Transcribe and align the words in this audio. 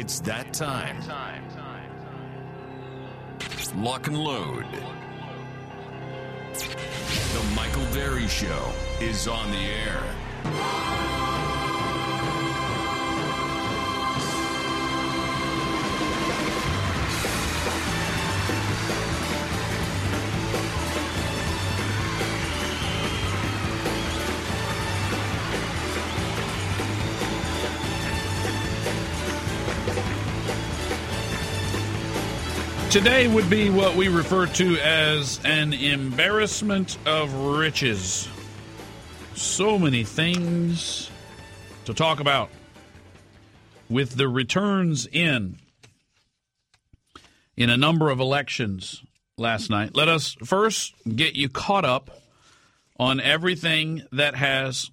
It's 0.00 0.18
that 0.20 0.54
time. 0.54 0.96
Lock 3.76 4.06
and 4.06 4.16
load. 4.16 4.64
The 6.54 7.42
Michael 7.54 7.84
Berry 7.92 8.26
Show 8.26 8.72
is 9.02 9.28
on 9.28 9.50
the 9.50 9.58
air. 9.58 10.02
Today 32.90 33.28
would 33.28 33.48
be 33.48 33.70
what 33.70 33.94
we 33.94 34.08
refer 34.08 34.46
to 34.46 34.76
as 34.78 35.38
an 35.44 35.72
embarrassment 35.72 36.98
of 37.06 37.32
riches. 37.32 38.28
So 39.36 39.78
many 39.78 40.02
things 40.02 41.08
to 41.84 41.94
talk 41.94 42.18
about 42.18 42.50
with 43.88 44.16
the 44.16 44.28
returns 44.28 45.06
in 45.06 45.60
in 47.56 47.70
a 47.70 47.76
number 47.76 48.10
of 48.10 48.18
elections 48.18 49.04
last 49.38 49.70
night. 49.70 49.94
Let 49.94 50.08
us 50.08 50.36
first 50.44 50.92
get 51.14 51.36
you 51.36 51.48
caught 51.48 51.84
up 51.84 52.10
on 52.98 53.20
everything 53.20 54.02
that 54.10 54.34
has 54.34 54.90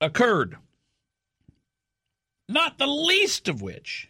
occurred. 0.00 0.58
Not 2.48 2.78
the 2.78 2.86
least 2.86 3.48
of 3.48 3.62
which 3.62 4.08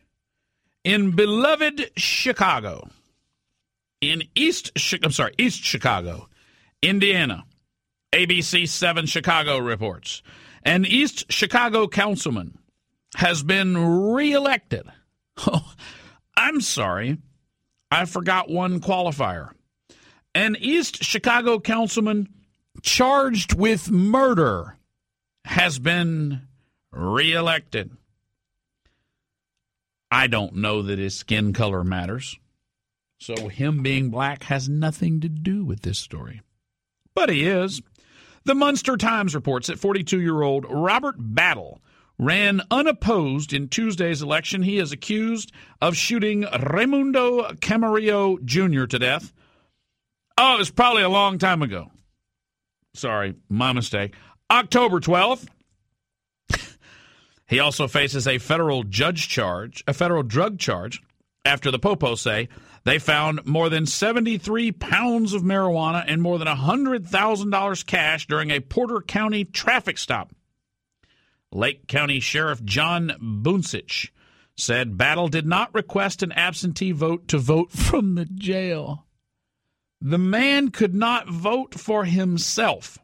in 0.85 1.13
beloved 1.13 1.93
Chicago 1.97 2.91
in 4.01 4.25
East, 4.35 4.73
I'm 5.03 5.13
sorry, 5.13 5.35
East 5.39 5.63
Chicago, 5.63 6.29
Indiana. 6.83 7.45
ABC 8.13 8.67
7 8.69 9.07
Chicago 9.07 9.59
reports. 9.59 10.23
An 10.63 10.87
East 10.87 11.31
Chicago 11.31 11.87
councilman 11.87 12.57
has 13.17 13.43
been 13.43 13.77
reelected. 14.13 14.87
Oh, 15.47 15.75
I'm 16.35 16.63
sorry. 16.63 17.19
I 17.91 18.07
forgot 18.07 18.49
one 18.49 18.81
qualifier. 18.81 19.51
An 20.35 20.57
East 20.59 21.05
Chicago 21.05 21.61
councilman 21.61 22.29
charged 22.81 23.53
with 23.53 23.91
murder 23.91 24.79
has 25.45 25.79
been 25.79 26.41
reelected. 26.91 27.91
I 30.11 30.27
don't 30.27 30.57
know 30.57 30.81
that 30.81 30.99
his 30.99 31.15
skin 31.15 31.53
color 31.53 31.85
matters. 31.85 32.39
So 33.19 33.49
him 33.49 33.83
being 33.83 34.11
black 34.11 34.45
has 34.45 34.69
nothing 34.69 35.21
to 35.21 35.29
do 35.29 35.65
with 35.65 35.83
this 35.83 35.99
story. 35.99 36.41
But 37.15 37.31
he 37.31 37.45
is. 37.45 37.81
The 38.45 38.55
Munster 38.55 38.97
Times 38.97 39.35
reports 39.35 39.67
that 39.69 39.79
42 39.79 40.21
year 40.21 40.43
old 40.43 40.67
Robert 40.69 41.17
Battle 41.19 41.81
ran 42.19 42.63
unopposed 42.71 43.53
in 43.53 43.69
Tuesday's 43.69 44.23
election. 44.23 44.63
He 44.63 44.79
is 44.79 44.93
accused 44.93 45.53
of 45.81 45.97
shooting 45.97 46.47
Raimundo 46.61 47.43
Camarillo 47.55 48.43
Jr. 48.45 48.87
to 48.87 48.99
death. 48.99 49.33
Oh, 50.39 50.55
it 50.55 50.59
was 50.59 50.71
probably 50.71 51.03
a 51.03 51.09
long 51.09 51.39
time 51.39 51.63
ago. 51.63 51.91
Sorry, 52.95 53.35
my 53.49 53.73
mistake. 53.73 54.15
October 54.51 55.01
12th. 55.01 55.49
he 57.47 57.59
also 57.59 57.89
faces 57.89 58.29
a 58.29 58.39
federal 58.39 58.85
judge 58.85 59.29
charge, 59.29 59.83
a 59.87 59.93
federal 59.93 60.23
drug 60.23 60.59
charge, 60.59 61.03
after 61.45 61.71
the 61.71 61.79
Popo 61.79 62.15
say 62.15 62.49
they 62.87 63.01
found 63.01 63.45
more 63.45 63.69
than 63.69 63.85
73 63.85 64.71
pounds 64.71 65.33
of 65.33 65.43
marijuana 65.43 66.05
and 66.07 66.23
more 66.23 66.39
than 66.39 66.47
$100,000 66.47 67.87
cash 67.87 68.29
during 68.29 68.53
a 68.53 68.61
Porter 68.61 69.01
County 69.01 69.45
traffic 69.45 69.99
stop. 69.99 70.33
Lake 71.51 71.89
County 71.89 72.21
Sheriff 72.21 72.63
John 72.63 73.43
Buncich 73.43 74.11
said 74.57 74.97
Battle 74.97 75.27
did 75.27 75.47
not 75.47 75.75
request 75.75 76.23
an 76.23 76.31
absentee 76.31 76.93
vote 76.93 77.27
to 77.27 77.39
vote 77.39 77.73
from 77.73 78.15
the 78.15 78.25
jail. 78.25 79.05
The 80.01 80.19
man 80.19 80.71
could 80.71 80.95
not 80.95 81.29
vote 81.29 81.75
for 81.75 82.05
himself. 82.05 82.99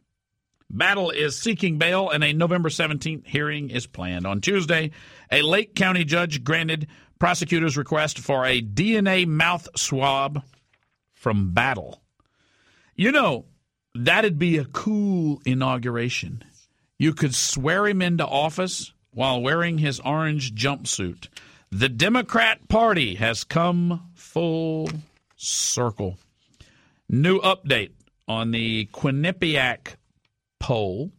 Battle 0.70 1.10
is 1.10 1.37
seeking 1.37 1.78
bail, 1.78 2.09
and 2.09 2.22
a 2.22 2.32
November 2.32 2.69
17th 2.69 3.26
hearing 3.26 3.69
is 3.69 3.88
planned. 3.88 4.28
On 4.28 4.41
Tuesday, 4.41 4.93
a 5.32 5.43
Lake 5.43 5.75
County 5.75 6.04
judge 6.04 6.44
granted 6.44 6.87
prosecutors' 7.22 7.77
request 7.77 8.19
for 8.19 8.44
a 8.44 8.60
DNA 8.60 9.25
mouth 9.25 9.69
swab 9.77 10.43
from 11.15 11.55
Battle. 11.55 12.03
You 12.97 13.12
know, 13.12 13.44
that'd 13.94 14.41
be 14.41 14.59
a 14.59 14.65
cool 14.65 15.41
inauguration. 15.47 16.43
You 16.99 17.15
could 17.15 17.32
swear 17.32 17.87
him 17.87 18.03
into 18.03 18.27
office 18.27 18.93
while 19.12 19.41
wearing 19.41 19.78
his 19.78 20.00
orange 20.00 20.56
jumpsuit. 20.56 21.28
The 21.71 21.88
Democrat 21.88 22.66
Party 22.66 23.15
has 23.15 23.44
come 23.44 24.11
full 24.16 24.91
circle. 25.37 26.19
New 27.09 27.41
update 27.41 27.93
on 28.27 28.50
the 28.50 28.87
Quinnipiac 28.87 29.94
poll. 30.59 31.12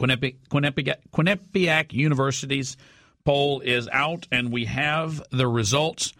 Quinnipiac, 0.00 0.38
Quinnipiac, 0.50 0.96
Quinnipiac 1.12 1.92
University's 1.92 2.76
poll 3.26 3.60
is 3.60 3.88
out 3.92 4.26
and 4.32 4.50
we 4.50 4.64
have 4.64 5.22
the 5.30 5.48
results. 5.48 6.14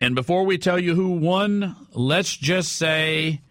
And 0.00 0.14
before 0.14 0.46
we 0.46 0.56
tell 0.56 0.78
you 0.78 0.94
who 0.94 1.10
won, 1.10 1.76
let's 1.92 2.34
just 2.34 2.72
say 2.72 3.42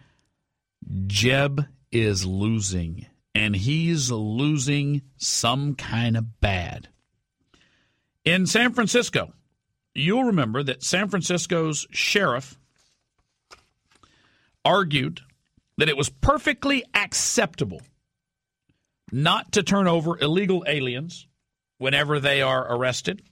Jeb 1.05 1.65
is 1.91 2.25
losing. 2.25 3.05
And 3.35 3.55
he's 3.55 4.09
losing 4.11 5.03
some 5.17 5.75
kind 5.75 6.17
of 6.17 6.41
bad. 6.41 6.89
In 8.25 8.47
San 8.47 8.73
Francisco, 8.73 9.33
you'll 9.93 10.23
remember 10.23 10.63
that 10.63 10.83
San 10.83 11.09
Francisco's 11.09 11.85
sheriff 11.91 12.57
argued 14.65 15.21
that 15.77 15.89
it 15.89 15.97
was 15.97 16.09
perfectly 16.09 16.83
acceptable 16.93 17.81
not 19.11 19.51
to 19.53 19.63
turn 19.63 19.87
over 19.87 20.19
illegal 20.19 20.63
aliens 20.67 21.27
whenever 21.79 22.19
they 22.19 22.43
are 22.43 22.71
arrested 22.71 23.23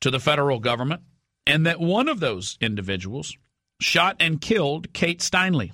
to 0.00 0.10
the 0.10 0.18
federal 0.18 0.58
government, 0.58 1.02
and 1.46 1.64
that 1.64 1.78
one 1.78 2.08
of 2.08 2.18
those 2.18 2.58
individuals 2.60 3.36
shot 3.80 4.16
and 4.18 4.40
killed 4.40 4.92
Kate 4.92 5.20
Steinle 5.20 5.70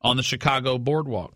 on 0.00 0.16
the 0.16 0.22
Chicago 0.22 0.78
boardwalk 0.78 1.34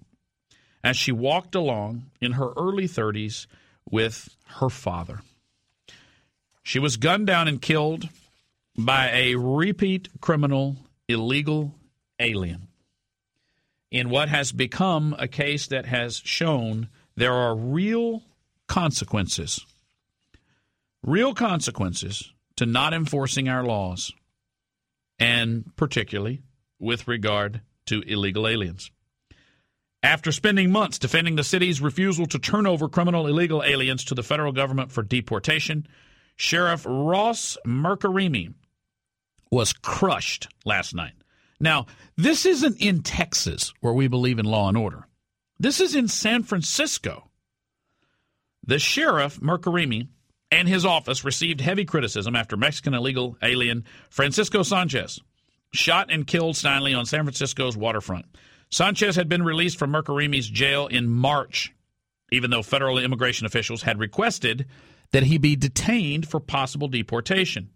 as 0.85 0.97
she 0.97 1.11
walked 1.11 1.55
along 1.55 2.11
in 2.21 2.33
her 2.33 2.53
early 2.57 2.87
30s 2.87 3.47
with 3.91 4.37
her 4.59 4.71
father. 4.71 5.21
She 6.63 6.79
was 6.79 6.97
gunned 6.97 7.27
down 7.27 7.49
and 7.49 7.61
killed 7.61 8.09
by 8.77 9.11
a 9.11 9.35
repeat 9.35 10.09
criminal 10.21 10.77
illegal 11.09 11.75
alien 12.19 12.69
in 13.91 14.09
what 14.09 14.29
has 14.29 14.53
become 14.53 15.15
a 15.19 15.29
case 15.29 15.67
that 15.67 15.87
has 15.87 16.17
shown 16.25 16.89
there 17.17 17.35
are 17.35 17.55
real 17.55 18.23
consequences 18.69 19.67
real 21.03 21.35
consequences 21.35 22.33
to 22.57 22.67
not 22.67 22.95
enforcing 22.95 23.49
our 23.49 23.65
laws, 23.65 24.13
and 25.19 25.65
particularly 25.77 26.43
with 26.79 27.09
regard 27.09 27.61
to 27.87 28.03
illegal 28.03 28.47
aliens. 28.47 28.91
After 30.03 30.33
spending 30.33 30.73
months 30.73 30.99
defending 30.99 31.37
the 31.37 31.45
city's 31.45 31.81
refusal 31.81 32.27
to 32.27 32.39
turn 32.39 32.67
over 32.67 32.89
criminal 32.89 33.27
illegal 33.27 33.63
aliens 33.63 34.05
to 34.05 34.15
the 34.15 34.23
federal 34.23 34.53
government 34.53 34.91
for 34.91 35.03
deportation, 35.03 35.87
Sheriff 36.37 36.85
Ross 36.89 37.57
Mirkarimi 37.65 38.55
was 39.51 39.73
crushed 39.73 40.49
last 40.65 40.95
night. 40.95 41.13
Now, 41.61 41.87
this 42.17 42.47
isn't 42.47 42.81
in 42.81 43.03
Texas 43.03 43.73
where 43.81 43.93
we 43.93 44.09
believe 44.09 44.41
in 44.41 44.47
law 44.47 44.69
and 44.69 44.77
order. 44.77 45.07
This 45.61 45.81
is 45.81 45.95
in 45.95 46.09
San 46.09 46.43
Francisco 46.43 47.31
The 48.67 48.81
sheriff, 48.81 49.39
Mirkarimi, 49.41 50.09
and 50.53 50.69
his 50.69 50.85
office 50.85 51.25
received 51.25 51.63
heavy 51.63 51.85
criticism 51.85 52.37
after 52.37 52.57
Mexican 52.57 52.93
illegal 52.93 53.37
alien 53.43 53.85
Francisco 54.11 54.63
Sanchez 54.63 55.19
shot 55.73 56.13
and 56.13 56.27
killed 56.27 56.55
Steinle 56.55 56.97
on 56.97 57.07
San 57.07 57.25
Francisco's 57.25 57.77
waterfront. 57.77 58.27
Sanchez 58.71 59.17
had 59.17 59.29
been 59.29 59.43
released 59.43 59.79
from 59.79 59.91
Mirkarimi's 59.91 60.49
jail 60.49 60.87
in 60.87 61.09
March, 61.09 61.75
even 62.31 62.51
though 62.51 62.63
federal 62.63 62.99
immigration 62.99 63.47
officials 63.47 63.83
had 63.83 63.99
requested 63.99 64.67
that 65.13 65.23
he 65.23 65.39
be 65.39 65.57
detained 65.57 66.29
for 66.29 66.39
possible 66.39 66.89
deportation. 66.89 67.71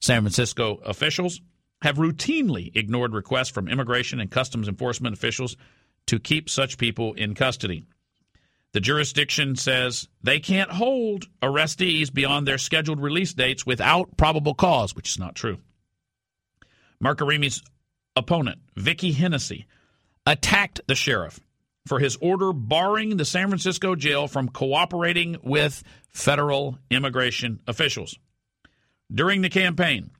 San 0.00 0.20
Francisco 0.20 0.80
officials 0.84 1.40
have 1.80 1.96
routinely 1.96 2.70
ignored 2.76 3.14
requests 3.14 3.48
from 3.48 3.68
immigration 3.68 4.20
and 4.20 4.30
customs 4.30 4.68
enforcement 4.68 5.16
officials 5.16 5.56
to 6.06 6.18
keep 6.18 6.50
such 6.50 6.76
people 6.76 7.14
in 7.14 7.34
custody. 7.34 7.84
The 8.72 8.80
jurisdiction 8.80 9.54
says 9.56 10.08
they 10.22 10.40
can't 10.40 10.70
hold 10.70 11.26
arrestees 11.42 12.12
beyond 12.12 12.48
their 12.48 12.58
scheduled 12.58 13.00
release 13.00 13.34
dates 13.34 13.66
without 13.66 14.16
probable 14.16 14.54
cause, 14.54 14.96
which 14.96 15.10
is 15.10 15.18
not 15.18 15.34
true. 15.34 15.58
Mirkarimi's 17.02 17.62
opponent, 18.16 18.60
Vicky 18.76 19.12
Hennessy, 19.12 19.66
attacked 20.26 20.80
the 20.86 20.94
sheriff 20.94 21.40
for 21.86 21.98
his 21.98 22.16
order 22.16 22.52
barring 22.52 23.16
the 23.16 23.24
San 23.24 23.48
Francisco 23.48 23.94
jail 23.94 24.28
from 24.28 24.48
cooperating 24.48 25.36
with 25.42 25.82
federal 26.08 26.78
immigration 26.90 27.60
officials. 27.66 28.16
During 29.12 29.42
the 29.42 29.50
campaign, 29.50 30.10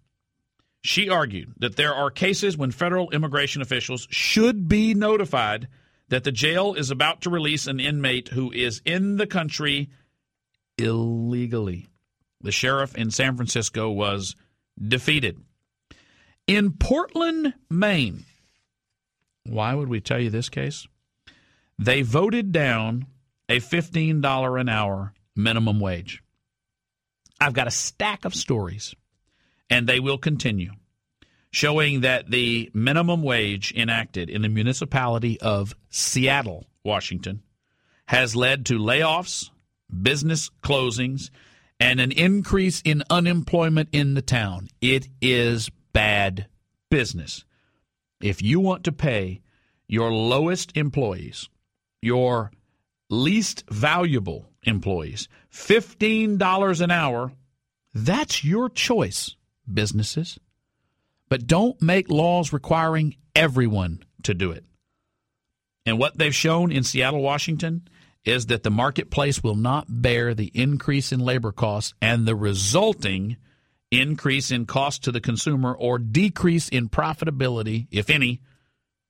she 0.83 1.09
argued 1.09 1.55
that 1.59 1.77
there 1.77 1.95
are 1.95 2.11
cases 2.11 2.57
when 2.57 2.73
federal 2.73 3.11
immigration 3.11 3.63
officials 3.63 4.09
should 4.11 4.69
be 4.69 4.93
notified 4.93 5.69
that 6.12 6.25
the 6.25 6.31
jail 6.31 6.75
is 6.75 6.91
about 6.91 7.23
to 7.23 7.31
release 7.31 7.67
an 7.67 7.81
inmate 7.81 8.29
who 8.29 8.53
is 8.53 8.82
in 8.85 9.17
the 9.17 9.26
country 9.26 9.88
illegally. 10.76 11.88
The 12.43 12.53
sheriff 12.53 12.94
in 12.94 13.11
San 13.11 13.35
Francisco 13.35 13.91
was 13.91 14.37
defeated. 14.79 15.41
In 16.47 16.73
Portland, 16.73 17.55
Maine, 17.70 18.26
why 19.44 19.73
would 19.73 19.88
we 19.88 20.03
tell 20.03 20.20
you 20.20 20.29
this 20.29 20.50
case? 20.50 20.87
They 21.79 22.03
voted 22.03 22.53
down 22.53 23.06
a 23.49 23.58
$15 23.61 24.61
an 24.61 24.69
hour 24.69 25.15
minimum 25.35 25.81
wage. 25.81 26.23
I've 27.41 27.55
got 27.55 27.69
a 27.69 27.70
stack 27.70 28.26
of 28.26 28.35
stories, 28.35 28.94
and 29.70 29.87
they 29.87 29.99
will 29.99 30.19
continue, 30.19 30.73
showing 31.53 32.01
that 32.01 32.31
the 32.31 32.69
minimum 32.75 33.23
wage 33.23 33.73
enacted 33.77 34.29
in 34.29 34.43
the 34.43 34.49
municipality 34.49 35.41
of 35.41 35.77
Seattle, 35.91 36.67
Washington, 36.85 37.43
has 38.07 38.35
led 38.35 38.67
to 38.67 38.79
layoffs, 38.79 39.51
business 40.03 40.51
closings, 40.63 41.31
and 41.79 42.01
an 42.01 42.11
increase 42.11 42.83
in 42.85 43.05
unemployment 43.09 43.89
in 43.93 44.15
the 44.15 44.23
town. 44.23 44.69
It 44.81 45.09
is 45.21 45.71
bad 45.93 46.47
business. 46.91 47.45
If 48.21 48.43
you 48.43 48.59
want 48.59 48.85
to 48.85 48.93
pay 48.93 49.43
your 49.87 50.11
lowest 50.11 50.77
employees 50.77 51.49
your 52.03 52.51
least 53.09 53.65
valuable 53.71 54.51
employees 54.65 55.29
$15 55.53 56.81
an 56.81 56.91
hour, 56.91 57.33
that's 57.95 58.43
your 58.45 58.69
choice, 58.69 59.37
businesses. 59.73 60.39
But 61.32 61.46
don't 61.46 61.81
make 61.81 62.11
laws 62.11 62.52
requiring 62.52 63.17
everyone 63.34 64.05
to 64.25 64.34
do 64.34 64.50
it. 64.50 64.67
And 65.87 65.99
what 65.99 66.19
they've 66.19 66.34
shown 66.34 66.70
in 66.70 66.82
Seattle, 66.82 67.23
Washington, 67.23 67.88
is 68.23 68.49
that 68.49 68.64
the 68.64 68.70
marketplace 68.70 69.43
will 69.43 69.56
not 69.56 69.87
bear 69.88 70.34
the 70.34 70.50
increase 70.52 71.11
in 71.11 71.20
labor 71.20 71.50
costs 71.50 71.94
and 72.02 72.26
the 72.26 72.37
resulting 72.37 73.38
increase 73.90 74.50
in 74.50 74.67
cost 74.67 75.05
to 75.05 75.11
the 75.11 75.23
consumer 75.23 75.73
or 75.73 75.99
decrease 75.99 76.69
in 76.69 76.90
profitability, 76.90 77.87
if 77.90 78.11
any, 78.11 78.43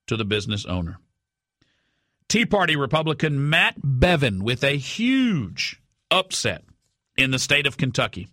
to 0.06 0.16
the 0.16 0.24
business 0.24 0.64
owner. 0.64 1.00
Tea 2.28 2.46
Party 2.46 2.76
Republican 2.76 3.50
Matt 3.50 3.74
Bevin 3.82 4.44
with 4.44 4.62
a 4.62 4.76
huge 4.76 5.82
upset 6.08 6.62
in 7.16 7.32
the 7.32 7.40
state 7.40 7.66
of 7.66 7.76
Kentucky 7.76 8.28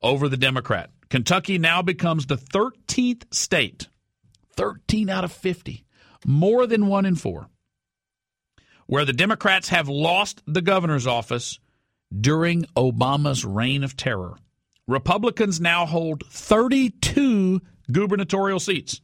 over 0.00 0.28
the 0.28 0.36
Democrat. 0.36 0.90
Kentucky 1.08 1.58
now 1.58 1.82
becomes 1.82 2.26
the 2.26 2.36
13th 2.36 3.32
state, 3.32 3.88
13 4.56 5.08
out 5.08 5.24
of 5.24 5.32
50, 5.32 5.84
more 6.24 6.66
than 6.66 6.86
one 6.86 7.06
in 7.06 7.14
four, 7.14 7.48
where 8.86 9.04
the 9.04 9.12
Democrats 9.12 9.68
have 9.68 9.88
lost 9.88 10.42
the 10.46 10.62
governor's 10.62 11.06
office 11.06 11.58
during 12.18 12.64
Obama's 12.76 13.44
reign 13.44 13.84
of 13.84 13.96
terror. 13.96 14.36
Republicans 14.88 15.60
now 15.60 15.86
hold 15.86 16.24
32 16.28 17.60
gubernatorial 17.90 18.60
seats. 18.60 19.00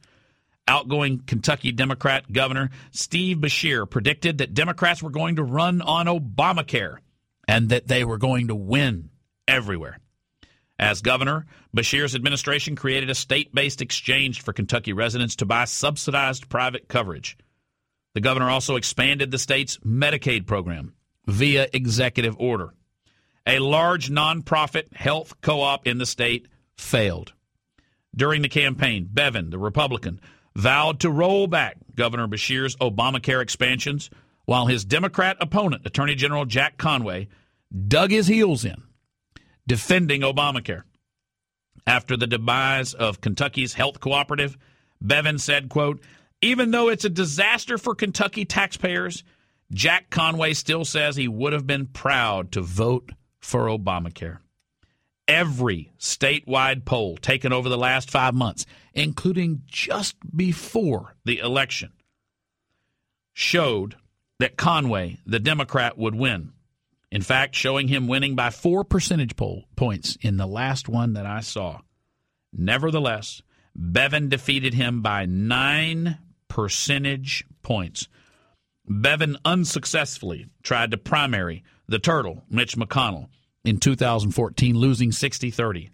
Outgoing 0.65 1.19
Kentucky 1.27 1.73
Democrat 1.73 2.31
Governor 2.31 2.69
Steve 2.91 3.37
Beshear 3.37 3.89
predicted 3.89 4.37
that 4.37 4.53
Democrats 4.53 5.03
were 5.03 5.09
going 5.09 5.35
to 5.35 5.43
run 5.43 5.81
on 5.81 6.05
Obamacare 6.05 6.97
and 7.49 7.67
that 7.69 7.87
they 7.87 8.05
were 8.05 8.17
going 8.17 8.47
to 8.47 8.55
win 8.55 9.09
everywhere. 9.45 9.99
As 10.79 11.01
governor, 11.01 11.45
Beshear's 11.75 12.15
administration 12.15 12.75
created 12.75 13.09
a 13.09 13.15
state 13.15 13.53
based 13.53 13.81
exchange 13.81 14.41
for 14.41 14.53
Kentucky 14.53 14.93
residents 14.93 15.35
to 15.37 15.45
buy 15.45 15.65
subsidized 15.65 16.49
private 16.49 16.87
coverage. 16.87 17.37
The 18.15 18.21
governor 18.21 18.49
also 18.49 18.75
expanded 18.75 19.31
the 19.31 19.37
state's 19.37 19.77
Medicaid 19.77 20.45
program 20.45 20.93
via 21.27 21.67
executive 21.73 22.35
order. 22.39 22.73
A 23.45 23.59
large 23.59 24.09
nonprofit 24.09 24.93
health 24.95 25.39
co 25.41 25.61
op 25.61 25.87
in 25.87 25.97
the 25.97 26.05
state 26.05 26.47
failed. 26.77 27.33
During 28.15 28.41
the 28.41 28.49
campaign, 28.49 29.09
Bevin, 29.11 29.49
the 29.49 29.57
Republican, 29.57 30.21
vowed 30.55 30.99
to 30.99 31.09
roll 31.09 31.47
back 31.47 31.77
Governor 31.95 32.27
Beshear's 32.27 32.75
Obamacare 32.77 33.41
expansions, 33.41 34.09
while 34.45 34.67
his 34.67 34.85
Democrat 34.85 35.37
opponent, 35.39 35.85
Attorney 35.85 36.15
General 36.15 36.45
Jack 36.45 36.77
Conway, 36.77 37.27
dug 37.87 38.11
his 38.11 38.27
heels 38.27 38.65
in, 38.65 38.83
defending 39.67 40.21
Obamacare. 40.21 40.83
After 41.85 42.15
the 42.15 42.27
demise 42.27 42.93
of 42.93 43.21
Kentucky's 43.21 43.73
health 43.73 43.99
cooperative, 43.99 44.57
Bevin 45.01 45.39
said, 45.39 45.69
quote, 45.69 46.01
even 46.41 46.71
though 46.71 46.89
it's 46.89 47.05
a 47.05 47.09
disaster 47.09 47.77
for 47.77 47.95
Kentucky 47.95 48.45
taxpayers, 48.45 49.23
Jack 49.71 50.09
Conway 50.09 50.53
still 50.53 50.85
says 50.85 51.15
he 51.15 51.27
would 51.27 51.53
have 51.53 51.67
been 51.67 51.87
proud 51.87 52.51
to 52.53 52.61
vote 52.61 53.11
for 53.39 53.65
Obamacare 53.65 54.39
every 55.27 55.91
statewide 55.99 56.85
poll 56.85 57.17
taken 57.17 57.53
over 57.53 57.69
the 57.69 57.77
last 57.77 58.11
five 58.11 58.33
months, 58.33 58.65
including 58.93 59.61
just 59.65 60.15
before 60.35 61.15
the 61.25 61.39
election, 61.39 61.91
showed 63.33 63.95
that 64.39 64.57
Conway, 64.57 65.19
the 65.25 65.39
Democrat, 65.39 65.97
would 65.97 66.15
win. 66.15 66.51
In 67.13 67.21
fact, 67.21 67.53
showing 67.53 67.89
him 67.89 68.07
winning 68.07 68.33
by 68.33 68.49
four 68.49 68.83
percentage 68.83 69.35
points 69.35 70.17
in 70.21 70.37
the 70.37 70.47
last 70.47 70.89
one 70.89 71.13
that 71.13 71.27
I 71.27 71.41
saw. 71.41 71.81
Nevertheless, 72.51 73.43
Bevin 73.75 74.29
defeated 74.29 74.73
him 74.73 75.03
by 75.03 75.27
nine 75.27 76.17
percentage 76.47 77.45
points. 77.61 78.07
Bevin 78.89 79.37
unsuccessfully 79.45 80.47
tried 80.63 80.89
to 80.89 80.97
primary 80.97 81.63
the 81.87 81.99
turtle, 81.99 82.41
Mitch 82.49 82.75
McConnell 82.75 83.27
in 83.63 83.77
2014, 83.77 84.75
losing 84.75 85.11
60 85.11 85.51
30. 85.51 85.91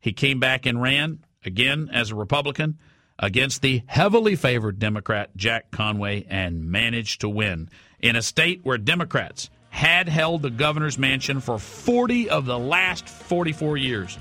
He 0.00 0.12
came 0.12 0.40
back 0.40 0.66
and 0.66 0.82
ran 0.82 1.24
again 1.44 1.88
as 1.92 2.10
a 2.10 2.16
Republican 2.16 2.80
against 3.20 3.62
the 3.62 3.82
heavily 3.86 4.34
favored 4.34 4.80
Democrat 4.80 5.30
Jack 5.36 5.70
Conway 5.70 6.26
and 6.28 6.64
managed 6.64 7.20
to 7.20 7.28
win 7.28 7.68
in 8.00 8.16
a 8.16 8.20
state 8.20 8.62
where 8.64 8.78
Democrats 8.78 9.48
had 9.76 10.08
held 10.08 10.40
the 10.40 10.48
governor's 10.48 10.96
mansion 10.96 11.38
for 11.38 11.58
40 11.58 12.30
of 12.30 12.46
the 12.46 12.58
last 12.58 13.06
44 13.06 13.76
years. 13.76 14.18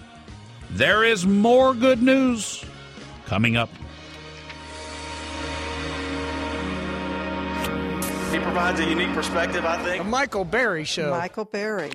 There 0.72 1.06
is 1.06 1.26
more 1.26 1.74
good 1.74 2.02
news 2.04 2.62
coming 3.26 3.56
up. 3.56 3.70
He 8.34 8.40
provides 8.40 8.82
a 8.82 8.90
unique 8.90 9.14
perspective, 9.14 9.64
I 9.64 9.82
think. 9.82 10.04
The 10.04 10.10
Michael 10.10 10.44
Berry 10.44 10.84
Show. 10.84 11.12
Michael 11.12 11.46
Berry. 11.46 11.92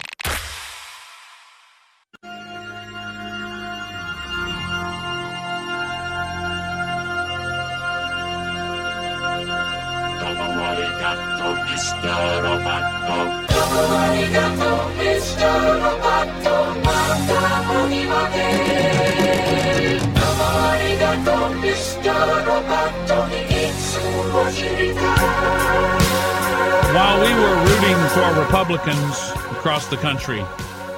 While 26.93 27.21
we 27.21 27.33
were 27.35 27.57
rooting 27.65 27.99
for 28.09 28.41
Republicans 28.41 29.31
across 29.53 29.87
the 29.87 29.97
country 29.97 30.45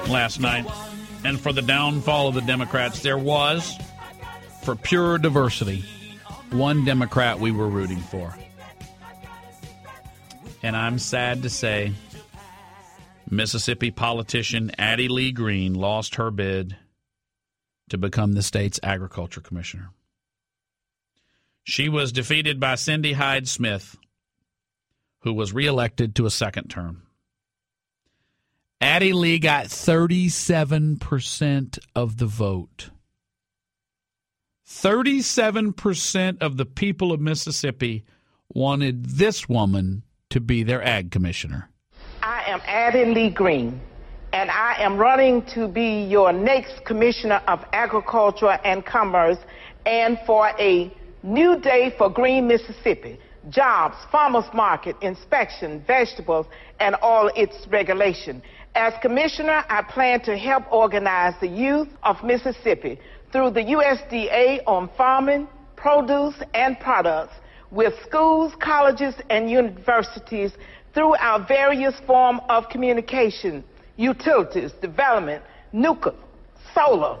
last 0.07 0.39
night 0.39 0.65
and 1.23 1.39
for 1.39 1.53
the 1.53 1.61
downfall 1.61 2.29
of 2.29 2.35
the 2.35 2.41
Democrats, 2.41 3.01
there 3.01 3.17
was, 3.17 3.77
for 4.61 4.75
pure 4.75 5.17
diversity, 5.17 5.83
one 6.51 6.85
Democrat 6.85 7.39
we 7.39 7.51
were 7.51 7.67
rooting 7.67 7.99
for. 7.99 8.35
And 10.63 10.75
I'm 10.75 10.97
sad 10.99 11.43
to 11.43 11.49
say, 11.49 11.93
Mississippi 13.29 13.91
politician 13.91 14.71
Addie 14.77 15.07
Lee 15.07 15.31
Green 15.31 15.73
lost 15.73 16.15
her 16.15 16.31
bid 16.31 16.75
to 17.89 17.97
become 17.97 18.33
the 18.33 18.43
state's 18.43 18.79
agriculture 18.83 19.41
commissioner. 19.41 19.89
She 21.63 21.89
was 21.89 22.11
defeated 22.11 22.59
by 22.59 22.75
Cindy 22.75 23.13
Hyde 23.13 23.47
Smith, 23.47 23.97
who 25.21 25.33
was 25.33 25.53
reelected 25.53 26.15
to 26.15 26.25
a 26.25 26.31
second 26.31 26.69
term. 26.69 27.03
Addie 28.81 29.13
Lee 29.13 29.39
got 29.39 29.67
37% 29.67 31.79
of 31.95 32.17
the 32.17 32.25
vote. 32.25 32.89
37% 34.67 36.41
of 36.41 36.57
the 36.57 36.65
people 36.65 37.13
of 37.13 37.21
Mississippi 37.21 38.03
wanted 38.49 39.05
this 39.05 39.47
woman 39.47 40.03
to 40.29 40.41
be 40.41 40.63
their 40.63 40.83
ag 40.83 41.11
commissioner. 41.11 41.69
I 42.53 42.55
am 42.55 42.61
Addie 42.67 43.05
Lee 43.05 43.29
Green, 43.31 43.81
and 44.31 44.51
I 44.51 44.75
am 44.77 44.95
running 44.95 45.43
to 45.55 45.67
be 45.67 46.03
your 46.03 46.31
next 46.31 46.85
Commissioner 46.85 47.41
of 47.47 47.65
Agriculture 47.73 48.59
and 48.63 48.85
Commerce 48.85 49.39
and 49.87 50.19
for 50.27 50.49
a 50.59 50.95
new 51.23 51.59
day 51.59 51.95
for 51.97 52.11
Green 52.11 52.47
Mississippi 52.47 53.17
jobs, 53.49 53.95
farmers 54.11 54.45
market, 54.53 54.95
inspection, 55.01 55.83
vegetables, 55.87 56.45
and 56.79 56.93
all 57.01 57.31
its 57.35 57.65
regulation. 57.69 58.39
As 58.75 58.93
commissioner, 59.01 59.65
I 59.67 59.81
plan 59.81 60.21
to 60.25 60.37
help 60.37 60.71
organize 60.71 61.33
the 61.41 61.47
youth 61.47 61.87
of 62.03 62.23
Mississippi 62.23 62.99
through 63.31 63.49
the 63.49 63.61
USDA 63.63 64.59
on 64.67 64.91
farming, 64.95 65.47
produce, 65.75 66.35
and 66.53 66.79
products 66.79 67.33
with 67.71 67.95
schools, 68.05 68.53
colleges, 68.61 69.15
and 69.31 69.49
universities 69.49 70.51
through 70.93 71.15
our 71.15 71.45
various 71.45 71.95
forms 72.05 72.41
of 72.49 72.69
communication, 72.69 73.63
utilities, 73.97 74.71
development, 74.81 75.43
nuclear, 75.71 76.15
solar, 76.73 77.19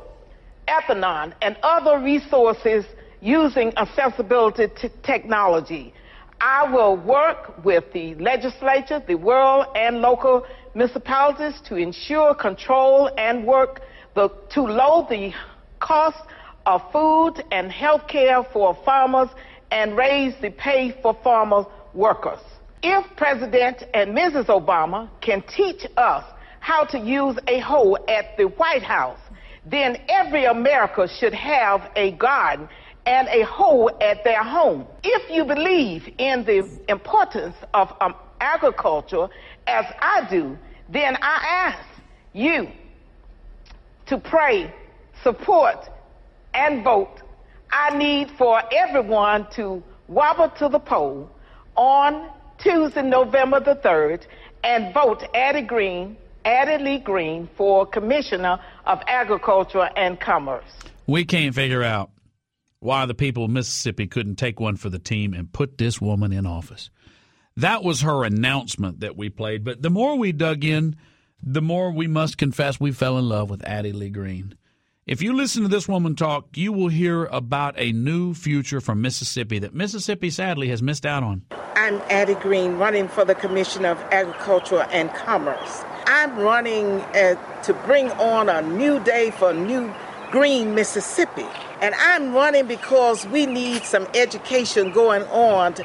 ethanol, 0.67 1.33
and 1.41 1.57
other 1.63 1.99
resources 1.99 2.85
using 3.21 3.71
accessibility 3.77 4.67
technology. 5.03 5.93
I 6.39 6.69
will 6.71 6.97
work 6.97 7.63
with 7.63 7.85
the 7.93 8.15
legislature, 8.15 9.01
the 9.07 9.15
world, 9.15 9.67
and 9.75 10.01
local 10.01 10.45
municipalities 10.75 11.61
to 11.69 11.75
ensure 11.75 12.35
control 12.35 13.09
and 13.17 13.45
work 13.45 13.81
the, 14.13 14.29
to 14.51 14.61
lower 14.61 15.07
the 15.09 15.31
cost 15.79 16.17
of 16.65 16.81
food 16.91 17.43
and 17.51 17.71
health 17.71 18.07
care 18.07 18.43
for 18.51 18.77
farmers 18.83 19.29
and 19.71 19.95
raise 19.95 20.33
the 20.41 20.49
pay 20.51 20.95
for 21.01 21.17
farmer 21.23 21.65
workers. 21.93 22.39
If 22.85 23.15
President 23.15 23.85
and 23.93 24.13
Mrs. 24.15 24.47
Obama 24.47 25.09
can 25.21 25.41
teach 25.43 25.85
us 25.95 26.25
how 26.59 26.83
to 26.83 26.99
use 26.99 27.37
a 27.47 27.59
hoe 27.59 27.95
at 28.09 28.35
the 28.35 28.43
White 28.43 28.83
House, 28.83 29.19
then 29.65 29.95
every 30.09 30.43
America 30.43 31.07
should 31.07 31.33
have 31.33 31.89
a 31.95 32.11
garden 32.11 32.67
and 33.05 33.29
a 33.29 33.45
hoe 33.45 33.87
at 34.01 34.25
their 34.25 34.43
home. 34.43 34.85
If 35.01 35.31
you 35.31 35.45
believe 35.45 36.13
in 36.17 36.43
the 36.43 36.69
importance 36.89 37.55
of 37.73 37.87
um, 38.01 38.15
agriculture, 38.41 39.29
as 39.65 39.85
I 40.01 40.27
do, 40.29 40.57
then 40.89 41.15
I 41.21 41.71
ask 41.71 42.01
you 42.33 42.67
to 44.07 44.17
pray, 44.17 44.73
support, 45.23 45.77
and 46.53 46.83
vote. 46.83 47.21
I 47.71 47.97
need 47.97 48.29
for 48.37 48.61
everyone 48.73 49.47
to 49.55 49.81
wobble 50.09 50.49
to 50.59 50.67
the 50.67 50.79
poll 50.79 51.29
on 51.77 52.29
Tuesday, 52.63 53.01
November 53.01 53.59
the 53.59 53.75
3rd, 53.75 54.21
and 54.63 54.93
vote 54.93 55.23
Addie 55.35 55.61
Green, 55.61 56.15
Addie 56.45 56.81
Lee 56.81 56.97
Green 56.97 57.49
for 57.57 57.85
Commissioner 57.85 58.57
of 58.85 59.01
Agriculture 59.05 59.89
and 59.97 60.19
Commerce. 60.19 60.63
We 61.05 61.25
can't 61.25 61.53
figure 61.53 61.83
out 61.83 62.11
why 62.79 63.05
the 63.05 63.13
people 63.13 63.45
of 63.45 63.51
Mississippi 63.51 64.07
couldn't 64.07 64.37
take 64.37 64.59
one 64.59 64.77
for 64.77 64.89
the 64.89 64.99
team 64.99 65.33
and 65.33 65.51
put 65.51 65.77
this 65.77 65.99
woman 65.99 66.31
in 66.31 66.45
office. 66.45 66.89
That 67.57 67.83
was 67.83 68.01
her 68.01 68.23
announcement 68.23 69.01
that 69.01 69.17
we 69.17 69.29
played. 69.29 69.63
But 69.65 69.81
the 69.81 69.89
more 69.89 70.17
we 70.17 70.31
dug 70.31 70.63
in, 70.63 70.95
the 71.41 71.61
more 71.61 71.91
we 71.91 72.07
must 72.07 72.37
confess 72.37 72.79
we 72.79 72.91
fell 72.91 73.17
in 73.17 73.27
love 73.27 73.49
with 73.49 73.67
Addie 73.67 73.91
Lee 73.91 74.09
Green. 74.09 74.55
If 75.05 75.21
you 75.21 75.33
listen 75.33 75.63
to 75.63 75.67
this 75.67 75.85
woman 75.85 76.15
talk, 76.15 76.55
you 76.55 76.71
will 76.71 76.87
hear 76.87 77.25
about 77.25 77.75
a 77.77 77.91
new 77.91 78.33
future 78.33 78.79
for 78.79 78.95
Mississippi 78.95 79.59
that 79.59 79.75
Mississippi 79.75 80.29
sadly 80.29 80.69
has 80.69 80.81
missed 80.81 81.05
out 81.05 81.23
on. 81.23 81.41
I'm 81.75 81.95
Addie 82.09 82.35
Green, 82.35 82.75
running 82.75 83.09
for 83.09 83.25
the 83.25 83.35
Commission 83.35 83.83
of 83.83 83.99
Agriculture 84.13 84.87
and 84.93 85.13
Commerce. 85.13 85.83
I'm 86.05 86.37
running 86.37 87.01
uh, 87.01 87.35
to 87.63 87.73
bring 87.85 88.11
on 88.11 88.47
a 88.47 88.61
new 88.61 89.03
day 89.03 89.31
for 89.31 89.53
new 89.53 89.93
green 90.31 90.73
Mississippi. 90.73 91.47
And 91.81 91.93
I'm 91.95 92.33
running 92.33 92.65
because 92.65 93.27
we 93.27 93.45
need 93.45 93.83
some 93.83 94.07
education 94.13 94.93
going 94.93 95.23
on 95.23 95.75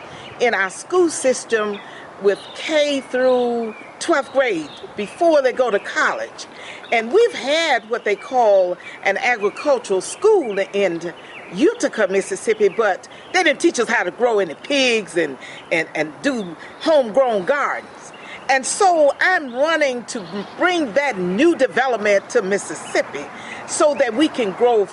in 0.40 0.54
our 0.54 0.70
school 0.70 1.10
system 1.10 1.80
with 2.22 2.38
K 2.54 3.00
through 3.00 3.75
12th 4.00 4.32
grade 4.32 4.70
before 4.96 5.42
they 5.42 5.52
go 5.52 5.70
to 5.70 5.78
college. 5.78 6.46
And 6.92 7.12
we've 7.12 7.34
had 7.34 7.88
what 7.90 8.04
they 8.04 8.16
call 8.16 8.76
an 9.02 9.16
agricultural 9.18 10.00
school 10.00 10.58
in 10.58 11.12
Utica, 11.52 12.08
Mississippi, 12.08 12.68
but 12.68 13.08
they 13.32 13.42
didn't 13.42 13.60
teach 13.60 13.78
us 13.78 13.88
how 13.88 14.02
to 14.02 14.10
grow 14.10 14.38
any 14.38 14.54
pigs 14.54 15.16
and, 15.16 15.38
and, 15.72 15.88
and 15.94 16.12
do 16.22 16.56
homegrown 16.80 17.44
gardens. 17.44 18.12
And 18.48 18.64
so 18.64 19.12
I'm 19.20 19.52
running 19.52 20.04
to 20.06 20.46
bring 20.56 20.94
that 20.94 21.18
new 21.18 21.54
development 21.54 22.30
to 22.30 22.42
Mississippi 22.42 23.26
so 23.66 23.94
that 23.94 24.14
we 24.14 24.28
can 24.28 24.52
grow 24.52 24.86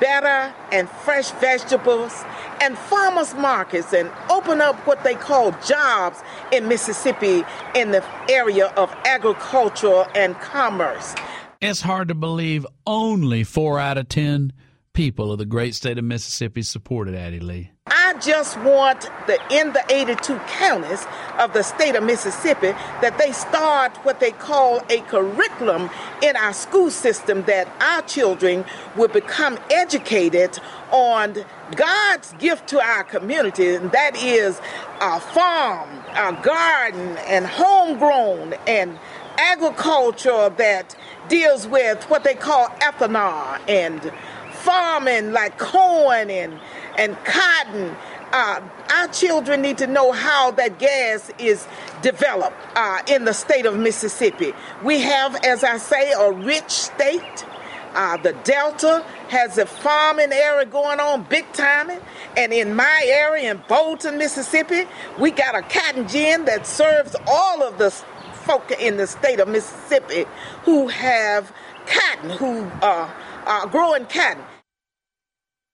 better 0.00 0.54
and 0.72 0.88
fresh 0.88 1.30
vegetables 1.32 2.24
and 2.60 2.76
farmers 2.76 3.34
markets 3.34 3.92
and 3.92 4.10
open 4.30 4.60
up 4.60 4.76
what 4.86 5.02
they 5.04 5.14
call 5.14 5.52
jobs 5.66 6.22
in 6.52 6.68
Mississippi 6.68 7.44
in 7.74 7.90
the 7.90 8.04
area 8.30 8.66
of 8.76 8.90
agriculture 9.04 10.06
and 10.14 10.34
commerce. 10.40 11.14
It's 11.60 11.82
hard 11.82 12.08
to 12.08 12.14
believe 12.14 12.66
only 12.86 13.44
four 13.44 13.78
out 13.78 13.98
of 13.98 14.08
ten 14.08 14.52
people 14.92 15.32
of 15.32 15.38
the 15.38 15.46
great 15.46 15.74
state 15.74 15.98
of 15.98 16.04
Mississippi 16.04 16.62
supported 16.62 17.14
Addie 17.14 17.40
Lee. 17.40 17.70
I 17.90 18.14
just 18.20 18.56
want 18.60 19.10
the 19.26 19.38
in 19.50 19.72
the 19.72 19.84
82 19.88 20.38
counties 20.46 21.04
of 21.38 21.52
the 21.52 21.62
state 21.62 21.96
of 21.96 22.04
Mississippi 22.04 22.72
that 23.00 23.18
they 23.18 23.32
start 23.32 23.96
what 24.04 24.20
they 24.20 24.30
call 24.30 24.82
a 24.88 25.00
curriculum 25.02 25.90
in 26.22 26.36
our 26.36 26.52
school 26.52 26.90
system 26.90 27.42
that 27.44 27.68
our 27.80 28.02
children 28.02 28.64
will 28.96 29.08
become 29.08 29.58
educated 29.70 30.58
on 30.92 31.36
God's 31.74 32.32
gift 32.34 32.68
to 32.68 32.80
our 32.80 33.04
community, 33.04 33.74
and 33.74 33.90
that 33.92 34.16
is 34.16 34.60
a 35.00 35.20
farm, 35.20 35.88
a 36.10 36.40
garden, 36.42 37.16
and 37.26 37.46
homegrown 37.46 38.54
and 38.66 38.98
agriculture 39.38 40.50
that 40.58 40.94
deals 41.28 41.66
with 41.66 42.04
what 42.04 42.24
they 42.24 42.34
call 42.34 42.68
ethanol 42.80 43.58
and 43.68 44.12
farming 44.52 45.32
like 45.32 45.58
corn 45.58 46.30
and, 46.30 46.58
and 46.98 47.16
cotton. 47.24 47.96
Uh, 48.32 48.60
our 48.94 49.08
children 49.08 49.60
need 49.60 49.78
to 49.78 49.86
know 49.86 50.12
how 50.12 50.52
that 50.52 50.78
gas 50.78 51.30
is 51.38 51.66
developed 52.00 52.56
uh, 52.76 53.02
in 53.08 53.24
the 53.24 53.32
state 53.32 53.66
of 53.66 53.76
Mississippi. 53.76 54.52
We 54.84 55.00
have, 55.00 55.34
as 55.44 55.64
I 55.64 55.78
say, 55.78 56.12
a 56.12 56.30
rich 56.30 56.70
state. 56.70 57.44
Uh, 57.92 58.16
the 58.18 58.32
Delta 58.44 59.04
has 59.28 59.58
a 59.58 59.66
farming 59.66 60.32
area 60.32 60.64
going 60.64 61.00
on 61.00 61.24
big 61.24 61.52
time. 61.52 61.90
And 62.36 62.52
in 62.52 62.74
my 62.74 63.02
area 63.04 63.50
in 63.50 63.62
Bolton, 63.68 64.16
Mississippi, 64.16 64.84
we 65.18 65.32
got 65.32 65.56
a 65.56 65.62
cotton 65.62 66.06
gin 66.06 66.44
that 66.44 66.66
serves 66.66 67.16
all 67.26 67.64
of 67.64 67.78
the 67.78 67.90
folk 67.90 68.70
in 68.70 68.96
the 68.96 69.06
state 69.06 69.40
of 69.40 69.48
Mississippi 69.48 70.24
who 70.64 70.88
have 70.88 71.52
cotton, 71.86 72.30
who 72.30 72.62
uh, 72.82 73.10
are 73.46 73.66
growing 73.66 74.06
cotton. 74.06 74.44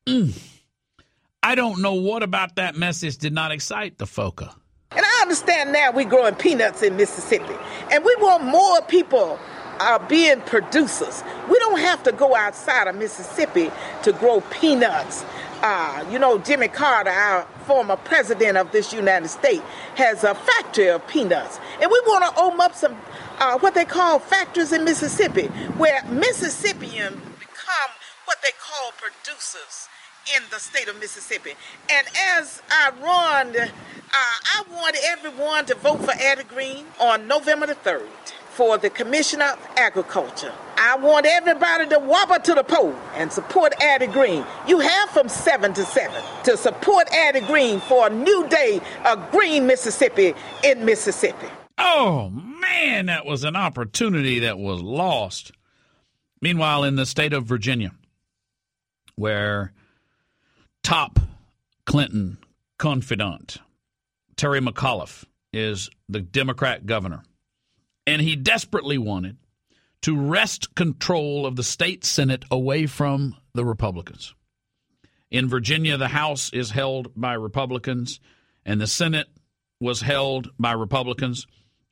Mm. 0.08 0.55
I 1.46 1.54
don't 1.54 1.80
know 1.80 1.94
what 1.94 2.24
about 2.24 2.56
that 2.56 2.74
message 2.74 3.18
did 3.18 3.32
not 3.32 3.52
excite 3.52 3.98
the 3.98 4.04
FOCA. 4.04 4.52
And 4.90 5.06
I 5.06 5.22
understand 5.22 5.72
now 5.72 5.92
we're 5.92 6.08
growing 6.08 6.34
peanuts 6.34 6.82
in 6.82 6.96
Mississippi. 6.96 7.54
And 7.92 8.04
we 8.04 8.12
want 8.18 8.42
more 8.42 8.82
people 8.82 9.38
uh, 9.78 10.04
being 10.08 10.40
producers. 10.40 11.22
We 11.48 11.56
don't 11.60 11.78
have 11.78 12.02
to 12.02 12.10
go 12.10 12.34
outside 12.34 12.88
of 12.88 12.96
Mississippi 12.96 13.70
to 14.02 14.12
grow 14.14 14.40
peanuts. 14.50 15.24
Uh, 15.62 16.04
you 16.10 16.18
know, 16.18 16.36
Jimmy 16.38 16.66
Carter, 16.66 17.10
our 17.10 17.44
former 17.64 17.94
president 17.94 18.56
of 18.56 18.72
this 18.72 18.92
United 18.92 19.28
States 19.28 19.62
has 19.94 20.24
a 20.24 20.34
factory 20.34 20.88
of 20.88 21.06
peanuts. 21.06 21.60
And 21.80 21.88
we 21.88 22.00
want 22.08 22.24
to 22.24 22.42
open 22.42 22.60
up 22.60 22.74
some, 22.74 22.96
uh, 23.38 23.56
what 23.60 23.74
they 23.74 23.84
call 23.84 24.18
factories 24.18 24.72
in 24.72 24.82
Mississippi, 24.82 25.46
where 25.78 26.04
Mississippians 26.06 27.14
become 27.38 27.90
what 28.24 28.38
they 28.42 28.50
call 28.58 28.90
producers 28.98 29.86
in 30.34 30.42
the 30.50 30.58
state 30.58 30.88
of 30.88 30.98
Mississippi. 30.98 31.52
And 31.90 32.06
as 32.38 32.62
I 32.70 32.90
run, 33.00 33.56
uh, 33.56 33.68
I 34.12 34.64
want 34.70 34.96
everyone 35.04 35.66
to 35.66 35.74
vote 35.74 36.04
for 36.04 36.12
Addie 36.12 36.44
Green 36.44 36.84
on 37.00 37.28
November 37.28 37.66
the 37.66 37.74
3rd 37.74 38.08
for 38.56 38.78
the 38.78 38.88
Commissioner 38.88 39.44
of 39.44 39.58
Agriculture. 39.76 40.52
I 40.78 40.96
want 40.96 41.26
everybody 41.26 41.86
to 41.88 41.98
wobble 41.98 42.38
to 42.38 42.54
the 42.54 42.64
poll 42.64 42.94
and 43.14 43.30
support 43.30 43.74
Addie 43.82 44.06
Green. 44.06 44.44
You 44.66 44.80
have 44.80 45.10
from 45.10 45.28
7 45.28 45.74
to 45.74 45.84
7 45.84 46.22
to 46.44 46.56
support 46.56 47.06
Addie 47.12 47.40
Green 47.40 47.80
for 47.80 48.06
a 48.06 48.10
new 48.10 48.48
day 48.48 48.80
of 49.04 49.30
green 49.30 49.66
Mississippi 49.66 50.34
in 50.64 50.84
Mississippi. 50.84 51.48
Oh, 51.78 52.30
man, 52.30 53.06
that 53.06 53.26
was 53.26 53.44
an 53.44 53.56
opportunity 53.56 54.38
that 54.40 54.58
was 54.58 54.80
lost. 54.80 55.52
Meanwhile, 56.40 56.84
in 56.84 56.96
the 56.96 57.06
state 57.06 57.34
of 57.34 57.44
Virginia, 57.44 57.92
where 59.16 59.72
top 60.86 61.18
Clinton 61.84 62.38
confidant 62.78 63.56
Terry 64.36 64.60
McAuliffe 64.60 65.24
is 65.52 65.90
the 66.08 66.20
Democrat 66.20 66.86
governor, 66.86 67.24
and 68.06 68.22
he 68.22 68.36
desperately 68.36 68.96
wanted 68.96 69.36
to 70.02 70.16
wrest 70.16 70.76
control 70.76 71.44
of 71.44 71.56
the 71.56 71.64
state 71.64 72.04
Senate 72.04 72.44
away 72.52 72.86
from 72.86 73.34
the 73.52 73.64
Republicans. 73.64 74.32
In 75.28 75.48
Virginia, 75.48 75.96
the 75.96 76.06
House 76.06 76.52
is 76.52 76.70
held 76.70 77.10
by 77.16 77.32
Republicans, 77.32 78.20
and 78.64 78.80
the 78.80 78.86
Senate 78.86 79.26
was 79.80 80.02
held 80.02 80.50
by 80.56 80.70
Republicans. 80.70 81.48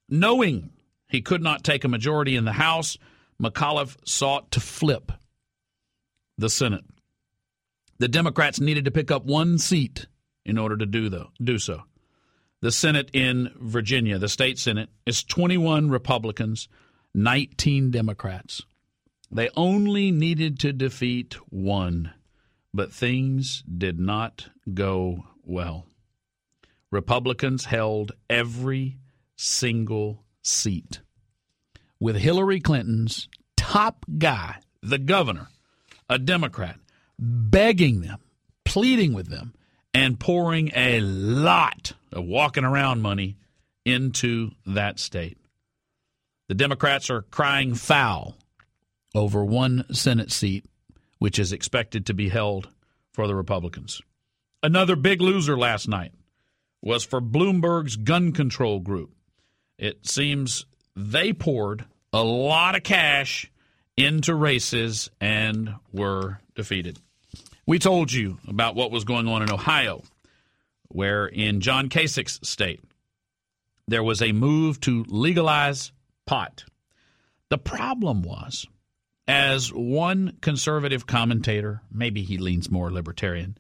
Knowing 0.09 0.71
he 1.09 1.21
could 1.21 1.43
not 1.43 1.65
take 1.65 1.83
a 1.83 1.89
majority 1.89 2.37
in 2.37 2.45
the 2.45 2.53
House, 2.53 2.97
McAuliffe 3.43 3.97
sought 4.05 4.53
to 4.53 4.61
flip 4.61 5.11
the 6.39 6.49
Senate. 6.49 6.85
The 7.99 8.09
Democrats 8.09 8.61
needed 8.61 8.85
to 8.87 8.91
pick 8.91 9.11
up 9.11 9.25
one 9.25 9.59
seat 9.59 10.07
in 10.45 10.59
order 10.59 10.77
to 10.77 10.87
do, 10.87 11.09
the, 11.09 11.27
do 11.43 11.59
so. 11.59 11.83
The 12.61 12.73
Senate 12.73 13.11
in 13.13 13.53
Virginia, 13.61 14.19
the 14.19 14.29
state 14.29 14.59
Senate, 14.59 14.89
is 15.07 15.23
21 15.23 15.91
Republicans, 15.91 16.69
19 17.15 17.91
Democrats. 17.91 18.63
They 19.31 19.51
only 19.57 20.11
needed 20.11 20.59
to 20.61 20.73
defeat 20.73 21.35
one, 21.51 22.13
but 22.73 22.93
things 22.93 23.63
did 23.67 23.99
not 23.99 24.49
go 24.73 25.25
well. 25.43 25.87
Republicans 26.91 27.65
held 27.65 28.13
every 28.31 28.99
single 29.37 30.25
seat, 30.43 31.01
with 31.99 32.17
Hillary 32.17 32.61
Clinton's 32.61 33.29
top 33.57 34.05
guy, 34.19 34.57
the 34.83 34.99
governor, 34.99 35.49
a 36.09 36.19
Democrat, 36.19 36.79
begging 37.19 38.01
them, 38.01 38.21
pleading 38.65 39.13
with 39.13 39.29
them, 39.29 39.55
and 39.93 40.19
pouring 40.19 40.71
a 40.75 41.01
lot 41.01 41.93
of 42.13 42.25
walking 42.25 42.65
around 42.65 43.01
money 43.01 43.37
into 43.85 44.51
that 44.67 44.99
state. 44.99 45.39
The 46.49 46.55
Democrats 46.55 47.11
are 47.11 47.23
crying 47.23 47.75
foul 47.75 48.37
over 49.15 49.45
one 49.45 49.85
Senate 49.93 50.33
seat, 50.33 50.65
which 51.19 51.39
is 51.39 51.53
expected 51.53 52.07
to 52.07 52.15
be 52.15 52.29
held 52.29 52.69
for 53.13 53.27
the 53.27 53.35
Republicans. 53.35 54.03
Another 54.63 54.97
big 54.97 55.21
loser 55.21 55.57
last 55.57 55.89
night 55.89 56.13
was 56.83 57.05
for 57.05 57.21
Bloomberg's 57.21 57.97
gun 57.97 58.33
control 58.33 58.81
group. 58.81 59.15
It 59.79 60.07
seems 60.07 60.67
they 60.97 61.33
poured 61.33 61.85
a 62.13 62.23
lot 62.23 62.77
of 62.77 62.83
cash 62.83 63.51
into 63.97 64.35
races 64.35 65.11
and 65.21 65.75
were 65.93 66.41
defeated. 66.55 66.99
We 67.67 67.79
told 67.79 68.13
you 68.13 68.39
about 68.47 68.75
what 68.75 68.91
was 68.91 69.05
going 69.05 69.27
on 69.29 69.43
in 69.43 69.51
Ohio, 69.51 70.03
where 70.89 71.27
in 71.27 71.61
John 71.61 71.89
Kasich's 71.89 72.41
state, 72.43 72.83
there 73.87 74.03
was 74.03 74.21
a 74.21 74.33
move 74.33 74.81
to 74.81 75.05
legalize 75.09 75.93
pot. 76.27 76.65
The 77.51 77.59
problem 77.59 78.23
was, 78.23 78.67
as 79.27 79.73
one 79.73 80.37
conservative 80.41 81.07
commentator, 81.07 81.83
maybe 81.91 82.23
he 82.23 82.37
leans 82.39 82.71
more 82.71 82.91
libertarian, 82.91 83.57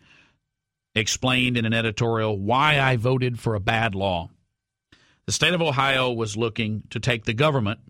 explained 0.94 1.56
in 1.56 1.64
an 1.64 1.72
editorial 1.72 2.38
why 2.38 2.80
I 2.80 2.96
voted 2.96 3.38
for 3.38 3.54
a 3.54 3.60
bad 3.60 3.94
law. 3.94 4.30
The 5.26 5.32
state 5.32 5.54
of 5.54 5.62
Ohio 5.62 6.12
was 6.12 6.36
looking 6.36 6.82
to 6.90 7.00
take 7.00 7.24
the 7.24 7.32
government 7.32 7.80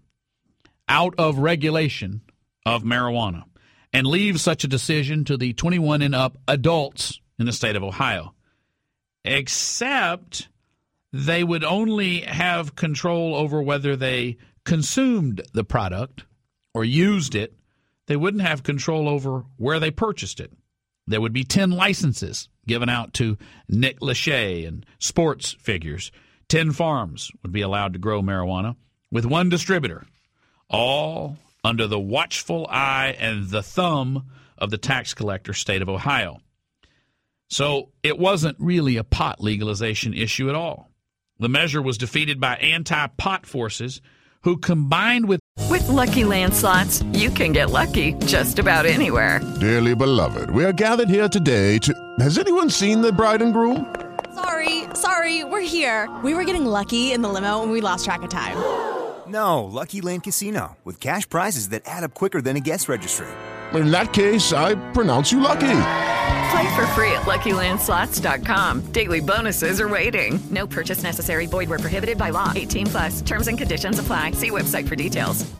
out 0.89 1.15
of 1.19 1.39
regulation 1.39 2.21
of 2.67 2.83
marijuana 2.83 3.45
and 3.93 4.07
leave 4.07 4.41
such 4.41 4.65
a 4.65 4.69
decision 4.69 5.25
to 5.25 5.37
the 5.37 5.53
21 5.53 6.03
and 6.03 6.15
up 6.15 6.37
adults 6.49 7.21
in 7.39 7.47
the 7.47 7.53
state 7.53 7.77
of 7.77 7.83
Ohio. 7.83 8.35
Except 9.25 10.49
they 11.13 11.45
would 11.45 11.65
only 11.65 12.21
have 12.21 12.75
control 12.75 13.35
over 13.35 13.63
whether 13.63 13.95
they 13.97 14.37
consumed 14.65 15.43
the 15.53 15.65
product 15.65 16.25
or 16.75 16.85
used 16.85 17.35
it. 17.35 17.55
They 18.07 18.17
wouldn't 18.17 18.43
have 18.43 18.63
control 18.63 19.09
over 19.09 19.45
where 19.57 19.79
they 19.79 19.91
purchased 19.91 20.41
it. 20.41 20.53
There 21.07 21.21
would 21.21 21.33
be 21.33 21.45
10 21.45 21.71
licenses 21.71 22.49
given 22.67 22.89
out 22.89 23.13
to 23.15 23.39
Nick 23.69 24.01
Lachey 24.01 24.67
and 24.67 24.85
sports 24.99 25.53
figures. 25.53 26.11
10 26.49 26.73
farms 26.73 27.31
would 27.43 27.53
be 27.53 27.61
allowed 27.61 27.93
to 27.93 27.99
grow 27.99 28.23
marijuana 28.23 28.77
with 29.11 29.25
one 29.25 29.49
distributor, 29.49 30.07
all 30.69 31.37
under 31.65 31.87
the 31.87 31.99
watchful 31.99 32.67
eye 32.69 33.17
and 33.19 33.49
the 33.49 33.63
thumb 33.63 34.31
of 34.59 34.71
the 34.71 34.79
tax 34.79 35.15
collector 35.15 35.55
state 35.55 35.83
of 35.83 35.89
Ohio. 35.89 36.41
So 37.49 37.91
it 38.03 38.19
wasn't 38.19 38.57
really 38.61 38.97
a 38.97 39.05
pot 39.05 39.41
legalization 39.41 40.15
issue 40.15 40.49
at 40.49 40.55
all. 40.55 40.91
The 41.39 41.49
measure 41.49 41.83
was 41.83 41.99
defeated 41.99 42.41
by 42.41 42.57
anti 42.57 43.07
pot 43.09 43.47
forces 43.47 44.01
who 44.43 44.59
combined 44.59 45.27
with. 45.27 45.41
With 45.71 45.89
lucky 45.89 46.23
landslots, 46.23 47.03
you 47.19 47.31
can 47.31 47.53
get 47.53 47.71
lucky 47.71 48.13
just 48.27 48.59
about 48.59 48.87
anywhere. 48.87 49.41
Dearly 49.61 49.95
beloved, 49.95 50.51
we 50.51 50.65
are 50.65 50.73
gathered 50.73 51.09
here 51.09 51.29
today 51.29 51.79
to. 51.79 51.95
Has 52.21 52.39
anyone 52.39 52.71
seen 52.71 53.01
the 53.01 53.13
bride 53.13 53.43
and 53.43 53.53
groom? 53.53 53.95
Sorry, 54.35 54.85
sorry, 54.95 55.45
we're 55.45 55.61
here. 55.61 56.09
We 56.23 56.35
were 56.35 56.45
getting 56.45 56.67
lucky 56.67 57.13
in 57.13 57.23
the 57.23 57.29
limo 57.29 57.63
and 57.63 57.73
we 57.73 57.81
lost 57.81 58.05
track 58.05 58.23
of 58.23 58.31
time. 58.31 58.57
No, 59.27 59.65
Lucky 59.65 60.01
Land 60.01 60.25
Casino, 60.25 60.77
with 60.85 61.01
cash 61.01 61.29
prizes 61.29 61.71
that 61.71 61.83
add 61.87 62.05
up 62.05 62.15
quicker 62.15 62.43
than 62.43 62.57
a 62.57 62.61
guest 62.61 62.89
registry. 62.89 63.27
In 63.73 63.91
that 63.91 64.13
case, 64.13 64.53
I 64.53 64.75
pronounce 64.93 65.33
you 65.33 65.41
lucky. 65.41 65.81
Play 66.51 66.77
for 66.77 66.87
free 66.89 67.11
at 67.13 67.23
LuckyLandSlots.com. 67.23 68.93
Daily 68.93 69.21
bonuses 69.21 69.81
are 69.81 69.89
waiting. 69.89 70.39
No 70.51 70.67
purchase 70.67 71.03
necessary. 71.03 71.47
Void 71.47 71.69
where 71.69 71.79
prohibited 71.79 72.19
by 72.19 72.31
law. 72.31 72.53
18 72.55 72.87
plus. 72.87 73.23
Terms 73.23 73.49
and 73.49 73.59
conditions 73.59 73.99
apply. 73.99 74.33
See 74.33 74.51
website 74.51 74.87
for 74.87 74.95
details. 74.95 75.51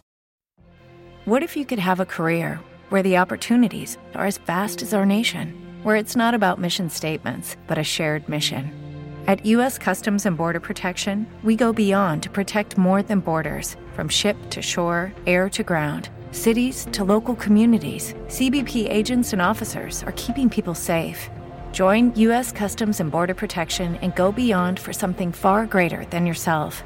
What 1.25 1.43
if 1.43 1.57
you 1.57 1.65
could 1.65 1.79
have 1.79 2.01
a 2.01 2.07
career 2.07 2.61
where 2.91 3.03
the 3.03 3.17
opportunities 3.17 3.97
are 4.15 4.27
as 4.27 4.37
vast 4.37 4.83
as 4.83 4.93
our 4.93 5.07
nation, 5.07 5.81
where 5.83 5.97
it's 5.97 6.15
not 6.15 6.35
about 6.35 6.61
mission 6.61 6.91
statements, 6.91 7.57
but 7.67 7.79
a 7.79 7.83
shared 7.83 8.29
mission? 8.29 8.84
At 9.27 9.47
U.S. 9.47 9.79
Customs 9.79 10.27
and 10.27 10.37
Border 10.37 10.61
Protection, 10.61 11.27
we 11.43 11.57
go 11.57 11.73
beyond 11.73 12.23
to 12.25 12.29
protect 12.29 12.77
more 12.77 13.03
than 13.03 13.21
borders 13.21 13.75
from 13.95 14.07
ship 14.07 14.37
to 14.51 14.61
shore, 14.61 15.15
air 15.27 15.49
to 15.49 15.63
ground 15.63 16.11
cities 16.33 16.87
to 16.93 17.05
local 17.05 17.35
communities, 17.37 18.13
CBP 18.27 18.87
agents 18.91 19.33
and 19.33 19.41
officers 19.41 20.03
are 20.03 20.13
keeping 20.17 20.51
people 20.51 20.75
safe. 20.75 21.31
Join 21.73 22.15
U.S. 22.17 22.53
Customs 22.53 23.01
and 23.01 23.11
Border 23.11 23.33
Protection 23.35 23.97
and 24.03 24.15
go 24.15 24.31
beyond 24.31 24.79
for 24.79 24.93
something 24.93 25.33
far 25.33 25.65
greater 25.65 26.05
than 26.07 26.27
yourself. 26.27 26.83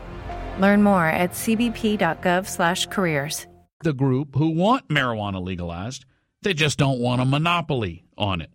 Learn 0.60 0.80
more 0.82 1.06
at 1.06 1.32
cbp.gov/careers. 1.32 3.46
The 3.82 3.92
group 3.92 4.36
who 4.36 4.50
want 4.50 4.86
marijuana 4.88 5.42
legalized, 5.42 6.04
they 6.42 6.54
just 6.54 6.78
don't 6.78 7.00
want 7.00 7.20
a 7.20 7.24
monopoly 7.24 8.04
on 8.16 8.42
it. 8.42 8.52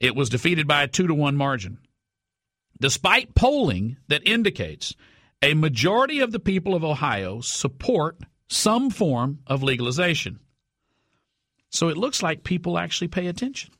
It 0.00 0.16
was 0.16 0.28
defeated 0.28 0.66
by 0.66 0.82
a 0.82 0.88
two 0.88 1.06
to 1.06 1.14
one 1.14 1.36
margin, 1.36 1.78
despite 2.80 3.34
polling 3.34 3.96
that 4.08 4.26
indicates 4.26 4.94
a 5.42 5.54
majority 5.54 6.20
of 6.20 6.32
the 6.32 6.40
people 6.40 6.74
of 6.74 6.84
Ohio 6.84 7.40
support 7.40 8.18
some 8.48 8.90
form 8.90 9.40
of 9.46 9.62
legalization. 9.62 10.40
So 11.70 11.88
it 11.88 11.96
looks 11.96 12.22
like 12.22 12.44
people 12.44 12.78
actually 12.78 13.08
pay 13.08 13.26
attention. 13.26 13.72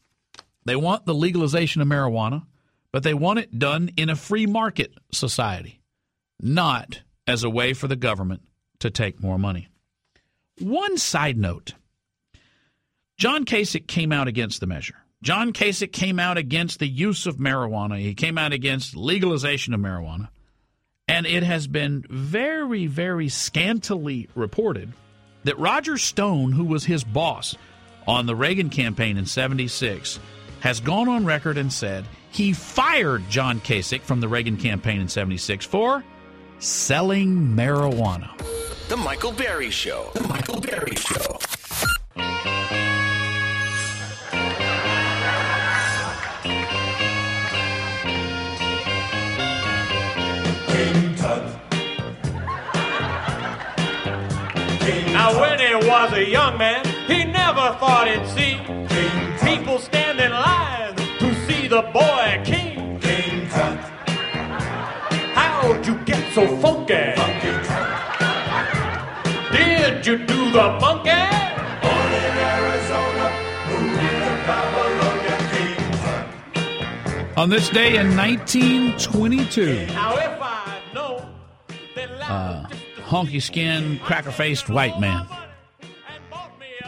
They 0.64 0.76
want 0.76 1.06
the 1.06 1.14
legalization 1.14 1.80
of 1.80 1.88
marijuana, 1.88 2.46
but 2.92 3.02
they 3.02 3.14
want 3.14 3.38
it 3.38 3.58
done 3.58 3.90
in 3.96 4.10
a 4.10 4.16
free 4.16 4.46
market 4.46 4.94
society, 5.12 5.80
not 6.40 7.02
as 7.26 7.44
a 7.44 7.50
way 7.50 7.72
for 7.72 7.88
the 7.88 7.96
government 7.96 8.42
to 8.80 8.90
take 8.90 9.22
more 9.22 9.38
money. 9.38 9.68
One 10.58 10.98
side 10.98 11.36
note 11.36 11.74
John 13.16 13.44
Kasich 13.44 13.86
came 13.86 14.12
out 14.12 14.28
against 14.28 14.60
the 14.60 14.66
measure, 14.66 15.03
John 15.24 15.54
Kasich 15.54 15.90
came 15.90 16.20
out 16.20 16.36
against 16.36 16.80
the 16.80 16.86
use 16.86 17.24
of 17.24 17.38
marijuana. 17.38 17.98
He 17.98 18.12
came 18.12 18.36
out 18.36 18.52
against 18.52 18.94
legalization 18.94 19.72
of 19.72 19.80
marijuana. 19.80 20.28
And 21.08 21.24
it 21.26 21.42
has 21.42 21.66
been 21.66 22.04
very, 22.10 22.86
very 22.86 23.30
scantily 23.30 24.28
reported 24.34 24.92
that 25.44 25.58
Roger 25.58 25.96
Stone, 25.96 26.52
who 26.52 26.64
was 26.64 26.84
his 26.84 27.04
boss 27.04 27.56
on 28.06 28.26
the 28.26 28.36
Reagan 28.36 28.68
campaign 28.68 29.16
in 29.16 29.24
76, 29.24 30.20
has 30.60 30.80
gone 30.80 31.08
on 31.08 31.24
record 31.24 31.56
and 31.56 31.72
said 31.72 32.04
he 32.30 32.52
fired 32.52 33.22
John 33.30 33.60
Kasich 33.60 34.02
from 34.02 34.20
the 34.20 34.28
Reagan 34.28 34.58
campaign 34.58 35.00
in 35.00 35.08
76 35.08 35.64
for 35.64 36.04
selling 36.58 37.34
marijuana. 37.56 38.30
The 38.88 38.98
Michael 38.98 39.32
Berry 39.32 39.70
Show. 39.70 40.10
The 40.12 40.28
Michael 40.28 40.60
Berry 40.60 40.96
Show. 40.96 41.38
Now, 55.24 55.40
when 55.40 55.58
he 55.58 55.74
was 55.88 56.12
a 56.12 56.28
young 56.28 56.58
man, 56.58 56.84
he 57.06 57.24
never 57.24 57.66
thought 57.80 58.06
he'd 58.06 58.26
see 58.36 58.58
people 59.42 59.78
stand 59.78 60.20
in 60.20 60.30
line 60.30 60.94
to 60.96 61.34
see 61.46 61.66
the 61.66 61.80
boy 61.80 62.42
king. 62.44 63.00
King 63.00 63.48
Tut. 63.48 63.78
How'd 65.32 65.86
you 65.86 65.94
get 66.04 66.30
so 66.34 66.44
funky? 66.58 67.06
Did 69.50 70.06
you 70.06 70.18
do 70.26 70.50
the 70.52 70.66
monkey? 70.84 71.24
Born 71.80 72.10
in 72.20 72.36
Arizona, 72.52 73.26
moved 73.70 73.96
to 73.96 74.30
Babylonia, 74.48 75.36
King 75.52 75.84
Tut. 76.02 77.38
On 77.38 77.48
this 77.48 77.70
day 77.70 77.96
in 77.96 78.14
1922, 78.14 79.86
Now, 79.86 80.16
if 80.18 80.42
I 80.42 80.80
know 80.92 81.26
uh, 82.28 82.66
honky 83.06 83.40
skinned, 83.40 84.00
cracker 84.00 84.32
faced 84.32 84.68
white 84.68 84.98
man 84.98 85.26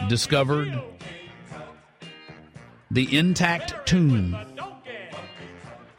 discovered 0.07 0.79
the 2.91 3.17
intact 3.17 3.73
tomb 3.85 4.37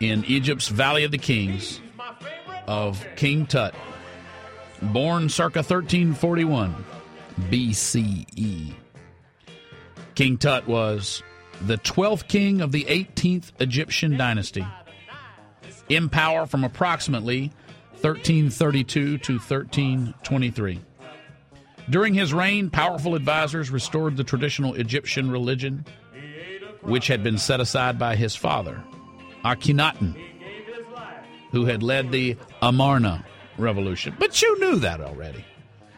in 0.00 0.24
Egypt's 0.24 0.68
Valley 0.68 1.04
of 1.04 1.10
the 1.10 1.18
Kings 1.18 1.80
of 2.66 3.04
King 3.16 3.46
Tut, 3.46 3.74
born 4.80 5.28
circa 5.28 5.58
1341 5.58 6.84
BCE. 7.50 8.74
King 10.14 10.38
Tut 10.38 10.66
was 10.66 11.22
the 11.62 11.78
12th 11.78 12.28
king 12.28 12.60
of 12.60 12.72
the 12.72 12.84
18th 12.84 13.52
Egyptian 13.60 14.16
dynasty, 14.16 14.66
in 15.88 16.08
power 16.08 16.46
from 16.46 16.64
approximately 16.64 17.52
1332 18.00 19.18
to 19.18 19.32
1323. 19.34 20.80
During 21.90 22.14
his 22.14 22.34
reign, 22.34 22.70
powerful 22.70 23.14
advisors 23.14 23.70
restored 23.70 24.16
the 24.16 24.24
traditional 24.24 24.74
Egyptian 24.74 25.30
religion, 25.30 25.84
which 26.82 27.06
had 27.06 27.22
been 27.22 27.38
set 27.38 27.60
aside 27.60 27.98
by 27.98 28.14
his 28.14 28.36
father, 28.36 28.82
Akhenaten, 29.44 30.14
who 31.50 31.64
had 31.64 31.82
led 31.82 32.12
the 32.12 32.36
Amarna 32.62 33.24
revolution. 33.56 34.14
But 34.18 34.40
you 34.42 34.58
knew 34.60 34.76
that 34.76 35.00
already. 35.00 35.44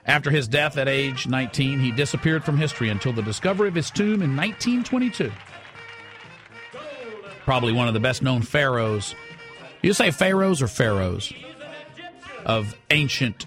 After 0.07 0.31
his 0.31 0.49
death 0.49 0.79
at 0.79 0.89
age 0.89 1.27
19, 1.27 1.81
he 1.81 1.91
disappeared 1.91 2.45
from 2.45 2.57
history 2.57 2.89
until 2.89 3.13
the 3.13 3.23
discovery 3.23 3.69
of 3.69 3.75
his 3.75 3.91
tomb 3.91 4.23
in 4.23 4.37
1922. 4.37 5.31
Probably 7.45 7.73
one 7.73 7.89
of 7.89 7.95
the 7.95 8.01
best 8.01 8.23
known 8.23 8.43
pharaohs. 8.43 9.15
You 9.83 9.93
say 9.93 10.11
pharaohs 10.11 10.63
or 10.63 10.69
pharaohs? 10.69 11.33
Of 12.47 12.75
ancient 12.91 13.47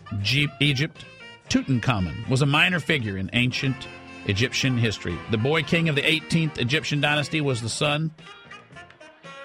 Egypt, 0.59 1.05
Tutankhamun 1.49 2.29
was 2.29 2.41
a 2.41 2.45
minor 2.45 2.79
figure 2.79 3.17
in 3.17 3.29
ancient 3.33 3.87
Egyptian 4.27 4.77
history. 4.77 5.17
The 5.31 5.37
boy 5.37 5.63
king 5.63 5.89
of 5.89 5.95
the 5.95 6.01
18th 6.01 6.59
Egyptian 6.59 7.01
dynasty 7.01 7.41
was 7.41 7.61
the 7.61 7.69
son 7.69 8.11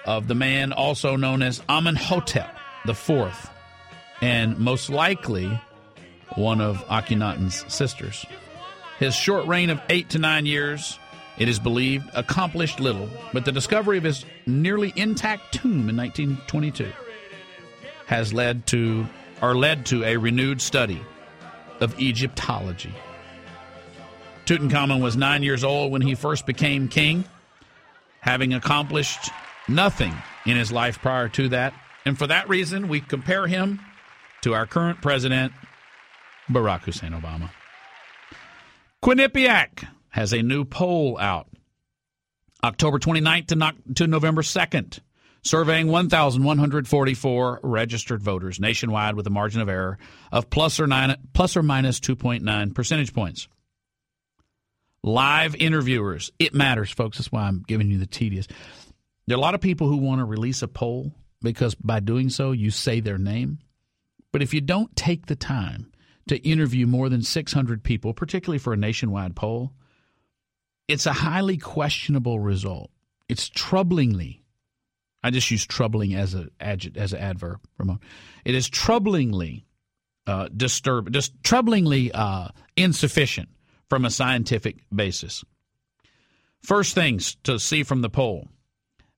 of 0.05 0.27
the 0.27 0.35
man 0.35 0.71
also 0.71 1.15
known 1.15 1.41
as 1.41 1.61
Amenhotep 1.67 2.55
Fourth, 2.93 3.49
and 4.21 4.57
most 4.57 4.89
likely 4.89 5.61
one 6.35 6.61
of 6.61 6.77
Akhenaten's 6.87 7.71
sisters. 7.71 8.25
His 8.97 9.15
short 9.15 9.45
reign 9.45 9.69
of 9.69 9.81
eight 9.89 10.09
to 10.09 10.19
nine 10.19 10.45
years, 10.45 10.97
it 11.37 11.47
is 11.47 11.59
believed, 11.59 12.09
accomplished 12.13 12.79
little, 12.79 13.09
but 13.33 13.45
the 13.45 13.51
discovery 13.51 13.97
of 13.97 14.03
his 14.03 14.25
nearly 14.47 14.91
intact 14.95 15.53
tomb 15.53 15.89
in 15.89 15.97
1922 15.97 16.91
has 18.07 18.33
led 18.33 18.65
to 18.67 19.05
or 19.41 19.55
led 19.55 19.85
to 19.87 20.03
a 20.03 20.17
renewed 20.17 20.61
study 20.61 21.01
of 21.79 21.99
Egyptology. 21.99 22.93
Tutankhamun 24.45 25.01
was 25.01 25.15
nine 25.15 25.43
years 25.43 25.63
old 25.63 25.91
when 25.91 26.01
he 26.01 26.15
first 26.15 26.45
became 26.45 26.87
king, 26.87 27.23
having 28.19 28.53
accomplished 28.53 29.29
nothing 29.67 30.13
in 30.45 30.57
his 30.57 30.71
life 30.71 30.99
prior 30.99 31.29
to 31.29 31.49
that. 31.49 31.73
And 32.05 32.17
for 32.17 32.27
that 32.27 32.49
reason, 32.49 32.87
we 32.87 32.99
compare 32.99 33.47
him 33.47 33.79
to 34.41 34.53
our 34.53 34.65
current 34.65 35.01
president, 35.01 35.53
Barack 36.49 36.81
Hussein 36.81 37.11
Obama. 37.11 37.51
Quinnipiac 39.03 39.87
has 40.09 40.33
a 40.33 40.41
new 40.41 40.65
poll 40.65 41.17
out 41.19 41.47
October 42.63 42.99
29th 42.99 43.47
to, 43.47 43.55
no- 43.55 43.71
to 43.95 44.07
November 44.07 44.41
2nd, 44.41 44.99
surveying 45.43 45.87
1,144 45.87 47.59
registered 47.63 48.21
voters 48.21 48.59
nationwide 48.59 49.15
with 49.15 49.27
a 49.27 49.31
margin 49.31 49.61
of 49.61 49.69
error 49.69 49.97
of 50.31 50.49
plus 50.49 50.79
or, 50.79 50.87
nine, 50.87 51.15
plus 51.33 51.55
or 51.55 51.63
minus 51.63 51.99
2.9 51.99 52.73
percentage 52.75 53.13
points. 53.13 53.47
Live 55.01 55.55
interviewers. 55.55 56.31
It 56.39 56.53
matters, 56.53 56.91
folks. 56.91 57.17
That's 57.17 57.31
why 57.31 57.43
I'm 57.43 57.63
giving 57.65 57.89
you 57.89 57.97
the 57.97 58.05
tedious. 58.05 58.47
There 59.27 59.35
are 59.35 59.39
a 59.39 59.41
lot 59.41 59.55
of 59.55 59.61
people 59.61 59.87
who 59.87 59.97
want 59.97 60.19
to 60.19 60.25
release 60.25 60.61
a 60.61 60.67
poll 60.67 61.13
because 61.41 61.75
by 61.75 61.99
doing 61.99 62.29
so, 62.29 62.51
you 62.51 62.71
say 62.71 62.99
their 62.99 63.17
name. 63.17 63.59
But 64.31 64.41
if 64.41 64.53
you 64.53 64.61
don't 64.61 64.93
take 64.95 65.25
the 65.25 65.35
time 65.35 65.91
to 66.27 66.37
interview 66.37 66.85
more 66.85 67.09
than 67.09 67.21
600 67.21 67.83
people, 67.83 68.13
particularly 68.13 68.59
for 68.59 68.73
a 68.73 68.77
nationwide 68.77 69.35
poll, 69.35 69.71
it's 70.87 71.05
a 71.05 71.13
highly 71.13 71.57
questionable 71.57 72.39
result. 72.39 72.91
It's 73.27 73.49
troublingly, 73.49 74.38
I 75.23 75.31
just 75.31 75.51
use 75.51 75.65
troubling 75.65 76.15
as 76.15 76.33
a 76.33 76.47
as 76.59 77.13
an 77.13 77.19
adverb, 77.19 77.59
Ramon. 77.77 77.99
It 78.45 78.55
is 78.55 78.69
troublingly 78.69 79.63
uh, 80.25 80.47
disturb, 80.55 81.11
just 81.11 81.41
troublingly 81.43 82.11
uh, 82.13 82.49
insufficient 82.77 83.49
from 83.89 84.05
a 84.05 84.09
scientific 84.09 84.77
basis. 84.93 85.43
First 86.61 86.93
things 86.93 87.35
to 87.43 87.59
see 87.59 87.83
from 87.83 88.01
the 88.01 88.09
poll 88.09 88.47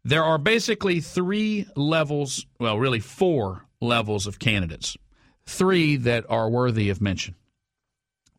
there 0.03 0.23
are 0.23 0.37
basically 0.37 0.99
three 0.99 1.67
levels, 1.75 2.45
well, 2.59 2.79
really 2.79 2.99
four 2.99 3.65
levels 3.79 4.25
of 4.25 4.39
candidates, 4.39 4.97
three 5.45 5.95
that 5.97 6.25
are 6.27 6.49
worthy 6.49 6.89
of 6.89 7.01
mention. 7.01 7.35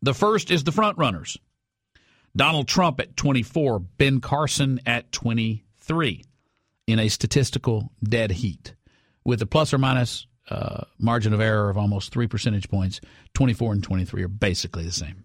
The 0.01 0.13
first 0.13 0.51
is 0.51 0.65
the 0.65 0.73
front 0.73 0.97
runners 0.97 1.37
Donald 2.35 2.67
Trump 2.67 2.99
at 2.99 3.15
24, 3.15 3.79
Ben 3.79 4.19
Carson 4.19 4.81
at 4.85 5.11
23 5.11 6.23
in 6.87 6.99
a 6.99 7.09
statistical 7.09 7.91
dead 8.03 8.31
heat 8.31 8.73
with 9.23 9.41
a 9.41 9.45
plus 9.45 9.73
or 9.73 9.77
minus 9.77 10.27
uh, 10.49 10.83
margin 10.99 11.33
of 11.33 11.41
error 11.41 11.69
of 11.69 11.77
almost 11.77 12.11
three 12.11 12.27
percentage 12.27 12.69
points. 12.69 12.99
24 13.33 13.73
and 13.73 13.83
23 13.83 14.23
are 14.23 14.27
basically 14.27 14.83
the 14.83 14.91
same. 14.91 15.23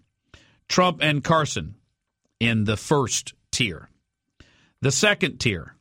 Trump 0.67 0.99
and 1.01 1.23
Carson 1.23 1.75
in 2.39 2.63
the 2.63 2.77
first 2.77 3.33
tier. 3.51 3.89
The 4.81 4.91
second 4.91 5.39
tier 5.39 5.75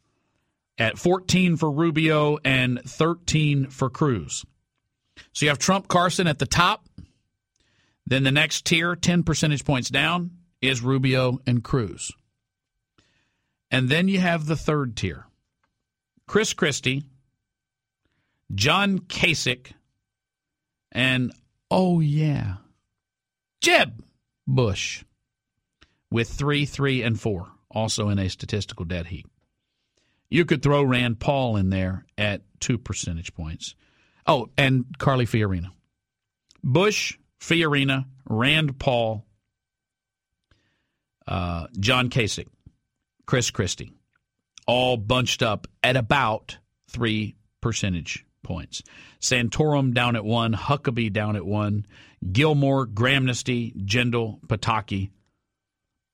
at 0.77 0.99
14 0.99 1.57
for 1.57 1.71
Rubio 1.71 2.39
and 2.45 2.81
13 2.85 3.67
for 3.69 3.91
Cruz. 3.91 4.45
So 5.33 5.45
you 5.45 5.51
have 5.51 5.59
Trump 5.59 5.89
Carson 5.89 6.27
at 6.27 6.39
the 6.39 6.47
top. 6.47 6.87
Then 8.07 8.23
the 8.23 8.33
next 8.33 8.65
tier, 8.65 8.97
10 8.97 9.23
percentage 9.23 9.65
points 9.65 9.91
down, 9.91 10.31
is 10.61 10.83
Rubio 10.83 11.39
and 11.47 11.63
Cruz. 11.63 12.11
And 13.71 13.89
then 13.89 14.09
you 14.09 14.19
have 14.19 14.47
the 14.47 14.57
third 14.57 14.97
tier 14.97 15.28
Chris 16.29 16.53
Christie, 16.53 17.05
John 18.55 18.99
Kasich, 18.99 19.73
and 20.93 21.33
oh, 21.71 22.01
yeah, 22.01 22.57
Jeb 23.63 24.05
Bush 24.47 25.05
with 26.11 26.29
three, 26.29 26.67
three, 26.67 27.03
and 27.03 27.19
four, 27.19 27.49
also 27.71 28.11
in 28.11 28.19
a 28.19 28.29
statistical 28.29 28.85
dead 28.85 29.07
heat. 29.07 29.27
You 30.31 30.45
could 30.45 30.63
throw 30.63 30.83
Rand 30.83 31.19
Paul 31.19 31.57
in 31.57 31.71
there 31.71 32.05
at 32.19 32.43
two 32.61 32.77
percentage 32.77 33.33
points. 33.33 33.75
Oh, 34.27 34.51
and 34.59 34.85
Carly 34.99 35.25
Fiorina. 35.25 35.71
Bush, 36.63 37.17
Fiorina, 37.41 38.05
Rand 38.29 38.79
Paul, 38.79 39.25
uh, 41.27 41.69
John 41.81 42.11
Kasich, 42.11 42.49
Chris 43.25 43.51
Christie. 43.51 43.93
All 44.69 44.97
bunched 44.97 45.43
up 45.43 45.67
at 45.83 45.97
about 45.97 46.59
three 46.89 47.35
percentage 47.61 48.25
points. 48.45 48.83
Santorum 49.21 49.93
down 49.93 50.15
at 50.15 50.25
one, 50.25 50.53
Huckabee 50.53 51.13
down 51.13 51.35
at 51.35 51.45
one, 51.45 51.87
Gilmore, 52.33 52.87
Grahamnesty, 52.87 53.75
Jindal, 53.85 54.41
Pataki, 54.47 55.11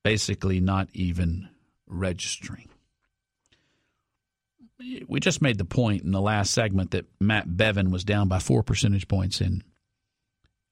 basically 0.02 0.60
not 0.60 0.88
even 0.92 1.48
registering. 1.86 2.68
We 5.08 5.20
just 5.20 5.42
made 5.42 5.58
the 5.58 5.64
point 5.64 6.02
in 6.02 6.10
the 6.10 6.20
last 6.20 6.52
segment 6.52 6.90
that 6.92 7.06
Matt 7.20 7.48
Bevin 7.48 7.90
was 7.90 8.04
down 8.04 8.28
by 8.28 8.38
four 8.38 8.62
percentage 8.62 9.08
points 9.08 9.40
in 9.40 9.62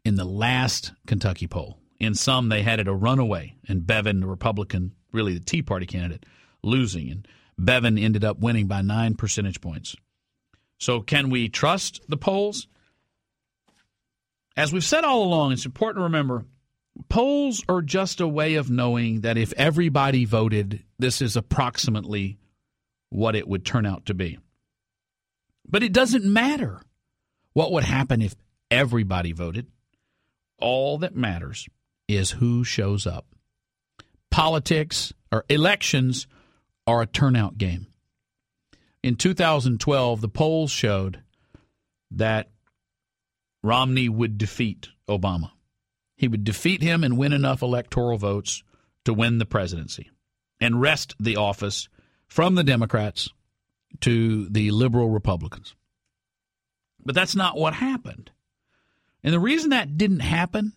in 0.04 0.16
the 0.16 0.24
last 0.24 0.92
Kentucky 1.06 1.46
poll. 1.46 1.78
In 1.98 2.14
some, 2.14 2.48
they 2.48 2.62
had 2.62 2.80
it 2.80 2.88
a 2.88 2.92
runaway, 2.92 3.54
and 3.68 3.82
Bevin, 3.82 4.20
the 4.20 4.26
Republican, 4.26 4.92
really 5.12 5.34
the 5.34 5.44
Tea 5.44 5.62
Party 5.62 5.86
candidate, 5.86 6.26
losing, 6.64 7.10
and 7.10 7.28
Bevin 7.58 8.02
ended 8.02 8.24
up 8.24 8.38
winning 8.38 8.66
by 8.66 8.82
nine 8.82 9.14
percentage 9.14 9.60
points. 9.60 9.94
So, 10.78 11.00
can 11.00 11.30
we 11.30 11.48
trust 11.48 12.00
the 12.08 12.16
polls? 12.16 12.66
As 14.56 14.72
we've 14.72 14.84
said 14.84 15.04
all 15.04 15.22
along, 15.22 15.52
it's 15.52 15.64
important 15.64 16.00
to 16.00 16.04
remember 16.04 16.44
polls 17.08 17.62
are 17.68 17.82
just 17.82 18.20
a 18.20 18.28
way 18.28 18.54
of 18.54 18.70
knowing 18.70 19.22
that 19.22 19.38
if 19.38 19.52
everybody 19.54 20.24
voted, 20.24 20.82
this 20.98 21.22
is 21.22 21.36
approximately 21.36 22.38
what 23.10 23.36
it 23.36 23.46
would 23.48 23.64
turn 23.64 23.86
out 23.86 24.06
to 24.06 24.14
be. 24.14 24.38
But 25.68 25.82
it 25.82 25.92
doesn't 25.92 26.24
matter 26.24 26.80
what 27.52 27.72
would 27.72 27.84
happen 27.84 28.20
if 28.20 28.34
everybody 28.70 29.32
voted. 29.32 29.66
All 30.58 30.98
that 30.98 31.16
matters 31.16 31.68
is 32.08 32.30
who 32.32 32.64
shows 32.64 33.06
up. 33.06 33.26
Politics 34.30 35.12
or 35.30 35.44
elections 35.48 36.26
are 36.86 37.02
a 37.02 37.06
turnout 37.06 37.58
game. 37.58 37.86
In 39.02 39.16
2012, 39.16 40.20
the 40.20 40.28
polls 40.28 40.70
showed 40.70 41.22
that 42.10 42.50
Romney 43.62 44.08
would 44.08 44.38
defeat 44.38 44.88
Obama. 45.08 45.50
He 46.16 46.28
would 46.28 46.44
defeat 46.44 46.82
him 46.82 47.02
and 47.02 47.18
win 47.18 47.32
enough 47.32 47.62
electoral 47.62 48.18
votes 48.18 48.62
to 49.04 49.14
win 49.14 49.38
the 49.38 49.46
presidency 49.46 50.10
and 50.60 50.80
wrest 50.80 51.14
the 51.18 51.36
office 51.36 51.88
from 52.28 52.54
the 52.54 52.64
Democrats 52.64 53.28
to 54.00 54.48
the 54.48 54.70
liberal 54.70 55.10
Republicans. 55.10 55.74
But 57.04 57.14
that's 57.14 57.34
not 57.34 57.56
what 57.56 57.74
happened. 57.74 58.30
And 59.24 59.34
the 59.34 59.40
reason 59.40 59.70
that 59.70 59.98
didn't 59.98 60.20
happen, 60.20 60.72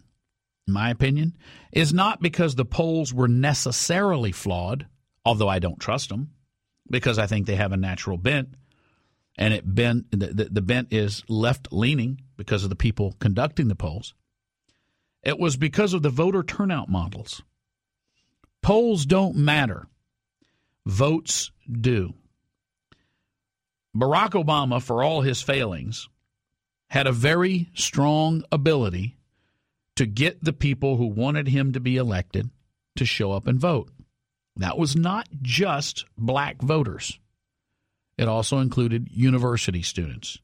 in 0.68 0.74
my 0.74 0.90
opinion, 0.90 1.38
is 1.72 1.94
not 1.94 2.22
because 2.22 2.56
the 2.56 2.66
polls 2.66 3.14
were 3.14 3.28
necessarily 3.28 4.32
flawed, 4.32 4.88
although 5.26 5.50
I 5.50 5.60
don't 5.60 5.80
trust 5.80 6.10
them 6.10 6.32
because 6.90 7.18
I 7.18 7.28
think 7.28 7.48
they 7.48 7.56
have 7.56 7.72
a 7.72 7.78
natural 7.78 8.18
bent, 8.18 8.50
and 9.38 9.54
it 9.54 9.76
bent 9.76 10.12
the, 10.12 10.28
the, 10.28 10.46
the 10.46 10.62
bent 10.62 10.94
is 10.94 11.24
left 11.28 11.68
leaning 11.72 12.22
because 12.38 12.64
of 12.64 12.70
the 12.70 12.76
people 12.76 13.16
conducting 13.20 13.68
the 13.68 13.76
polls. 13.76 14.14
It 15.24 15.40
was 15.40 15.58
because 15.58 15.94
of 15.94 16.04
the 16.04 16.10
voter 16.10 16.44
turnout 16.44 16.88
models. 16.88 17.42
Polls 18.62 19.06
don't 19.06 19.36
matter. 19.36 19.88
Votes 20.86 21.52
do. 21.70 22.14
Barack 23.96 24.32
Obama, 24.32 24.82
for 24.82 25.04
all 25.04 25.22
his 25.22 25.42
failings, 25.42 26.10
had 26.90 27.08
a 27.08 27.12
very 27.12 27.70
strong 27.74 28.44
ability 28.52 29.18
to 29.96 30.06
get 30.06 30.44
the 30.44 30.54
people 30.54 30.98
who 30.98 31.08
wanted 31.08 31.48
him 31.48 31.72
to 31.74 31.80
be 31.80 31.98
elected 31.98 32.50
to 32.98 33.06
show 33.06 33.32
up 33.32 33.48
and 33.48 33.60
vote. 33.60 33.90
That 34.58 34.78
was 34.78 34.96
not 34.96 35.28
just 35.42 36.06
black 36.18 36.62
voters, 36.62 37.20
it 38.18 38.28
also 38.28 38.60
included 38.60 39.10
university 39.12 39.82
students, 39.82 40.40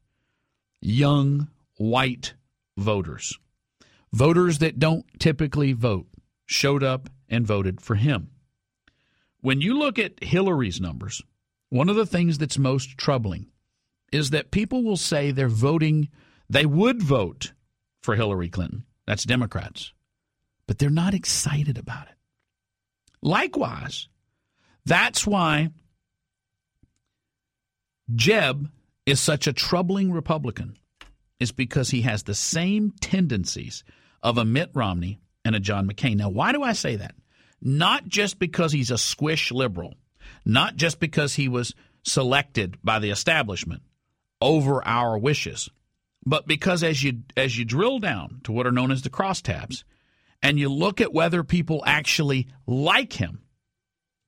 young 0.82 1.47
white 1.78 2.34
voters, 2.78 3.38
voters 4.12 4.60
that 4.60 4.80
don't 4.80 5.06
typically 5.19 5.71
vote, 5.74 6.08
showed 6.45 6.84
up 6.84 7.10
and 7.30 7.47
voted 7.47 7.80
for 7.80 7.95
him. 7.95 8.32
When 9.39 9.62
you 9.62 9.78
look 9.78 9.97
at 9.97 10.24
Hillary's 10.24 10.82
numbers, 10.82 11.21
one 11.69 11.88
of 11.88 11.95
the 11.95 12.06
things 12.06 12.38
that's 12.38 12.58
most 12.58 12.97
troubling 12.97 13.47
is 14.12 14.32
that 14.32 14.52
people 14.52 14.84
will 14.84 14.97
say 14.97 15.32
they're 15.32 15.47
voting, 15.47 16.10
they 16.50 16.65
would 16.65 17.02
vote 17.02 17.54
for 18.02 18.15
Hillary 18.15 18.50
Clinton. 18.50 18.84
That's 19.08 19.24
Democrats. 19.24 19.93
But 20.67 20.80
they're 20.80 20.89
not 20.89 21.13
excited 21.13 21.78
about 21.78 22.08
it. 22.08 22.15
Likewise, 23.22 24.08
that's 24.86 25.28
why 25.28 25.70
Jeb 28.14 28.70
is 29.06 29.20
such 29.20 29.48
a 29.48 29.54
troubling 29.54 30.12
Republican, 30.12 30.78
is 31.40 31.52
because 31.52 31.90
he 31.90 32.02
has 32.02 32.24
the 32.24 32.36
same 32.36 32.94
tendencies 33.02 33.84
of 34.22 34.38
a 34.38 34.46
Mitt 34.46 34.72
Romney 34.74 35.20
and 35.44 35.56
a 35.56 35.60
John 35.60 35.88
McCain. 35.88 36.18
Now, 36.18 36.30
why 36.30 36.52
do 36.52 36.62
I 36.62 36.74
say 36.74 36.98
that? 36.98 37.16
Not 37.62 38.08
just 38.08 38.40
because 38.40 38.72
he's 38.72 38.92
a 38.92 38.98
squish 38.98 39.52
liberal, 39.52 39.96
not 40.46 40.76
just 40.76 41.00
because 41.00 41.36
he 41.36 41.48
was 41.48 41.74
selected 42.04 42.78
by 42.84 43.00
the 43.00 43.12
establishment 43.12 43.84
over 44.42 44.86
our 44.86 45.18
wishes, 45.18 45.70
but 46.26 46.48
because 46.48 46.84
as 46.84 47.04
you 47.04 47.22
as 47.38 47.58
you 47.58 47.66
drill 47.66 48.00
down 48.00 48.42
to 48.44 48.52
what 48.52 48.68
are 48.68 48.72
known 48.72 48.92
as 48.92 49.02
the 49.02 49.10
crosstabs, 49.10 49.84
and 50.41 50.60
you 50.60 50.69
look 50.69 51.01
at 51.01 51.13
whether 51.13 51.43
people 51.43 51.84
actually 51.86 52.47
like 52.65 53.13
him, 53.13 53.41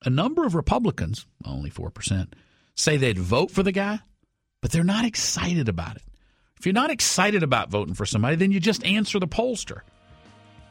a 0.04 0.10
number 0.10 0.44
of 0.44 0.54
Republicans, 0.54 1.26
only 1.44 1.70
4%, 1.70 2.32
say 2.74 2.96
they'd 2.96 3.18
vote 3.18 3.50
for 3.50 3.62
the 3.62 3.72
guy, 3.72 4.00
but 4.60 4.70
they're 4.70 4.84
not 4.84 5.04
excited 5.04 5.68
about 5.68 5.96
it. 5.96 6.02
If 6.58 6.66
you're 6.66 6.72
not 6.72 6.90
excited 6.90 7.42
about 7.42 7.70
voting 7.70 7.94
for 7.94 8.06
somebody, 8.06 8.36
then 8.36 8.52
you 8.52 8.60
just 8.60 8.84
answer 8.84 9.18
the 9.18 9.28
pollster. 9.28 9.80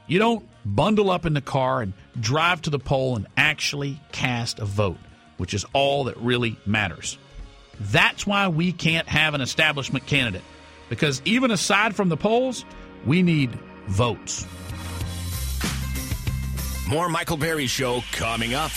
You 0.08 0.20
don't 0.20 0.48
bundle 0.66 1.10
up 1.10 1.26
in 1.26 1.34
the 1.34 1.42
car 1.42 1.82
and 1.82 1.94
drive 2.20 2.62
to 2.64 2.70
the 2.70 2.80
poll 2.80 3.16
and 3.16 3.28
actually 3.38 4.00
cast 4.12 4.60
a 4.60 4.66
vote, 4.66 4.98
which 5.38 5.54
is 5.54 5.66
all 5.74 6.06
that 6.06 6.18
really 6.18 6.58
matters. 6.66 7.18
That's 7.80 8.26
why 8.28 8.48
we 8.48 8.72
can't 8.72 9.08
have 9.08 9.34
an 9.34 9.42
establishment 9.42 10.06
candidate, 10.06 10.44
because 10.90 11.22
even 11.26 11.52
aside 11.52 11.96
from 11.96 12.10
the 12.10 12.18
polls, 12.18 12.66
we 13.06 13.22
need 13.22 13.52
votes. 13.88 14.46
More 16.94 17.10
Michael 17.10 17.38
Berry 17.38 17.66
Show 17.66 18.04
coming 18.12 18.54
up. 18.54 18.70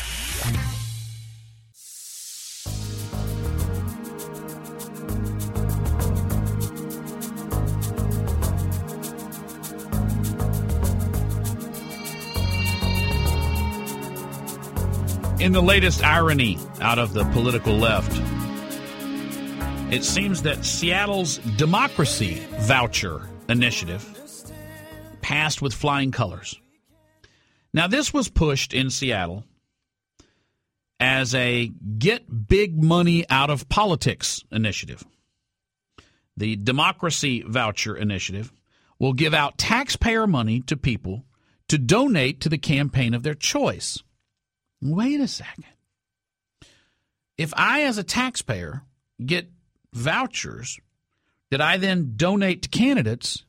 In 15.39 15.53
the 15.53 15.61
latest 15.61 16.03
irony 16.03 16.59
out 16.81 16.99
of 16.99 17.13
the 17.13 17.25
political 17.35 17.75
left, 17.75 18.11
it 19.93 20.03
seems 20.05 20.41
that 20.41 20.65
Seattle's 20.65 21.37
democracy 21.59 22.43
voucher 22.61 23.29
initiative 23.51 24.07
passed 25.21 25.61
with 25.61 25.75
flying 25.75 26.13
colors. 26.13 26.59
Now, 27.77 27.89
this 27.89 28.11
was 28.11 28.31
pushed 28.31 28.73
in 28.73 28.89
Seattle 28.89 29.45
as 30.99 31.35
a 31.35 31.71
get 31.99 32.49
big 32.49 32.83
money 32.83 33.29
out 33.29 33.51
of 33.51 33.69
politics 33.69 34.43
initiative. 34.51 35.05
The 36.39 36.57
Democracy 36.57 37.45
Voucher 37.47 37.95
Initiative 37.95 38.51
will 38.99 39.13
give 39.13 39.35
out 39.35 39.59
taxpayer 39.59 40.27
money 40.27 40.61
to 40.61 40.77
people 40.79 41.27
to 41.69 41.77
donate 41.77 42.41
to 42.41 42.49
the 42.49 42.57
campaign 42.57 43.13
of 43.13 43.23
their 43.23 43.35
choice. 43.35 44.03
Wait 44.81 45.21
a 45.21 45.29
second. 45.29 45.67
If 47.37 47.53
I, 47.59 47.83
as 47.83 47.99
a 47.99 48.03
taxpayer, 48.03 48.85
get 49.23 49.51
vouchers 49.93 50.81
that 51.51 51.61
I 51.61 51.77
then 51.77 52.15
donate 52.17 52.63
to 52.63 52.71
candidates, 52.71 53.45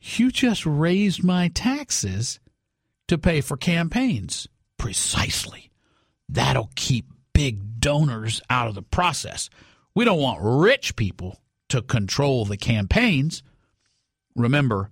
you 0.00 0.32
just 0.32 0.66
raised 0.66 1.22
my 1.22 1.46
taxes 1.46 2.40
to 3.08 3.18
pay 3.18 3.40
for 3.40 3.56
campaigns. 3.56 4.48
Precisely. 4.78 5.70
That'll 6.28 6.70
keep 6.76 7.06
big 7.32 7.80
donors 7.80 8.40
out 8.48 8.68
of 8.68 8.74
the 8.74 8.82
process. 8.82 9.50
We 9.94 10.04
don't 10.04 10.20
want 10.20 10.40
rich 10.42 10.96
people 10.96 11.40
to 11.68 11.82
control 11.82 12.44
the 12.44 12.56
campaigns. 12.56 13.42
Remember, 14.36 14.90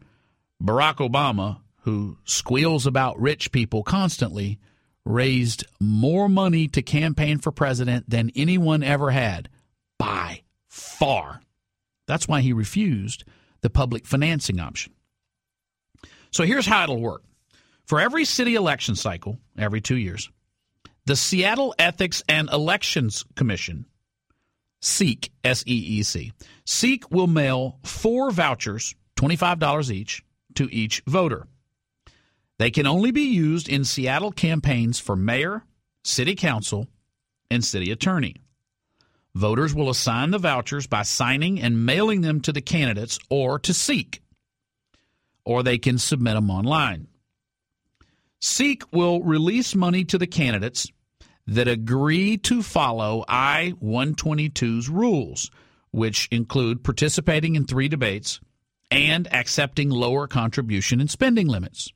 Barack 0.63 0.97
Obama, 0.97 1.61
who 1.83 2.19
squeals 2.25 2.87
about 2.87 3.21
rich 3.21 3.53
people 3.53 3.83
constantly, 3.83 4.59
raised 5.05 5.65
more 5.81 6.29
money 6.29 6.67
to 6.69 6.83
campaign 6.83 7.39
for 7.39 7.53
president 7.53 8.11
than 8.11 8.33
anyone 8.35 8.83
ever 8.83 9.11
had 9.11 9.49
by 9.99 10.43
far. 10.69 11.41
That's 12.07 12.27
why 12.27 12.41
he 12.41 12.53
refused 12.53 13.25
the 13.61 13.71
public 13.71 14.07
financing 14.07 14.61
option. 14.61 14.93
So 16.33 16.45
here's 16.45 16.67
how 16.67 16.85
it'll 16.85 17.01
work 17.01 17.23
for 17.87 18.01
every 18.01 18.25
city 18.25 18.57
election 18.57 18.97
cycle, 18.97 19.39
every 19.57 19.81
two 19.81 19.97
years, 19.97 20.31
The 21.07 21.17
Seattle 21.17 21.75
Ethics 21.79 22.23
and 22.29 22.51
Elections 22.51 23.25
Commission, 23.37 23.87
SEEK, 24.81 25.33
S 25.43 25.65
E 25.67 25.75
E 25.75 26.03
C, 26.03 26.33
SEEK 26.65 27.11
will 27.11 27.27
mail 27.27 27.79
four 27.85 28.31
vouchers, 28.31 28.95
$25 29.17 29.91
each, 29.91 30.23
to 30.55 30.69
each 30.73 31.03
voter. 31.07 31.47
They 32.59 32.71
can 32.71 32.87
only 32.87 33.11
be 33.11 33.23
used 33.35 33.69
in 33.69 33.85
Seattle 33.85 34.33
campaigns 34.33 34.99
for 34.99 35.17
mayor, 35.17 35.65
city 36.05 36.35
council, 36.35 36.89
and 37.51 37.65
city 37.65 37.91
attorney. 37.91 38.37
Voters 39.35 39.75
will 39.75 39.91
assign 39.91 40.31
the 40.31 40.39
vouchers 40.39 40.87
by 40.87 41.03
signing 41.03 41.61
and 41.61 41.85
mailing 41.85 42.23
them 42.23 42.41
to 42.41 42.53
the 42.53 42.63
candidates 42.63 43.19
or 43.29 43.59
to 43.59 43.75
Seek, 43.75 44.23
or 45.45 45.63
they 45.63 45.79
can 45.79 45.99
submit 45.99 46.35
them 46.35 46.51
online. 46.51 47.09
Seek 48.41 48.93
will 48.93 49.23
release 49.23 49.75
money 49.75 50.05
to 50.05 50.19
the 50.19 50.27
candidates 50.27 50.87
that 51.47 51.69
agree 51.69 52.37
to 52.39 52.63
follow 52.63 53.25
I 53.29 53.75
122's 53.83 54.89
rules, 54.89 55.51
which 55.91 56.29
include 56.31 56.85
participating 56.85 57.55
in 57.55 57.65
three 57.65 57.89
debates 57.89 58.41
and 58.91 59.33
accepting 59.33 59.91
lower 59.91 60.27
contribution 60.27 61.01
and 61.01 61.11
spending 61.11 61.47
limits. 61.47 61.93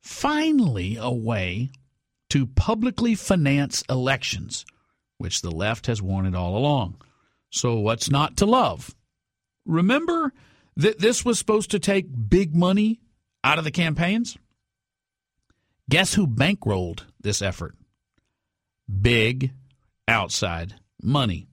Finally, 0.00 0.96
a 1.00 1.10
way 1.10 1.70
to 2.30 2.46
publicly 2.46 3.14
finance 3.14 3.84
elections, 3.88 4.64
which 5.18 5.42
the 5.42 5.50
left 5.50 5.86
has 5.86 6.02
wanted 6.02 6.34
all 6.34 6.56
along. 6.56 6.96
So, 7.50 7.76
what's 7.76 8.10
not 8.10 8.36
to 8.38 8.46
love? 8.46 8.94
Remember 9.66 10.32
that 10.76 10.98
this 10.98 11.24
was 11.24 11.38
supposed 11.38 11.70
to 11.70 11.78
take 11.78 12.28
big 12.28 12.54
money 12.54 13.00
out 13.44 13.58
of 13.58 13.64
the 13.64 13.70
campaigns? 13.70 14.36
Guess 15.92 16.14
who 16.14 16.26
bankrolled 16.26 17.02
this 17.20 17.42
effort? 17.42 17.74
Big 19.02 19.52
outside 20.08 20.76
money. 21.02 21.48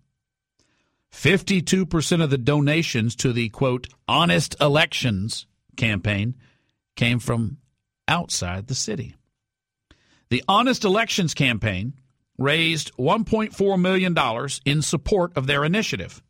52% 1.14 2.24
of 2.24 2.30
the 2.30 2.38
donations 2.38 3.18
to 3.18 3.34
the 3.34 3.50
quote, 3.50 3.90
honest 4.08 4.56
elections 4.62 5.46
campaign 5.76 6.38
came 6.96 7.20
from 7.20 7.58
outside 8.08 8.68
the 8.68 8.76
city. 8.76 9.18
The 10.30 10.42
Honest 10.48 10.86
Elections 10.86 11.34
campaign 11.34 11.96
raised 12.38 12.96
$1.4 12.96 13.82
million 13.82 14.16
in 14.64 14.82
support 14.82 15.36
of 15.36 15.48
their 15.48 15.66
initiative, 15.66 16.24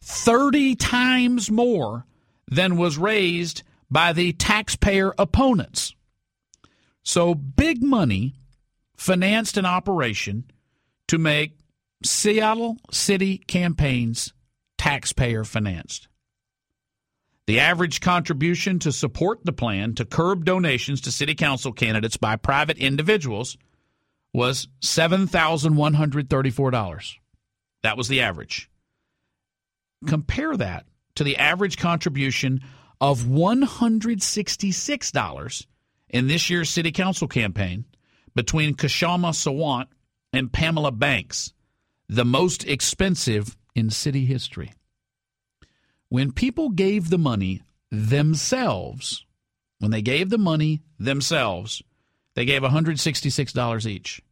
30 0.00 0.76
times 0.76 1.50
more 1.50 2.06
than 2.46 2.76
was 2.76 2.96
raised 2.96 3.64
by 3.90 4.12
the 4.12 4.32
taxpayer 4.34 5.12
opponents. 5.18 5.92
So, 7.06 7.34
big 7.36 7.84
money 7.84 8.34
financed 8.96 9.56
an 9.56 9.64
operation 9.64 10.50
to 11.06 11.18
make 11.18 11.56
Seattle 12.04 12.78
city 12.90 13.38
campaigns 13.38 14.32
taxpayer 14.76 15.44
financed. 15.44 16.08
The 17.46 17.60
average 17.60 18.00
contribution 18.00 18.80
to 18.80 18.90
support 18.90 19.44
the 19.44 19.52
plan 19.52 19.94
to 19.94 20.04
curb 20.04 20.44
donations 20.44 21.00
to 21.02 21.12
city 21.12 21.36
council 21.36 21.72
candidates 21.72 22.16
by 22.16 22.34
private 22.34 22.78
individuals 22.78 23.56
was 24.34 24.66
$7,134. 24.82 27.14
That 27.84 27.96
was 27.96 28.08
the 28.08 28.20
average. 28.20 28.68
Compare 30.08 30.56
that 30.56 30.86
to 31.14 31.22
the 31.22 31.36
average 31.36 31.78
contribution 31.78 32.62
of 33.00 33.20
$166 33.20 35.66
in 36.08 36.28
this 36.28 36.50
year's 36.50 36.70
city 36.70 36.92
council 36.92 37.28
campaign 37.28 37.84
between 38.34 38.74
Kshama 38.74 39.32
Sawant 39.32 39.86
and 40.32 40.52
Pamela 40.52 40.92
Banks, 40.92 41.52
the 42.08 42.24
most 42.24 42.64
expensive 42.64 43.56
in 43.74 43.90
city 43.90 44.24
history. 44.24 44.72
When 46.08 46.30
people 46.32 46.70
gave 46.70 47.10
the 47.10 47.18
money 47.18 47.62
themselves, 47.90 49.26
when 49.78 49.90
they 49.90 50.02
gave 50.02 50.30
the 50.30 50.38
money 50.38 50.82
themselves, 50.98 51.82
they 52.34 52.44
gave 52.44 52.62
$166 52.62 53.86
each. 53.86 54.22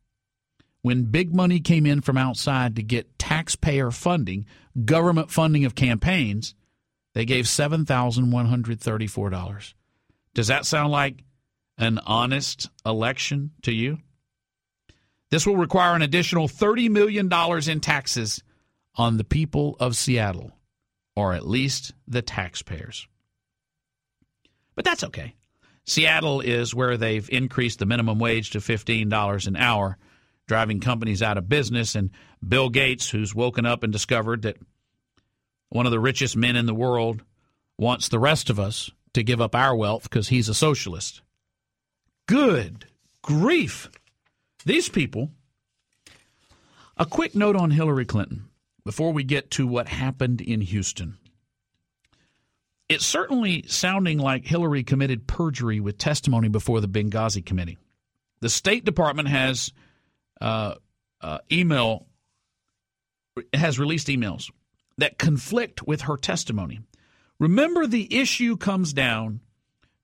When 0.83 1.05
big 1.05 1.35
money 1.35 1.61
came 1.61 1.87
in 1.87 2.03
from 2.03 2.19
outside 2.19 2.77
to 2.77 2.83
get 2.83 3.19
taxpayer 3.19 3.91
funding, 3.91 4.45
government 4.85 5.31
funding 5.31 5.65
of 5.65 5.75
campaigns, 5.75 6.55
they 7.15 7.25
gave 7.25 7.47
$7,134. 7.47 9.75
Does 10.35 10.49
that 10.49 10.67
sound 10.67 10.93
like 10.93 11.25
an 11.79 11.99
honest 12.05 12.71
election 12.85 13.53
to 13.63 13.73
you? 13.73 13.99
This 15.31 15.47
will 15.47 15.57
require 15.57 15.95
an 15.95 16.03
additional 16.03 16.49
$30 16.49 16.91
million 16.91 17.31
in 17.69 17.81
taxes 17.81 18.43
on 18.95 19.17
the 19.17 19.25
people 19.25 19.77
of 19.81 19.97
Seattle, 19.97 20.53
or 21.17 21.35
at 21.35 21.47
least 21.47 21.93
the 22.07 22.23
taxpayers. 22.23 23.09
But 24.77 24.85
that's 24.85 25.05
okay. 25.05 25.35
Seattle 25.85 26.41
is 26.41 26.75
where 26.75 26.97
they've 26.97 27.29
increased 27.31 27.79
the 27.79 27.87
minimum 27.87 28.19
wage 28.19 28.51
to 28.51 28.59
$15 28.59 29.47
an 29.47 29.57
hour, 29.57 29.99
driving 30.47 30.81
companies 30.81 31.23
out 31.23 31.37
of 31.37 31.49
business. 31.49 31.95
And 31.95 32.11
Bill 32.47 32.71
Gates, 32.71 33.11
who's 33.11 33.35
woken 33.35 33.67
up 33.67 33.83
and 33.83 33.93
discovered 33.93 34.43
that 34.43 34.57
one 35.69 35.87
of 35.87 35.93
the 35.93 36.01
richest 36.01 36.37
men 36.37 36.57
in 36.57 36.67
the 36.67 36.75
world 36.75 37.23
wants 37.77 38.09
the 38.09 38.19
rest 38.19 38.51
of 38.51 38.61
us 38.61 38.91
to 39.15 39.23
give 39.23 39.41
up 39.41 39.55
our 39.55 39.75
wealth 39.75 40.05
because 40.05 40.29
he's 40.29 40.49
a 40.49 40.55
socialist. 40.55 41.23
Good 42.27 42.87
grief. 43.23 43.91
These 44.65 44.89
people. 44.89 45.31
A 46.97 47.05
quick 47.05 47.35
note 47.35 47.57
on 47.57 47.71
Hillary 47.71 48.05
Clinton 48.05 48.49
before 48.85 49.13
we 49.13 49.25
get 49.25 49.51
to 49.53 49.67
what 49.67 49.89
happened 49.89 50.41
in 50.41 50.61
Houston. 50.61 51.19
It's 52.89 53.05
certainly 53.05 53.65
sounding 53.67 54.19
like 54.19 54.47
Hillary 54.47 54.85
committed 54.85 55.27
perjury 55.27 55.81
with 55.81 55.99
testimony 55.99 56.49
before 56.49 56.81
the 56.81 56.89
Benghazi 56.89 57.45
committee. 57.45 57.79
The 58.41 58.51
State 58.51 58.85
Department 58.85 59.29
has 59.29 59.73
uh, 60.41 60.75
uh, 61.21 61.39
email 61.51 62.07
has 63.53 63.79
released 63.79 64.09
emails 64.09 64.51
that 64.99 65.19
conflict 65.19 65.87
with 65.87 66.03
her 66.03 66.17
testimony. 66.17 66.81
Remember, 67.41 67.87
the 67.87 68.15
issue 68.17 68.57
comes 68.57 68.93
down 68.93 69.41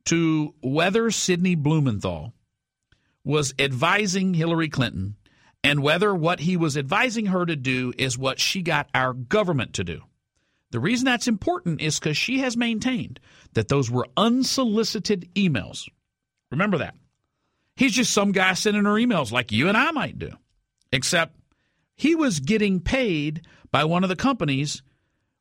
to 0.06 0.54
whether 0.62 1.10
Sidney 1.10 1.54
Blumenthal 1.54 2.32
was 3.24 3.54
advising 3.58 4.34
Hillary 4.34 4.68
Clinton 4.68 5.16
and 5.62 5.82
whether 5.82 6.14
what 6.14 6.40
he 6.40 6.56
was 6.56 6.76
advising 6.76 7.26
her 7.26 7.44
to 7.44 7.56
do 7.56 7.92
is 7.98 8.16
what 8.16 8.40
she 8.40 8.62
got 8.62 8.88
our 8.94 9.12
government 9.12 9.74
to 9.74 9.84
do. 9.84 10.00
The 10.70 10.80
reason 10.80 11.04
that's 11.04 11.28
important 11.28 11.80
is 11.80 11.98
because 11.98 12.16
she 12.16 12.38
has 12.38 12.56
maintained 12.56 13.20
that 13.54 13.68
those 13.68 13.90
were 13.90 14.06
unsolicited 14.16 15.28
emails. 15.34 15.88
Remember 16.50 16.78
that. 16.78 16.94
He's 17.76 17.92
just 17.92 18.12
some 18.12 18.32
guy 18.32 18.54
sending 18.54 18.84
her 18.84 18.94
emails 18.94 19.32
like 19.32 19.52
you 19.52 19.68
and 19.68 19.76
I 19.76 19.90
might 19.90 20.18
do, 20.18 20.30
except 20.92 21.36
he 21.96 22.14
was 22.14 22.40
getting 22.40 22.80
paid 22.80 23.42
by 23.70 23.84
one 23.84 24.02
of 24.02 24.08
the 24.08 24.16
companies 24.16 24.82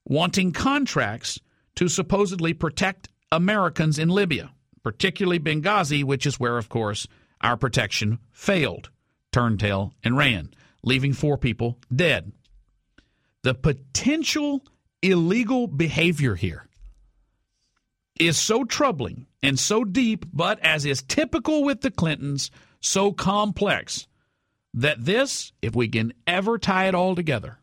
wanting 0.06 0.52
contracts 0.52 1.40
to 1.76 1.88
supposedly 1.88 2.54
protect 2.54 3.10
Americans 3.32 4.00
in 4.00 4.10
Libya, 4.10 4.52
particularly 4.84 5.40
Benghazi, 5.40 6.04
which 6.04 6.26
is 6.26 6.40
where, 6.40 6.58
of 6.58 6.70
course, 6.70 7.08
our 7.42 7.58
protection 7.58 8.20
failed, 8.32 8.90
turned 9.32 9.60
tail, 9.60 9.94
and 10.04 10.18
ran, 10.18 10.50
leaving 10.84 11.14
four 11.14 11.38
people 11.38 11.78
dead. 11.94 12.32
The 13.44 13.54
potential 13.54 14.66
illegal 15.02 15.68
behavior 15.68 16.36
here 16.36 16.68
is 18.20 18.38
so 18.38 18.66
troubling 18.66 19.28
and 19.42 19.58
so 19.58 19.84
deep, 19.84 20.26
but 20.34 20.60
as 20.60 20.86
is 20.86 21.02
typical 21.04 21.64
with 21.64 21.82
the 21.82 21.92
Clintons, 21.92 22.52
so 22.82 23.12
complex 23.12 24.08
that 24.74 25.06
this, 25.06 25.54
if 25.62 25.76
we 25.76 25.88
can 25.88 26.14
ever 26.28 26.58
tie 26.58 26.88
it 26.88 26.96
all 26.96 27.16
together, 27.16 27.60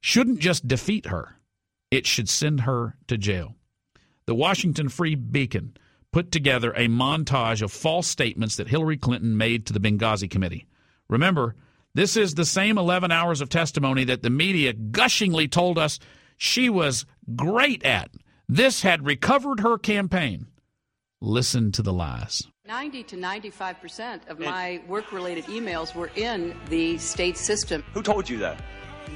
shouldn't 0.00 0.38
just 0.38 0.68
defeat 0.68 1.06
her, 1.06 1.36
it 1.90 2.06
should 2.06 2.28
send 2.28 2.60
her 2.60 2.96
to 3.08 3.18
jail. 3.18 3.55
The 4.26 4.34
Washington 4.34 4.88
Free 4.88 5.14
Beacon 5.14 5.76
put 6.12 6.32
together 6.32 6.72
a 6.72 6.88
montage 6.88 7.62
of 7.62 7.70
false 7.70 8.08
statements 8.08 8.56
that 8.56 8.66
Hillary 8.66 8.96
Clinton 8.96 9.36
made 9.36 9.66
to 9.66 9.72
the 9.72 9.78
Benghazi 9.78 10.28
committee. 10.28 10.66
Remember, 11.08 11.54
this 11.94 12.16
is 12.16 12.34
the 12.34 12.44
same 12.44 12.76
11 12.76 13.12
hours 13.12 13.40
of 13.40 13.48
testimony 13.48 14.02
that 14.04 14.22
the 14.22 14.30
media 14.30 14.72
gushingly 14.72 15.46
told 15.46 15.78
us 15.78 16.00
she 16.36 16.68
was 16.68 17.06
great 17.36 17.84
at. 17.84 18.10
This 18.48 18.82
had 18.82 19.06
recovered 19.06 19.60
her 19.60 19.78
campaign. 19.78 20.48
Listen 21.20 21.70
to 21.72 21.82
the 21.82 21.92
lies. 21.92 22.42
90 22.66 23.04
to 23.04 23.16
95 23.16 23.80
percent 23.80 24.22
of 24.28 24.40
my 24.40 24.82
work 24.88 25.12
related 25.12 25.44
emails 25.44 25.94
were 25.94 26.10
in 26.16 26.56
the 26.68 26.98
state 26.98 27.36
system. 27.36 27.84
Who 27.94 28.02
told 28.02 28.28
you 28.28 28.38
that? 28.38 28.60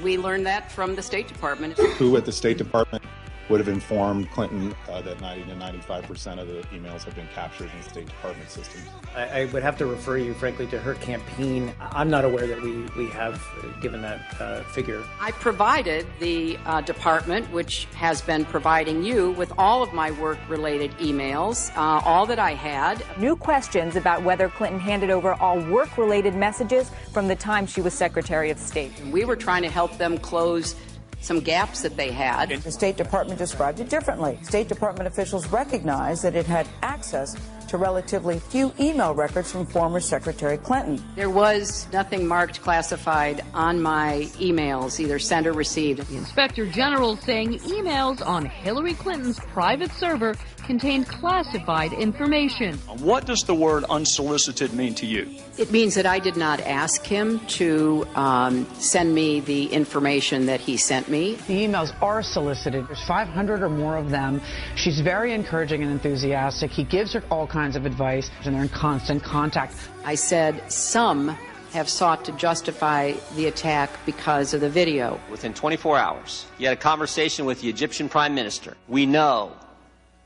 We 0.05 0.17
learned 0.19 0.47
that 0.47 0.71
from 0.71 0.95
the 0.95 1.03
State 1.03 1.27
Department. 1.27 1.77
Who 1.77 2.17
at 2.17 2.25
the 2.25 2.33
State 2.33 2.59
Department 2.59 3.03
would 3.51 3.59
have 3.59 3.69
informed 3.69 4.31
Clinton 4.31 4.75
uh, 4.89 5.03
that 5.03 5.21
90 5.21 5.45
to 5.51 5.57
95 5.57 6.05
percent 6.05 6.41
of 6.41 6.47
the 6.47 6.63
emails 6.69 7.03
have 7.03 7.17
been 7.17 7.27
captured 7.35 7.69
in 7.77 7.83
State 7.83 8.07
Department 8.07 8.49
systems. 8.49 8.87
I, 9.15 9.41
I, 9.41 9.45
would 9.47 9.65
have 9.65 9.77
to 9.79 9.87
refer 9.87 10.19
you, 10.19 10.35
frankly, 10.35 10.69
to 10.69 10.79
her 10.79 10.95
campaign. 10.95 11.75
I'm 11.81 12.09
not 12.09 12.25
aware 12.25 12.47
that 12.47 12.63
we, 12.63 12.85
we 12.97 13.09
have 13.11 13.45
given 13.83 14.03
that 14.03 14.21
uh, 14.41 14.63
figure. 14.65 15.03
I 15.21 15.33
provided 15.33 16.07
the 16.21 16.59
uh, 16.65 16.81
department, 16.83 17.51
which 17.53 17.87
has 17.97 18.23
been 18.23 18.45
providing 18.45 19.03
you 19.03 19.33
with 19.33 19.53
all 19.59 19.83
of 19.83 19.93
my 19.93 20.13
work 20.13 20.39
related 20.49 20.93
emails, 20.99 21.77
uh, 21.77 22.01
all 22.05 22.27
that 22.27 22.39
I 22.39 22.55
had. 22.55 23.05
New 23.19 23.35
questions 23.35 23.97
about 23.97 24.23
whether 24.23 24.49
Clinton 24.49 24.79
handed 24.79 25.11
over 25.11 25.35
all 25.35 25.61
work 25.61 25.99
related 25.99 26.37
messages 26.37 26.91
from 27.13 27.27
the 27.27 27.37
time 27.37 27.67
she 27.67 27.81
was 27.81 27.95
Secretary 27.95 28.51
of 28.51 28.59
State. 28.59 28.93
We 29.07 29.25
were 29.25 29.37
trying 29.37 29.63
to 29.63 29.71
help 29.71 29.99
them 29.99 30.19
close 30.19 30.77
some 31.21 31.41
gaps 31.41 31.83
that 31.83 31.97
they 31.97 32.11
had. 32.11 32.51
The 32.51 32.73
State 32.73 32.97
Department 32.97 33.39
described 33.39 33.81
it 33.81 33.89
differently. 33.89 34.39
State 34.43 34.69
Department 34.69 35.07
officials 35.07 35.47
recognized 35.49 36.23
that 36.25 36.35
it 36.35 36.47
had 36.47 36.67
access 36.83 37.37
to 37.71 37.79
relatively 37.79 38.41
few 38.41 38.73
email 38.81 39.15
records 39.15 39.53
from 39.53 39.65
former 39.65 40.01
Secretary 40.01 40.59
Clinton. 40.59 41.03
There 41.15 41.31
was 41.31 41.87
nothing 41.93 42.27
marked 42.27 42.61
classified 42.63 43.45
on 43.55 43.81
my 43.81 44.29
emails, 44.39 44.99
either 44.99 45.21
sent 45.21 45.47
or 45.47 45.53
received. 45.53 46.01
The 46.09 46.17
Inspector 46.17 46.67
General 46.67 47.17
saying 47.17 47.61
emails 47.61 48.27
on 48.27 48.45
Hillary 48.45 48.95
Clinton's 48.95 49.39
private 49.39 49.93
server 49.93 50.35
contained 50.71 51.09
classified 51.09 51.93
information. 51.93 52.77
What 52.99 53.27
does 53.27 53.43
the 53.43 53.55
word 53.55 53.85
unsolicited 53.91 54.73
mean 54.73 54.95
to 54.97 55.07
you? 55.07 55.29
It 55.59 55.73
means 55.73 55.97
that 55.97 56.07
I 56.07 56.21
did 56.21 56.37
not 56.37 56.61
ask 56.61 57.05
him 57.05 57.41
to 57.59 58.07
um, 58.15 58.67
send 58.75 59.13
me 59.13 59.41
the 59.41 59.67
information 59.67 60.47
that 60.47 60.61
he 60.61 60.77
sent 60.77 61.09
me. 61.09 61.35
The 61.49 61.67
emails 61.67 61.93
are 62.01 62.23
solicited. 62.23 62.87
There's 62.87 63.03
500 63.03 63.63
or 63.63 63.69
more 63.69 63.97
of 63.97 64.11
them. 64.11 64.41
She's 64.77 65.01
very 65.01 65.33
encouraging 65.33 65.83
and 65.83 65.91
enthusiastic. 65.91 66.71
He 66.71 66.85
gives 66.85 67.13
her 67.15 67.25
all 67.31 67.47
kinds 67.61 67.77
of 67.77 67.85
advice, 67.85 68.31
and 68.45 68.55
they're 68.55 68.63
in 68.63 68.71
constant 68.71 69.23
contact. 69.23 69.75
I 70.03 70.15
said 70.15 70.73
some 70.73 71.37
have 71.73 71.91
sought 71.91 72.25
to 72.25 72.33
justify 72.33 73.13
the 73.37 73.49
attack 73.49 73.91
because 74.07 74.55
of 74.55 74.63
the 74.63 74.71
video. 74.71 75.21
Within 75.31 75.53
24 75.53 75.99
hours, 75.99 76.47
you 76.57 76.67
had 76.67 76.79
a 76.79 76.81
conversation 76.81 77.45
with 77.45 77.61
the 77.61 77.69
Egyptian 77.69 78.09
prime 78.09 78.35
minister. 78.35 78.79
We 78.89 79.05
know 79.05 79.53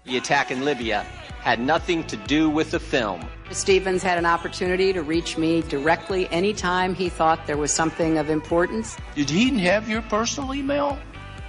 the 0.05 0.17
attack 0.17 0.53
in 0.53 0.65
Libya 0.65 1.01
had 1.41 1.59
nothing 1.59 2.05
to 2.05 2.17
do 2.17 2.49
with 2.49 2.71
the 2.71 2.79
film. 2.79 3.21
Stevens 3.51 4.05
had 4.05 4.17
an 4.17 4.27
opportunity 4.27 4.93
to 4.93 5.03
reach 5.03 5.37
me 5.37 5.63
directly 5.63 6.29
anytime 6.31 6.95
he 6.95 7.09
thought 7.09 7.45
there 7.49 7.57
was 7.57 7.73
something 7.73 8.17
of 8.17 8.31
importance. 8.31 8.97
Did 9.17 9.29
he 9.29 9.59
have 9.59 9.89
your 9.89 10.03
personal 10.03 10.55
email? 10.55 10.97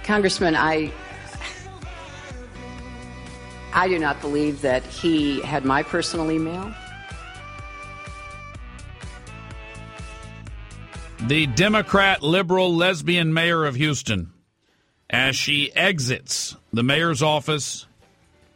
Congressman, 0.02 0.56
I 0.56 0.90
I 3.76 3.88
do 3.88 3.98
not 3.98 4.22
believe 4.22 4.62
that 4.62 4.82
he 4.84 5.42
had 5.42 5.66
my 5.66 5.82
personal 5.82 6.32
email. 6.32 6.72
The 11.20 11.46
Democrat 11.48 12.22
liberal 12.22 12.74
lesbian 12.74 13.34
mayor 13.34 13.66
of 13.66 13.74
Houston, 13.74 14.32
as 15.10 15.36
she 15.36 15.70
exits 15.76 16.56
the 16.72 16.82
mayor's 16.82 17.22
office 17.22 17.86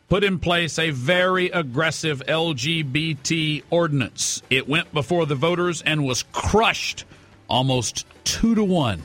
put 0.09 0.25
in 0.25 0.39
place 0.39 0.79
a 0.79 0.89
very 0.89 1.51
aggressive 1.51 2.23
LGBT 2.27 3.63
ordinance. 3.69 4.43
It 4.49 4.71
went 4.71 4.91
before 4.95 5.27
the 5.27 5.35
voters 5.35 5.83
and 5.83 6.07
was 6.07 6.23
crushed 6.33 7.05
almost 7.47 8.07
two 8.25 8.55
to 8.55 8.65
one, 8.65 9.03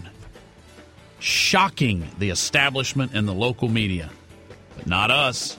shocking 1.20 2.08
the 2.20 2.30
establishment 2.30 3.12
and 3.14 3.28
the 3.28 3.34
local 3.34 3.68
media. 3.68 4.10
But 4.78 4.88
not 4.88 5.12
us. 5.12 5.58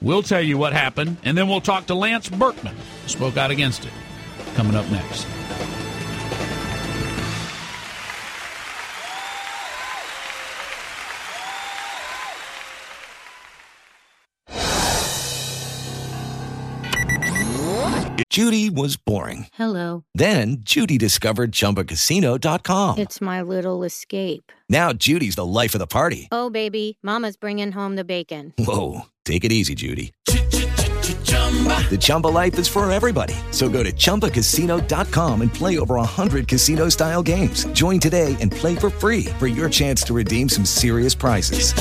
We'll 0.00 0.22
tell 0.22 0.40
you 0.42 0.58
what 0.58 0.72
happened, 0.72 1.16
and 1.24 1.36
then 1.36 1.48
we'll 1.48 1.60
talk 1.60 1.86
to 1.86 1.94
Lance 1.94 2.28
Berkman, 2.28 2.76
who 3.02 3.08
spoke 3.08 3.36
out 3.36 3.50
against 3.50 3.84
it. 3.84 3.92
Coming 4.54 4.74
up 4.76 4.88
next. 4.90 5.26
Judy 18.38 18.70
was 18.70 18.96
boring. 18.96 19.48
Hello. 19.54 20.04
Then 20.14 20.58
Judy 20.60 20.96
discovered 20.96 21.50
ChumbaCasino.com. 21.50 22.98
It's 22.98 23.20
my 23.20 23.42
little 23.42 23.82
escape. 23.82 24.52
Now 24.68 24.92
Judy's 24.92 25.34
the 25.34 25.44
life 25.44 25.74
of 25.74 25.80
the 25.80 25.88
party. 25.88 26.28
Oh, 26.30 26.48
baby, 26.48 26.98
Mama's 27.02 27.36
bringing 27.36 27.72
home 27.72 27.96
the 27.96 28.04
bacon. 28.04 28.54
Whoa, 28.56 29.06
take 29.28 29.44
it 29.44 29.52
easy, 29.52 29.74
Judy. 29.74 30.12
The 30.24 31.98
Chumba 32.00 32.28
life 32.28 32.58
is 32.58 32.68
for 32.68 32.90
everybody. 32.90 33.34
So 33.50 33.68
go 33.68 33.82
to 33.82 33.92
ChumbaCasino.com 33.92 35.42
and 35.42 35.52
play 35.52 35.78
over 35.78 35.94
100 35.96 36.46
casino 36.46 36.88
style 36.90 37.22
games. 37.22 37.64
Join 37.72 37.98
today 37.98 38.36
and 38.40 38.52
play 38.52 38.76
for 38.76 38.90
free 38.90 39.24
for 39.38 39.46
your 39.46 39.68
chance 39.70 40.02
to 40.02 40.14
redeem 40.14 40.48
some 40.48 40.64
serious 40.66 41.14
prizes. 41.14 41.72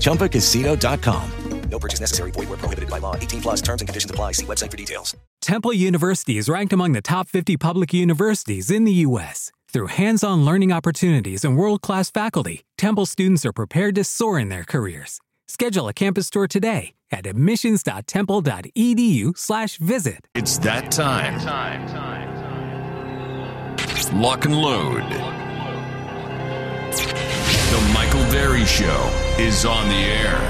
ChumbaCasino.com. 0.00 1.30
No 1.70 1.78
purchase 1.78 2.00
necessary. 2.00 2.30
Void 2.30 2.48
where 2.48 2.58
prohibited 2.58 2.90
by 2.90 2.98
law. 2.98 3.16
18 3.16 3.40
plus 3.40 3.60
terms 3.60 3.82
and 3.82 3.88
conditions 3.88 4.10
apply. 4.10 4.32
See 4.32 4.46
website 4.46 4.70
for 4.70 4.76
details. 4.76 5.16
Temple 5.40 5.72
University 5.72 6.38
is 6.38 6.48
ranked 6.48 6.72
among 6.72 6.92
the 6.92 7.02
top 7.02 7.28
50 7.28 7.56
public 7.56 7.92
universities 7.92 8.70
in 8.70 8.84
the 8.84 8.92
U.S. 9.08 9.50
Through 9.72 9.88
hands-on 9.88 10.44
learning 10.44 10.70
opportunities 10.70 11.44
and 11.44 11.56
world-class 11.56 12.12
faculty, 12.12 12.62
Temple 12.78 13.06
students 13.06 13.44
are 13.44 13.52
prepared 13.52 13.96
to 13.96 14.04
soar 14.04 14.38
in 14.38 14.48
their 14.48 14.62
careers. 14.62 15.20
Schedule 15.46 15.88
a 15.88 15.92
campus 15.92 16.30
tour 16.30 16.46
today 16.46 16.94
at 17.10 17.26
admissions.temple.edu 17.26 19.36
slash 19.36 19.76
visit. 19.78 20.26
It's 20.34 20.56
that 20.58 20.90
time. 20.90 21.38
time, 21.40 21.86
time, 21.88 22.34
time. 22.36 23.76
Lock 24.20 24.44
and 24.46 24.56
load. 24.56 25.02
The 27.70 27.80
Michael 27.92 28.22
Berry 28.32 28.64
Show 28.64 29.10
is 29.38 29.64
on 29.64 29.88
the 29.88 29.94
air. 29.94 30.40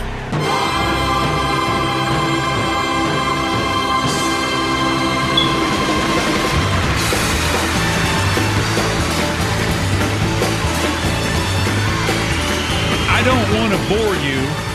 I 13.11 13.23
don't 13.25 13.51
want 13.59 13.73
to 13.73 13.79
bore 13.89 14.15
you 14.17 14.74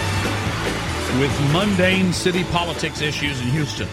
with 1.18 1.52
mundane 1.52 2.14
city 2.14 2.44
politics 2.46 3.02
issues 3.02 3.42
in 3.42 3.48
Houston. 3.48 3.88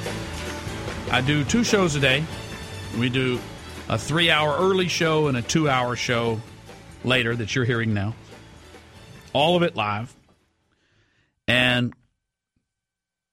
I 1.10 1.20
do 1.22 1.44
two 1.44 1.64
shows 1.64 1.94
a 1.94 2.00
day. 2.00 2.24
We 2.98 3.08
do 3.08 3.40
a 3.88 3.96
three 3.96 4.30
hour 4.30 4.56
early 4.58 4.88
show 4.88 5.28
and 5.28 5.36
a 5.36 5.42
two 5.42 5.68
hour 5.68 5.96
show 5.96 6.40
later 7.04 7.34
that 7.34 7.54
you're 7.54 7.64
hearing 7.64 7.94
now. 7.94 8.14
All 9.32 9.56
of 9.56 9.62
it 9.62 9.76
live. 9.76 10.14
And 11.48 11.94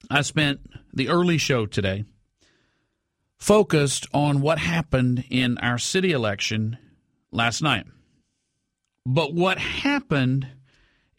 I 0.09 0.21
spent 0.21 0.61
the 0.93 1.09
early 1.09 1.37
show 1.37 1.65
today 1.65 2.05
focused 3.37 4.07
on 4.13 4.41
what 4.41 4.59
happened 4.59 5.25
in 5.29 5.57
our 5.57 5.77
city 5.77 6.13
election 6.13 6.77
last 7.31 7.61
night. 7.61 7.85
But 9.05 9.33
what 9.33 9.57
happened 9.57 10.47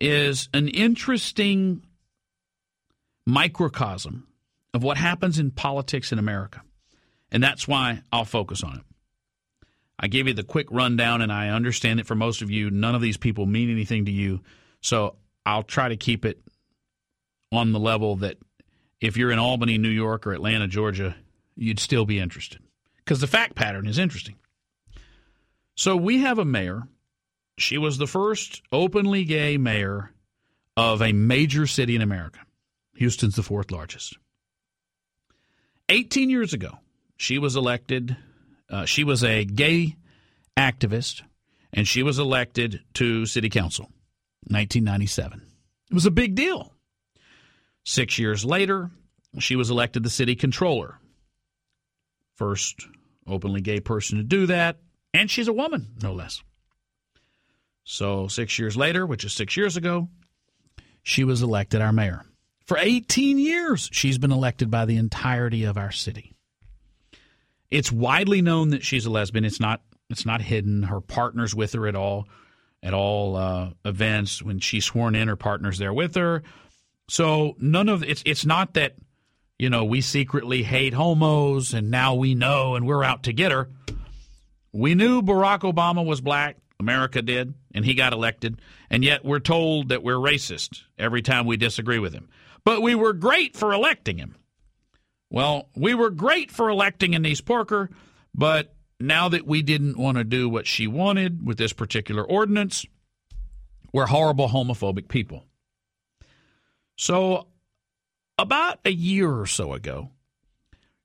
is 0.00 0.48
an 0.54 0.68
interesting 0.68 1.84
microcosm 3.26 4.26
of 4.72 4.82
what 4.82 4.96
happens 4.96 5.38
in 5.38 5.50
politics 5.50 6.12
in 6.12 6.18
America. 6.18 6.62
And 7.30 7.42
that's 7.42 7.66
why 7.66 8.02
I'll 8.12 8.24
focus 8.24 8.62
on 8.62 8.76
it. 8.76 8.82
I 9.98 10.08
gave 10.08 10.26
you 10.26 10.34
the 10.34 10.42
quick 10.42 10.66
rundown, 10.70 11.22
and 11.22 11.32
I 11.32 11.48
understand 11.48 11.98
that 11.98 12.06
for 12.06 12.14
most 12.14 12.42
of 12.42 12.50
you, 12.50 12.70
none 12.70 12.94
of 12.94 13.00
these 13.00 13.16
people 13.16 13.46
mean 13.46 13.70
anything 13.70 14.06
to 14.06 14.10
you. 14.10 14.40
So 14.80 15.16
I'll 15.46 15.62
try 15.62 15.88
to 15.88 15.96
keep 15.96 16.24
it 16.24 16.40
on 17.52 17.72
the 17.72 17.78
level 17.78 18.16
that 18.16 18.36
if 19.00 19.16
you're 19.16 19.30
in 19.30 19.38
Albany, 19.38 19.78
New 19.78 19.88
York, 19.88 20.26
or 20.26 20.32
Atlanta, 20.32 20.66
Georgia, 20.66 21.16
you'd 21.56 21.78
still 21.78 22.04
be 22.04 22.18
interested. 22.18 22.60
Because 22.98 23.20
the 23.20 23.26
fact 23.26 23.54
pattern 23.54 23.86
is 23.86 23.98
interesting. 23.98 24.36
So 25.76 25.96
we 25.96 26.20
have 26.20 26.38
a 26.38 26.44
mayor. 26.44 26.82
She 27.58 27.78
was 27.78 27.98
the 27.98 28.06
first 28.06 28.62
openly 28.72 29.24
gay 29.24 29.58
mayor 29.58 30.12
of 30.76 31.02
a 31.02 31.12
major 31.12 31.66
city 31.66 31.94
in 31.94 32.02
America. 32.02 32.40
Houston's 32.96 33.36
the 33.36 33.42
fourth 33.42 33.70
largest. 33.70 34.16
18 35.88 36.30
years 36.30 36.52
ago, 36.52 36.78
she 37.16 37.38
was 37.38 37.56
elected. 37.56 38.16
Uh, 38.70 38.84
she 38.84 39.04
was 39.04 39.22
a 39.22 39.44
gay 39.44 39.96
activist, 40.56 41.22
and 41.72 41.86
she 41.86 42.02
was 42.02 42.18
elected 42.18 42.80
to 42.94 43.26
city 43.26 43.50
council 43.50 43.84
1997. 44.48 45.42
It 45.90 45.94
was 45.94 46.06
a 46.06 46.10
big 46.10 46.34
deal. 46.34 46.72
Six 47.84 48.18
years 48.18 48.44
later, 48.44 48.90
she 49.38 49.56
was 49.56 49.70
elected 49.70 50.02
the 50.02 50.10
city 50.10 50.34
controller. 50.36 50.98
First 52.36 52.86
openly 53.26 53.60
gay 53.60 53.80
person 53.80 54.18
to 54.18 54.24
do 54.24 54.46
that, 54.46 54.78
and 55.12 55.30
she's 55.30 55.48
a 55.48 55.52
woman, 55.52 55.94
no 56.02 56.12
less. 56.12 56.42
So, 57.84 58.28
six 58.28 58.58
years 58.58 58.76
later, 58.76 59.04
which 59.04 59.24
is 59.24 59.32
six 59.34 59.56
years 59.56 59.76
ago, 59.76 60.08
she 61.02 61.24
was 61.24 61.42
elected 61.42 61.82
our 61.82 61.92
mayor. 61.92 62.24
For 62.66 62.78
18 62.78 63.38
years, 63.38 63.90
she's 63.92 64.16
been 64.16 64.32
elected 64.32 64.70
by 64.70 64.86
the 64.86 64.96
entirety 64.96 65.64
of 65.64 65.76
our 65.76 65.92
city. 65.92 66.34
It's 67.70 67.92
widely 67.92 68.40
known 68.40 68.70
that 68.70 68.84
she's 68.84 69.04
a 69.04 69.10
lesbian. 69.10 69.44
It's 69.44 69.60
not. 69.60 69.82
It's 70.10 70.24
not 70.24 70.42
hidden. 70.42 70.84
Her 70.84 71.00
partner's 71.00 71.54
with 71.54 71.72
her 71.72 71.86
at 71.86 71.96
all, 71.96 72.28
at 72.82 72.94
all 72.94 73.36
uh, 73.36 73.70
events. 73.84 74.42
When 74.42 74.60
she's 74.60 74.84
sworn 74.84 75.14
in, 75.14 75.28
her 75.28 75.36
partner's 75.36 75.78
there 75.78 75.92
with 75.92 76.14
her. 76.14 76.42
So 77.08 77.56
none 77.58 77.88
of 77.88 78.02
it's. 78.02 78.22
It's 78.24 78.46
not 78.46 78.74
that 78.74 78.94
you 79.58 79.68
know 79.68 79.84
we 79.84 80.00
secretly 80.00 80.62
hate 80.62 80.94
homos 80.94 81.74
and 81.74 81.90
now 81.90 82.14
we 82.14 82.34
know 82.34 82.76
and 82.76 82.86
we're 82.86 83.04
out 83.04 83.24
to 83.24 83.32
get 83.32 83.52
her. 83.52 83.68
We 84.72 84.94
knew 84.94 85.20
Barack 85.20 85.60
Obama 85.60 86.04
was 86.04 86.20
black. 86.20 86.56
America 86.80 87.22
did, 87.22 87.54
and 87.74 87.84
he 87.84 87.94
got 87.94 88.12
elected. 88.12 88.60
And 88.90 89.04
yet 89.04 89.24
we're 89.24 89.38
told 89.38 89.88
that 89.88 90.02
we're 90.02 90.14
racist 90.14 90.82
every 90.98 91.22
time 91.22 91.46
we 91.46 91.56
disagree 91.56 91.98
with 91.98 92.12
him. 92.12 92.28
But 92.64 92.82
we 92.82 92.94
were 92.94 93.12
great 93.12 93.56
for 93.56 93.72
electing 93.72 94.18
him. 94.18 94.36
Well, 95.30 95.68
we 95.76 95.94
were 95.94 96.10
great 96.10 96.50
for 96.50 96.68
electing 96.68 97.14
Annise 97.14 97.40
Parker, 97.40 97.90
but 98.34 98.74
now 99.00 99.28
that 99.28 99.46
we 99.46 99.62
didn't 99.62 99.98
want 99.98 100.16
to 100.16 100.24
do 100.24 100.48
what 100.48 100.66
she 100.66 100.86
wanted 100.86 101.44
with 101.44 101.58
this 101.58 101.72
particular 101.72 102.22
ordinance, 102.22 102.86
we're 103.92 104.06
horrible 104.06 104.48
homophobic 104.48 105.08
people. 105.08 105.44
So, 106.96 107.48
about 108.38 108.78
a 108.84 108.92
year 108.92 109.30
or 109.30 109.46
so 109.46 109.72
ago, 109.72 110.10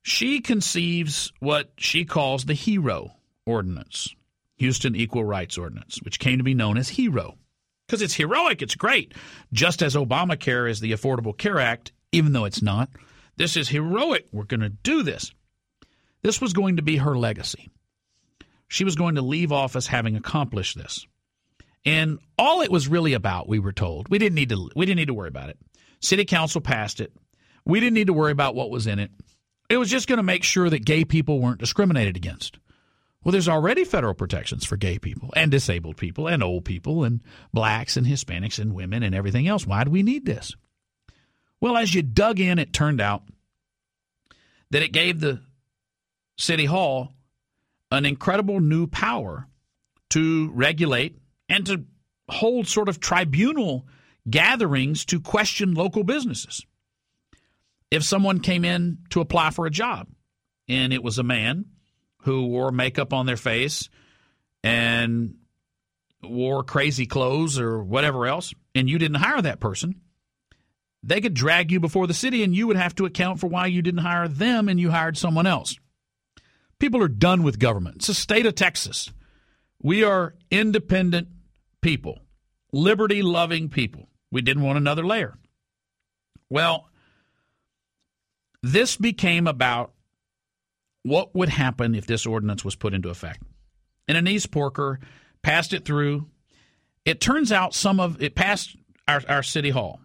she 0.02 0.40
conceives 0.40 1.32
what 1.40 1.72
she 1.76 2.04
calls 2.04 2.44
the 2.44 2.54
HERO 2.54 3.12
ordinance, 3.46 4.14
Houston 4.56 4.94
Equal 4.94 5.24
Rights 5.24 5.58
Ordinance, 5.58 6.00
which 6.02 6.18
came 6.18 6.38
to 6.38 6.44
be 6.44 6.54
known 6.54 6.78
as 6.78 6.90
HERO. 6.90 7.36
Because 7.90 8.02
it's 8.02 8.14
heroic, 8.14 8.62
it's 8.62 8.76
great. 8.76 9.14
Just 9.52 9.82
as 9.82 9.96
Obamacare 9.96 10.70
is 10.70 10.78
the 10.78 10.92
Affordable 10.92 11.36
Care 11.36 11.58
Act, 11.58 11.90
even 12.12 12.32
though 12.32 12.44
it's 12.44 12.62
not. 12.62 12.88
This 13.36 13.56
is 13.56 13.68
heroic. 13.68 14.28
We're 14.30 14.44
going 14.44 14.60
to 14.60 14.68
do 14.68 15.02
this. 15.02 15.32
This 16.22 16.40
was 16.40 16.52
going 16.52 16.76
to 16.76 16.82
be 16.82 16.98
her 16.98 17.18
legacy. 17.18 17.68
She 18.68 18.84
was 18.84 18.94
going 18.94 19.16
to 19.16 19.22
leave 19.22 19.50
office 19.50 19.88
having 19.88 20.14
accomplished 20.14 20.78
this. 20.78 21.04
And 21.84 22.20
all 22.38 22.60
it 22.60 22.70
was 22.70 22.86
really 22.86 23.14
about, 23.14 23.48
we 23.48 23.58
were 23.58 23.72
told, 23.72 24.08
we 24.08 24.18
didn't 24.18 24.36
need 24.36 24.50
to 24.50 24.70
we 24.76 24.86
didn't 24.86 24.98
need 24.98 25.08
to 25.08 25.14
worry 25.14 25.26
about 25.26 25.50
it. 25.50 25.58
City 26.00 26.24
council 26.24 26.60
passed 26.60 27.00
it. 27.00 27.12
We 27.64 27.80
didn't 27.80 27.94
need 27.94 28.06
to 28.06 28.12
worry 28.12 28.30
about 28.30 28.54
what 28.54 28.70
was 28.70 28.86
in 28.86 29.00
it. 29.00 29.10
It 29.68 29.78
was 29.78 29.90
just 29.90 30.06
going 30.06 30.18
to 30.18 30.22
make 30.22 30.44
sure 30.44 30.70
that 30.70 30.84
gay 30.84 31.04
people 31.04 31.40
weren't 31.40 31.58
discriminated 31.58 32.16
against. 32.16 32.56
Well, 33.22 33.32
there's 33.32 33.48
already 33.48 33.84
federal 33.84 34.14
protections 34.14 34.64
for 34.64 34.76
gay 34.76 34.98
people 34.98 35.30
and 35.36 35.50
disabled 35.50 35.98
people 35.98 36.26
and 36.26 36.42
old 36.42 36.64
people 36.64 37.04
and 37.04 37.20
blacks 37.52 37.96
and 37.96 38.06
Hispanics 38.06 38.58
and 38.58 38.74
women 38.74 39.02
and 39.02 39.14
everything 39.14 39.46
else. 39.46 39.66
Why 39.66 39.84
do 39.84 39.90
we 39.90 40.02
need 40.02 40.24
this? 40.24 40.54
Well, 41.60 41.76
as 41.76 41.94
you 41.94 42.02
dug 42.02 42.40
in, 42.40 42.58
it 42.58 42.72
turned 42.72 43.00
out 43.00 43.24
that 44.70 44.82
it 44.82 44.92
gave 44.92 45.20
the 45.20 45.40
City 46.38 46.64
Hall 46.64 47.12
an 47.90 48.06
incredible 48.06 48.60
new 48.60 48.86
power 48.86 49.46
to 50.10 50.50
regulate 50.54 51.18
and 51.48 51.66
to 51.66 51.84
hold 52.30 52.66
sort 52.68 52.88
of 52.88 53.00
tribunal 53.00 53.86
gatherings 54.28 55.04
to 55.06 55.20
question 55.20 55.74
local 55.74 56.04
businesses. 56.04 56.64
If 57.90 58.04
someone 58.04 58.40
came 58.40 58.64
in 58.64 58.98
to 59.10 59.20
apply 59.20 59.50
for 59.50 59.66
a 59.66 59.70
job 59.70 60.08
and 60.68 60.92
it 60.92 61.02
was 61.02 61.18
a 61.18 61.24
man 61.24 61.66
who 62.22 62.46
wore 62.46 62.70
makeup 62.70 63.12
on 63.12 63.26
their 63.26 63.36
face 63.36 63.88
and 64.62 65.34
wore 66.22 66.62
crazy 66.62 67.06
clothes 67.06 67.58
or 67.58 67.82
whatever 67.82 68.26
else, 68.26 68.52
and 68.74 68.88
you 68.88 68.98
didn't 68.98 69.16
hire 69.16 69.40
that 69.40 69.60
person, 69.60 70.00
they 71.02 71.20
could 71.20 71.34
drag 71.34 71.70
you 71.70 71.80
before 71.80 72.06
the 72.06 72.14
city 72.14 72.42
and 72.42 72.54
you 72.54 72.66
would 72.66 72.76
have 72.76 72.94
to 72.96 73.06
account 73.06 73.40
for 73.40 73.46
why 73.46 73.66
you 73.66 73.80
didn't 73.82 74.02
hire 74.02 74.28
them 74.28 74.68
and 74.68 74.78
you 74.78 74.90
hired 74.90 75.16
someone 75.16 75.46
else. 75.46 75.76
People 76.78 77.02
are 77.02 77.08
done 77.08 77.42
with 77.42 77.58
government. 77.58 77.96
It's 77.96 78.06
the 78.08 78.14
state 78.14 78.46
of 78.46 78.54
Texas. 78.54 79.10
We 79.82 80.04
are 80.04 80.34
independent 80.50 81.28
people, 81.80 82.18
liberty 82.72 83.22
loving 83.22 83.68
people. 83.70 84.08
We 84.30 84.42
didn't 84.42 84.62
want 84.62 84.78
another 84.78 85.04
layer. 85.04 85.36
Well, 86.50 86.88
this 88.62 88.96
became 88.96 89.46
about 89.46 89.92
what 91.02 91.34
would 91.34 91.48
happen 91.48 91.94
if 91.94 92.06
this 92.06 92.26
ordinance 92.26 92.64
was 92.64 92.76
put 92.76 92.94
into 92.94 93.08
effect. 93.08 93.42
And 94.06 94.16
Annise 94.18 94.46
Parker 94.46 95.00
passed 95.42 95.72
it 95.72 95.84
through. 95.84 96.26
It 97.04 97.20
turns 97.20 97.52
out 97.52 97.74
some 97.74 98.00
of 98.00 98.22
it 98.22 98.34
passed 98.34 98.76
our, 99.08 99.22
our 99.28 99.42
city 99.42 99.70
hall. 99.70 100.00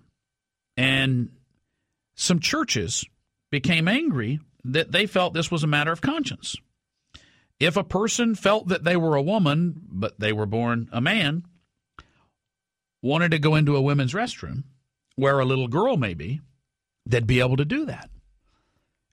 And 0.78 1.32
some 2.16 2.40
churches 2.40 3.06
became 3.52 3.88
angry 3.88 4.40
that 4.64 4.92
they 4.92 5.06
felt 5.06 5.34
this 5.34 5.52
was 5.52 5.64
a 5.64 5.68
matter 5.68 5.92
of 5.92 6.02
conscience. 6.02 6.56
If 7.60 7.78
a 7.78 7.84
person 7.84 8.36
felt 8.36 8.68
that 8.68 8.84
they 8.84 8.98
were 8.98 9.16
a 9.16 9.22
woman, 9.22 9.82
but 9.88 10.20
they 10.20 10.34
were 10.34 10.46
born 10.46 10.90
a 10.92 11.00
man, 11.00 11.46
wanted 13.02 13.32
to 13.32 13.40
go 13.40 13.56
into 13.56 13.76
a 13.76 13.82
women's 13.82 14.14
restroom 14.14 14.64
where 15.16 15.40
a 15.40 15.46
little 15.46 15.68
girl 15.68 15.96
may 15.96 16.14
be, 16.14 16.42
they'd 17.06 17.28
be 17.28 17.40
able 17.40 17.58
to 17.58 17.66
do 17.66 17.86
that. 17.86 18.10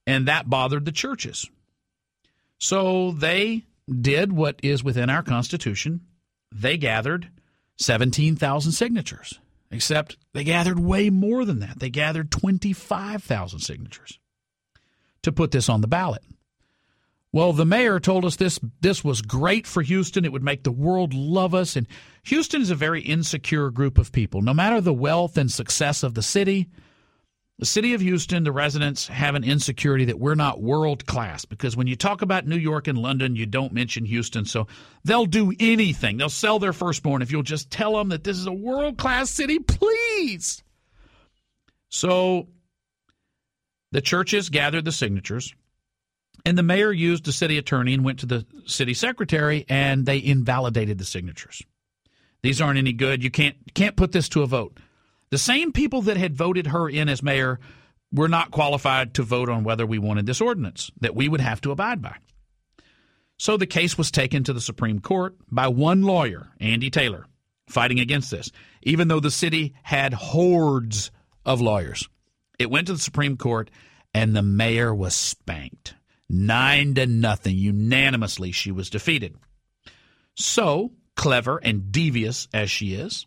And 0.07 0.27
that 0.27 0.51
bothered 0.51 0.85
the 0.85 0.93
churches. 0.93 1.49
So 2.63 3.11
they 3.11 3.65
did 3.91 4.33
what 4.33 4.61
is 4.63 4.85
within 4.85 5.11
our 5.11 5.25
Constitution. 5.25 6.03
They 6.55 6.77
gathered 6.77 7.29
17,000 7.79 8.71
signatures, 8.71 9.41
except 9.73 10.17
they 10.33 10.45
gathered 10.45 10.79
way 10.79 11.11
more 11.11 11.45
than 11.45 11.59
that. 11.59 11.81
They 11.81 11.91
gathered 11.91 12.31
25,000 12.31 13.59
signatures 13.59 14.21
to 15.25 15.33
put 15.33 15.51
this 15.51 15.69
on 15.69 15.81
the 15.81 15.89
ballot. 15.89 16.23
Well, 17.33 17.53
the 17.53 17.67
mayor 17.67 17.99
told 17.99 18.25
us 18.25 18.37
this 18.37 18.61
this 18.81 19.03
was 19.03 19.23
great 19.23 19.67
for 19.67 19.83
Houston. 19.83 20.25
It 20.25 20.31
would 20.31 20.45
make 20.45 20.63
the 20.63 20.71
world 20.71 21.15
love 21.15 21.57
us. 21.57 21.75
And 21.75 21.89
Houston 22.23 22.63
is 22.63 22.71
a 22.71 22.77
very 22.77 23.01
insecure 23.01 23.71
group 23.71 23.99
of 23.99 24.13
people. 24.13 24.41
No 24.41 24.55
matter 24.55 24.81
the 24.81 24.95
wealth 24.95 25.37
and 25.37 25.51
success 25.51 26.05
of 26.05 26.15
the 26.15 26.23
city, 26.23 26.69
the 27.59 27.67
city 27.67 27.95
of 27.95 28.01
Houston, 28.01 28.45
the 28.45 28.53
residents 28.53 29.07
have 29.07 29.35
an 29.35 29.45
insecurity 29.45 30.07
that 30.07 30.19
we're 30.19 30.35
not 30.35 30.61
world 30.61 31.07
class 31.07 31.45
because 31.45 31.77
when 31.77 31.87
you 31.87 31.95
talk 31.95 32.23
about 32.23 32.47
New 32.47 32.57
York 32.57 32.89
and 32.89 32.99
London, 32.99 33.37
you 33.37 33.47
don't 33.47 33.73
mention 33.73 34.05
Houston. 34.05 34.45
So 34.45 34.67
they'll 35.05 35.27
do 35.27 35.53
anything. 35.61 36.17
They'll 36.17 36.29
sell 36.29 36.59
their 36.59 36.73
firstborn 36.73 37.23
if 37.23 37.31
you'll 37.31 37.43
just 37.43 37.71
tell 37.71 37.97
them 37.97 38.09
that 38.09 38.25
this 38.25 38.39
is 38.39 38.47
a 38.47 38.53
world 38.53 38.99
class 38.99 39.31
city, 39.31 39.59
please. 39.59 40.63
So 41.89 42.49
the 43.93 44.01
churches 44.01 44.49
gathered 44.49 44.85
the 44.85 44.93
signatures. 44.93 45.55
And 46.45 46.59
the 46.59 46.63
mayor 46.65 46.91
used 46.91 47.25
the 47.25 47.33
city 47.33 47.59
attorney 47.59 47.95
and 47.95 48.05
went 48.05 48.19
to 48.21 48.27
the 48.27 48.45
city 48.67 48.95
secretary, 48.95 49.65
and 49.69 50.05
they 50.05 50.21
invalidated 50.21 50.99
the 50.99 51.05
signatures. 51.05 51.63
These 52.43 52.61
aren't 52.61 52.79
any 52.79 52.93
good. 52.93 53.23
You 53.23 53.31
can't 53.31 53.55
can't 53.75 53.95
put 53.95 54.11
this 54.11 54.29
to 54.31 54.43
a 54.43 54.47
vote. 54.47 54.77
The 55.33 55.39
same 55.39 55.73
people 55.73 56.03
that 56.03 56.19
had 56.19 56.37
voted 56.37 56.67
her 56.67 56.91
in 56.91 57.09
as 57.09 57.23
mayor 57.23 57.59
were 58.13 58.29
not 58.29 58.51
qualified 58.51 59.15
to 59.15 59.23
vote 59.23 59.49
on 59.49 59.65
whether 59.65 59.87
we 59.87 59.99
wanted 59.99 60.27
this 60.27 60.43
ordinance 60.43 60.91
that 61.01 61.15
we 61.17 61.27
would 61.27 61.41
have 61.41 61.63
to 61.63 61.71
abide 61.71 62.03
by. 62.03 62.17
So 63.39 63.57
the 63.57 63.67
case 63.67 63.97
was 63.97 64.11
taken 64.11 64.45
to 64.45 64.53
the 64.53 64.61
Supreme 64.61 64.99
Court 64.99 65.35
by 65.51 65.69
one 65.69 66.03
lawyer, 66.03 66.51
Andy 66.61 66.91
Taylor, 66.91 67.25
fighting 67.67 67.99
against 67.99 68.31
this, 68.31 68.53
even 68.83 69.09
though 69.09 69.21
the 69.21 69.31
city 69.31 69.73
had 69.83 70.13
hordes 70.13 71.11
of 71.47 71.63
lawyers. 71.63 72.07
It 72.59 72.71
went 72.71 72.89
to 72.89 72.93
the 72.93 72.99
Supreme 72.99 73.39
Court, 73.39 73.71
and 74.13 74.37
the 74.37 74.43
mayor 74.43 74.95
was 74.95 75.15
spanked. 75.15 75.95
Nine 76.29 76.93
to 76.97 77.07
nothing. 77.07 77.57
Unanimously, 77.57 78.53
she 78.53 78.71
was 78.71 78.91
defeated. 78.91 79.35
So, 80.35 80.93
clever 81.17 81.57
and 81.57 81.91
devious 81.91 82.49
as 82.53 82.71
she 82.71 82.93
is, 82.93 83.27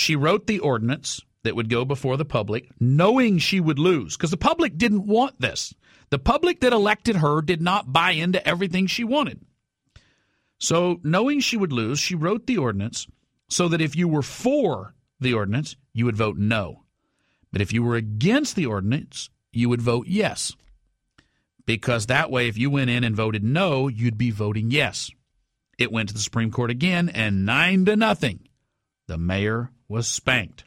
she 0.00 0.16
wrote 0.16 0.46
the 0.46 0.60
ordinance 0.60 1.20
that 1.42 1.56
would 1.56 1.70
go 1.70 1.84
before 1.84 2.16
the 2.16 2.24
public, 2.24 2.68
knowing 2.78 3.38
she 3.38 3.60
would 3.60 3.78
lose, 3.78 4.16
because 4.16 4.30
the 4.30 4.36
public 4.36 4.76
didn't 4.76 5.06
want 5.06 5.40
this. 5.40 5.74
The 6.10 6.18
public 6.18 6.60
that 6.60 6.72
elected 6.72 7.16
her 7.16 7.40
did 7.40 7.62
not 7.62 7.92
buy 7.92 8.12
into 8.12 8.46
everything 8.46 8.86
she 8.86 9.04
wanted. 9.04 9.40
So, 10.58 11.00
knowing 11.02 11.40
she 11.40 11.56
would 11.56 11.72
lose, 11.72 11.98
she 11.98 12.14
wrote 12.14 12.46
the 12.46 12.58
ordinance 12.58 13.06
so 13.48 13.68
that 13.68 13.80
if 13.80 13.96
you 13.96 14.08
were 14.08 14.22
for 14.22 14.94
the 15.18 15.34
ordinance, 15.34 15.76
you 15.94 16.04
would 16.04 16.16
vote 16.16 16.36
no. 16.36 16.84
But 17.52 17.62
if 17.62 17.72
you 17.72 17.82
were 17.82 17.96
against 17.96 18.56
the 18.56 18.66
ordinance, 18.66 19.30
you 19.52 19.68
would 19.68 19.82
vote 19.82 20.06
yes 20.06 20.54
because 21.70 22.06
that 22.06 22.32
way, 22.32 22.48
if 22.48 22.58
you 22.58 22.68
went 22.68 22.90
in 22.90 23.04
and 23.04 23.14
voted 23.14 23.44
no, 23.44 23.86
you'd 23.86 24.18
be 24.18 24.32
voting 24.32 24.72
yes. 24.72 25.08
It 25.78 25.92
went 25.92 26.08
to 26.08 26.14
the 26.14 26.20
Supreme 26.20 26.50
Court 26.50 26.68
again, 26.68 27.08
and 27.08 27.46
nine 27.46 27.84
to 27.84 27.94
nothing, 27.94 28.48
the 29.06 29.16
mayor 29.16 29.70
was 29.90 30.06
spanked. 30.06 30.64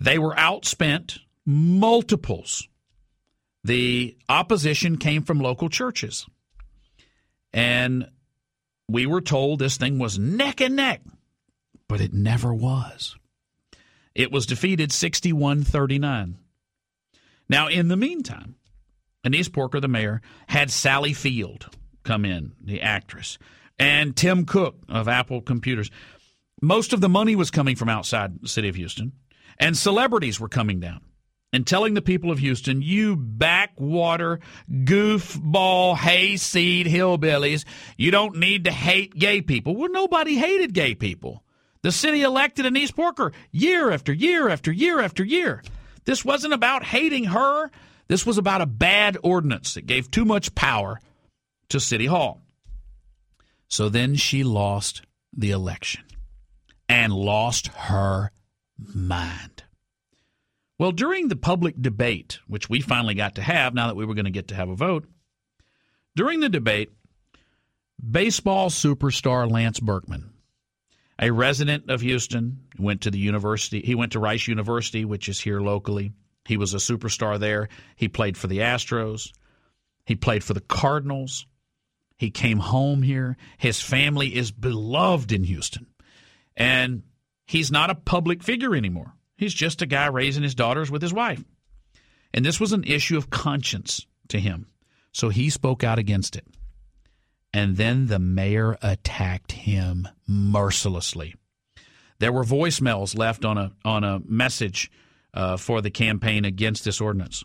They 0.00 0.18
were 0.18 0.34
outspent 0.34 1.20
multiples. 1.46 2.68
The 3.62 4.16
opposition 4.28 4.98
came 4.98 5.22
from 5.22 5.38
local 5.38 5.70
churches. 5.70 6.26
And 7.52 8.10
we 8.88 9.06
were 9.06 9.20
told 9.20 9.60
this 9.60 9.76
thing 9.76 9.98
was 9.98 10.18
neck 10.18 10.60
and 10.60 10.74
neck, 10.74 11.00
but 11.88 12.00
it 12.00 12.12
never 12.12 12.52
was. 12.52 13.16
It 14.14 14.32
was 14.32 14.44
defeated 14.44 14.90
61 14.90 15.62
39. 15.62 16.38
Now, 17.48 17.68
in 17.68 17.88
the 17.88 17.96
meantime, 17.96 18.56
Annise 19.22 19.48
Porker, 19.48 19.80
the 19.80 19.88
mayor, 19.88 20.20
had 20.48 20.70
Sally 20.70 21.12
Field 21.12 21.68
come 22.02 22.24
in, 22.24 22.52
the 22.60 22.80
actress, 22.80 23.38
and 23.78 24.16
Tim 24.16 24.44
Cook 24.44 24.76
of 24.88 25.08
Apple 25.08 25.40
Computers. 25.40 25.90
Most 26.64 26.94
of 26.94 27.02
the 27.02 27.10
money 27.10 27.36
was 27.36 27.50
coming 27.50 27.76
from 27.76 27.90
outside 27.90 28.40
the 28.40 28.48
city 28.48 28.70
of 28.70 28.74
Houston, 28.74 29.12
and 29.58 29.76
celebrities 29.76 30.40
were 30.40 30.48
coming 30.48 30.80
down 30.80 31.02
and 31.52 31.66
telling 31.66 31.92
the 31.92 32.00
people 32.00 32.30
of 32.30 32.38
Houston, 32.38 32.80
you 32.80 33.16
backwater, 33.16 34.40
goofball, 34.70 35.94
hayseed 35.94 36.86
hillbillies, 36.86 37.66
you 37.98 38.10
don't 38.10 38.36
need 38.36 38.64
to 38.64 38.72
hate 38.72 39.14
gay 39.14 39.42
people. 39.42 39.76
Well, 39.76 39.90
nobody 39.90 40.36
hated 40.36 40.72
gay 40.72 40.94
people. 40.94 41.44
The 41.82 41.92
city 41.92 42.22
elected 42.22 42.64
Annise 42.64 42.90
Porker 42.90 43.32
year 43.52 43.90
after 43.90 44.14
year 44.14 44.48
after 44.48 44.72
year 44.72 45.00
after 45.00 45.22
year. 45.22 45.62
This 46.06 46.24
wasn't 46.24 46.54
about 46.54 46.82
hating 46.82 47.24
her. 47.24 47.70
This 48.08 48.24
was 48.24 48.38
about 48.38 48.62
a 48.62 48.66
bad 48.66 49.18
ordinance 49.22 49.74
that 49.74 49.84
gave 49.84 50.10
too 50.10 50.24
much 50.24 50.54
power 50.54 50.98
to 51.68 51.78
City 51.78 52.06
Hall. 52.06 52.40
So 53.68 53.90
then 53.90 54.14
she 54.14 54.44
lost 54.44 55.02
the 55.36 55.50
election 55.50 56.04
and 56.88 57.12
lost 57.12 57.68
her 57.68 58.30
mind. 58.78 59.64
Well, 60.78 60.92
during 60.92 61.28
the 61.28 61.36
public 61.36 61.80
debate, 61.80 62.40
which 62.48 62.68
we 62.68 62.80
finally 62.80 63.14
got 63.14 63.36
to 63.36 63.42
have 63.42 63.74
now 63.74 63.86
that 63.86 63.96
we 63.96 64.04
were 64.04 64.14
going 64.14 64.24
to 64.24 64.30
get 64.30 64.48
to 64.48 64.56
have 64.56 64.68
a 64.68 64.74
vote, 64.74 65.06
during 66.16 66.40
the 66.40 66.48
debate, 66.48 66.90
baseball 68.10 68.70
superstar 68.70 69.50
Lance 69.50 69.80
Berkman, 69.80 70.30
a 71.20 71.30
resident 71.30 71.90
of 71.90 72.00
Houston, 72.00 72.64
went 72.78 73.02
to 73.02 73.10
the 73.10 73.18
university. 73.18 73.80
He 73.80 73.94
went 73.94 74.12
to 74.12 74.18
Rice 74.18 74.48
University, 74.48 75.04
which 75.04 75.28
is 75.28 75.40
here 75.40 75.60
locally. 75.60 76.12
He 76.44 76.56
was 76.56 76.74
a 76.74 76.78
superstar 76.78 77.38
there. 77.38 77.68
He 77.96 78.08
played 78.08 78.36
for 78.36 78.48
the 78.48 78.58
Astros. 78.58 79.32
He 80.06 80.16
played 80.16 80.44
for 80.44 80.54
the 80.54 80.60
Cardinals. 80.60 81.46
He 82.18 82.30
came 82.30 82.58
home 82.58 83.02
here. 83.02 83.36
His 83.58 83.80
family 83.80 84.34
is 84.34 84.50
beloved 84.50 85.32
in 85.32 85.44
Houston. 85.44 85.86
And 86.56 87.02
he's 87.46 87.70
not 87.70 87.90
a 87.90 87.94
public 87.94 88.42
figure 88.42 88.74
anymore. 88.74 89.14
He's 89.36 89.54
just 89.54 89.82
a 89.82 89.86
guy 89.86 90.06
raising 90.06 90.42
his 90.42 90.54
daughters 90.54 90.90
with 90.90 91.02
his 91.02 91.12
wife. 91.12 91.44
And 92.32 92.44
this 92.44 92.60
was 92.60 92.72
an 92.72 92.84
issue 92.84 93.16
of 93.16 93.30
conscience 93.30 94.06
to 94.28 94.38
him. 94.38 94.66
So 95.12 95.28
he 95.28 95.50
spoke 95.50 95.84
out 95.84 95.98
against 95.98 96.36
it. 96.36 96.46
And 97.52 97.76
then 97.76 98.06
the 98.06 98.18
mayor 98.18 98.76
attacked 98.82 99.52
him 99.52 100.08
mercilessly. 100.26 101.36
There 102.18 102.32
were 102.32 102.44
voicemails 102.44 103.16
left 103.16 103.44
on 103.44 103.58
a 103.58 103.72
on 103.84 104.02
a 104.02 104.20
message 104.26 104.90
uh, 105.32 105.56
for 105.56 105.80
the 105.80 105.90
campaign 105.90 106.44
against 106.44 106.84
this 106.84 107.00
ordinance, 107.00 107.44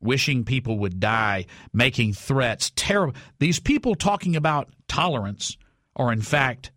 wishing 0.00 0.44
people 0.44 0.78
would 0.80 1.00
die, 1.00 1.46
making 1.72 2.12
threats. 2.12 2.72
Terrible. 2.76 3.14
These 3.38 3.60
people 3.60 3.94
talking 3.94 4.36
about 4.36 4.68
tolerance 4.88 5.56
are 5.94 6.12
in 6.12 6.22
fact 6.22 6.70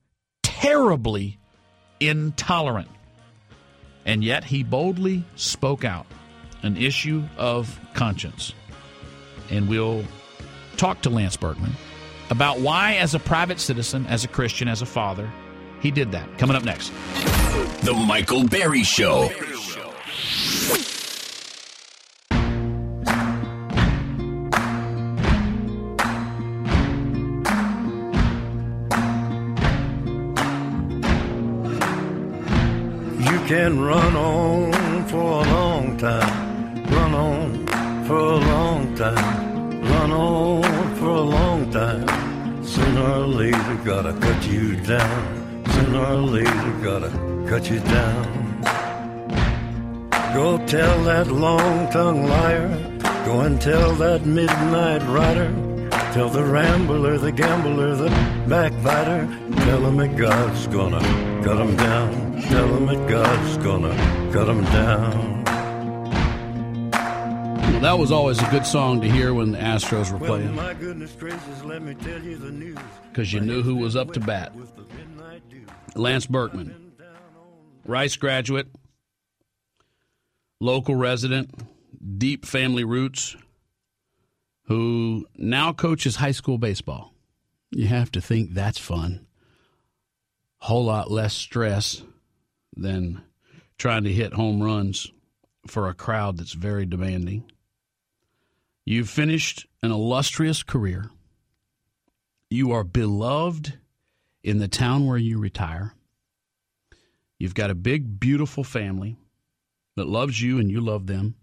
terribly 0.44 1.38
intolerant. 2.00 2.90
And 4.06 4.24
yet 4.24 4.44
he 4.44 4.64
boldly 4.64 5.24
spoke 5.36 5.84
out 5.86 6.06
an 6.64 6.78
issue 6.78 7.24
of 7.38 7.80
conscience. 7.94 8.54
And 9.50 9.68
we'll 9.70 10.04
talk 10.78 11.02
to 11.02 11.10
Lance 11.10 11.38
Berkman 11.38 11.72
about 12.30 12.60
why, 12.60 12.96
as 12.96 13.16
a 13.16 13.20
private 13.20 13.60
citizen, 13.60 14.06
as 14.08 14.24
a 14.24 14.28
Christian, 14.28 14.68
as 14.68 14.82
a 14.82 14.86
father, 14.86 15.30
he 15.82 15.92
did 15.92 16.12
that. 16.12 16.38
Coming 16.38 16.56
up 16.56 16.64
next. 16.64 16.92
The 17.84 17.94
Michael 17.94 18.48
Berry 18.48 18.84
Show. 18.84 19.30
You 19.30 19.56
can 33.50 33.80
run 33.80 34.16
on 34.16 34.72
for 35.08 35.42
a 35.42 35.46
long 35.56 35.98
time, 35.98 36.86
run 36.86 37.16
on 37.16 38.06
for 38.06 38.20
a 38.20 38.38
long 38.38 38.96
time, 38.96 39.82
run 39.82 40.12
on 40.12 40.96
for 40.98 41.08
a 41.08 41.28
long 41.38 41.72
time. 41.72 42.06
Sooner 42.64 43.02
or 43.02 43.26
later, 43.26 43.76
gotta 43.84 44.14
cut 44.20 44.48
you 44.48 44.76
down. 44.76 45.64
Sooner 45.72 46.00
or 46.00 46.22
later, 46.38 46.72
gotta 46.84 47.10
cut 47.50 47.72
you 47.72 47.80
down. 47.80 48.62
Go 50.36 50.64
tell 50.68 51.04
that 51.06 51.32
long 51.32 51.90
tongued 51.90 52.30
liar, 52.30 52.70
go 53.26 53.40
and 53.40 53.60
tell 53.60 53.96
that 53.96 54.28
midnight 54.28 55.02
rider. 55.08 55.69
Tell 56.14 56.30
the 56.30 56.44
rambler, 56.44 57.18
the 57.20 57.32
gambler, 57.32 57.96
the 57.96 58.10
backbiter. 58.48 59.28
Tell 59.66 59.86
him 59.86 59.98
that 59.98 60.18
God's 60.18 60.68
gonna 60.68 61.00
cut 61.44 61.58
him 61.60 61.76
down. 61.78 62.42
Tell 62.42 62.68
him 62.76 62.86
that 62.88 63.08
God's 63.10 63.58
gonna 63.58 64.32
cut 64.34 64.50
him 64.50 64.64
down. 64.66 65.44
Well, 67.72 67.80
that 67.82 68.00
was 68.00 68.12
always 68.12 68.40
a 68.42 68.50
good 68.50 68.66
song 68.66 69.02
to 69.02 69.10
hear 69.10 69.34
when 69.36 69.52
the 69.52 69.60
Astros 69.60 70.12
were 70.12 70.18
Well, 70.18 70.32
playing 70.32 70.56
my 70.56 70.74
goodness 70.74 71.12
gracious, 71.18 71.64
let 71.64 71.82
me 71.84 71.94
tell 71.94 72.22
you 72.22 72.38
the 72.38 72.52
news. 72.52 72.78
because 73.12 73.32
you 73.32 73.40
knew 73.40 73.62
who 73.62 73.76
was 73.76 73.96
up 73.96 74.12
to 74.14 74.20
bat. 74.20 74.52
Lance 75.96 76.26
Berkman, 76.26 76.92
Rice 77.86 78.16
graduate, 78.18 78.68
local 80.60 80.96
resident, 80.96 81.52
deep 82.18 82.46
family 82.46 82.84
roots, 82.84 83.36
who 84.70 85.26
now 85.36 85.74
coaches 85.74 86.16
high 86.16 86.32
school 86.32 86.60
baseball. 86.60 87.12
You 87.72 87.88
have 87.88 88.12
to 88.12 88.22
think 88.22 88.54
that's 88.54 88.78
fun. 88.78 89.26
Whole 90.60 90.86
lot 90.86 91.10
less 91.10 91.34
stress 91.34 92.04
than 92.76 93.24
trying 93.80 94.04
to 94.04 94.14
hit 94.14 94.34
home 94.34 94.62
runs 94.62 95.12
for 95.66 95.90
a 95.90 95.96
crowd 95.96 96.38
that's 96.38 96.54
very 96.54 96.86
demanding. 96.86 97.52
You've 98.86 99.10
finished 99.10 99.66
an 99.82 99.92
illustrious 99.92 100.62
career. 100.62 101.10
You 102.52 102.72
are 102.72 102.84
beloved 102.84 103.74
in 104.44 104.60
the 104.60 104.68
town 104.68 105.08
where 105.08 105.18
you 105.18 105.40
retire. 105.40 105.96
You've 107.40 107.56
got 107.56 107.72
a 107.72 107.76
big, 107.76 108.20
beautiful 108.20 108.64
family 108.64 109.18
that 109.96 110.08
loves 110.08 110.40
you 110.40 110.60
and 110.60 110.70
you 110.70 110.80
love 110.80 111.08
them. 111.08 111.36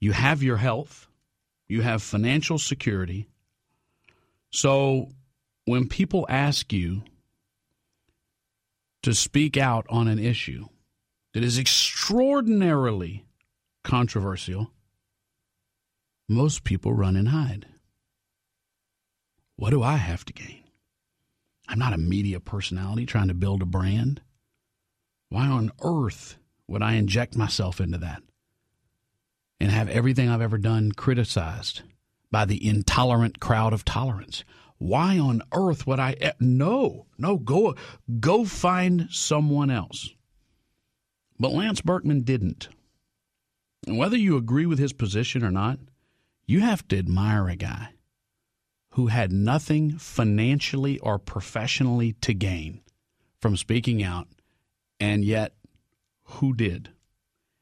You 0.00 0.12
have 0.12 0.42
your 0.42 0.56
health. 0.56 1.06
You 1.70 1.82
have 1.82 2.02
financial 2.02 2.58
security. 2.58 3.28
So 4.50 5.10
when 5.66 5.86
people 5.86 6.26
ask 6.28 6.72
you 6.72 7.04
to 9.04 9.14
speak 9.14 9.56
out 9.56 9.86
on 9.88 10.08
an 10.08 10.18
issue 10.18 10.66
that 11.32 11.44
is 11.44 11.60
extraordinarily 11.60 13.24
controversial, 13.84 14.72
most 16.28 16.64
people 16.64 16.92
run 16.92 17.14
and 17.14 17.28
hide. 17.28 17.66
What 19.54 19.70
do 19.70 19.80
I 19.80 19.94
have 19.94 20.24
to 20.24 20.32
gain? 20.32 20.64
I'm 21.68 21.78
not 21.78 21.92
a 21.92 21.98
media 21.98 22.40
personality 22.40 23.06
trying 23.06 23.28
to 23.28 23.34
build 23.34 23.62
a 23.62 23.66
brand. 23.66 24.22
Why 25.28 25.46
on 25.46 25.70
earth 25.84 26.36
would 26.66 26.82
I 26.82 26.94
inject 26.94 27.36
myself 27.36 27.80
into 27.80 27.98
that 27.98 28.24
and 29.60 29.70
have 29.70 29.88
everything 29.88 30.28
I've 30.28 30.40
ever 30.40 30.58
done 30.58 30.92
criticized 30.92 31.82
by 32.30 32.44
the 32.44 32.66
intolerant 32.66 33.40
crowd 33.40 33.72
of 33.72 33.84
tolerance? 33.84 34.44
Why 34.78 35.18
on 35.18 35.42
earth 35.52 35.86
would 35.86 36.00
I? 36.00 36.32
No, 36.40 37.06
no, 37.18 37.36
go 37.36 37.74
go 38.18 38.46
find 38.46 39.08
someone 39.10 39.70
else. 39.70 40.08
But 41.38 41.52
Lance 41.52 41.82
Berkman 41.82 42.22
didn't. 42.22 42.68
And 43.86 43.98
whether 43.98 44.16
you 44.16 44.36
agree 44.36 44.66
with 44.66 44.78
his 44.78 44.92
position 44.92 45.44
or 45.44 45.50
not, 45.50 45.78
you 46.46 46.60
have 46.60 46.86
to 46.88 46.98
admire 46.98 47.48
a 47.48 47.56
guy 47.56 47.90
who 48.94 49.06
had 49.06 49.32
nothing 49.32 49.98
financially 49.98 50.98
or 50.98 51.18
professionally 51.18 52.14
to 52.14 52.34
gain 52.34 52.80
from 53.40 53.56
speaking 53.56 54.02
out, 54.02 54.28
and 54.98 55.24
yet 55.24 55.54
who 56.24 56.54
did? 56.54 56.90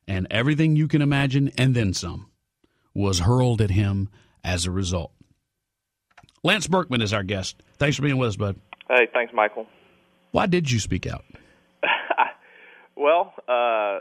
And 0.09 0.26
everything 0.30 0.74
you 0.74 0.88
can 0.88 1.02
imagine 1.02 1.52
and 1.56 1.76
then 1.76 1.94
some 1.94 2.30
was 2.94 3.20
hurled 3.20 3.61
at 3.61 3.70
him 3.70 4.09
as 4.42 4.66
a 4.66 4.72
result. 4.72 5.12
Lance 6.42 6.66
Berkman 6.66 7.02
is 7.02 7.12
our 7.12 7.22
guest. 7.22 7.62
Thanks 7.76 7.96
for 7.96 8.02
being 8.02 8.16
with 8.16 8.30
us, 8.30 8.36
bud. 8.36 8.56
Hey, 8.88 9.06
thanks, 9.12 9.32
Michael. 9.32 9.66
Why 10.32 10.46
did 10.46 10.70
you 10.70 10.80
speak 10.80 11.06
out? 11.06 11.24
Well, 12.98 13.32
uh, 13.46 14.00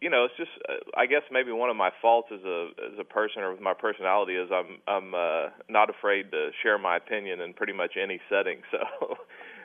you 0.00 0.08
know, 0.08 0.24
it's 0.24 0.36
just 0.36 0.50
uh, 0.68 0.74
I 0.96 1.06
guess 1.06 1.22
maybe 1.32 1.50
one 1.50 1.70
of 1.70 1.76
my 1.76 1.90
faults 2.00 2.28
as 2.32 2.44
a 2.44 2.70
as 2.92 2.98
a 3.00 3.04
person 3.04 3.42
or 3.42 3.50
with 3.50 3.60
my 3.60 3.74
personality 3.74 4.36
is 4.36 4.48
I'm 4.52 4.78
I'm 4.86 5.12
uh, 5.12 5.50
not 5.68 5.90
afraid 5.90 6.30
to 6.30 6.50
share 6.62 6.78
my 6.78 6.96
opinion 6.96 7.40
in 7.40 7.52
pretty 7.52 7.72
much 7.72 7.94
any 8.00 8.20
setting. 8.30 8.62
So 8.70 9.16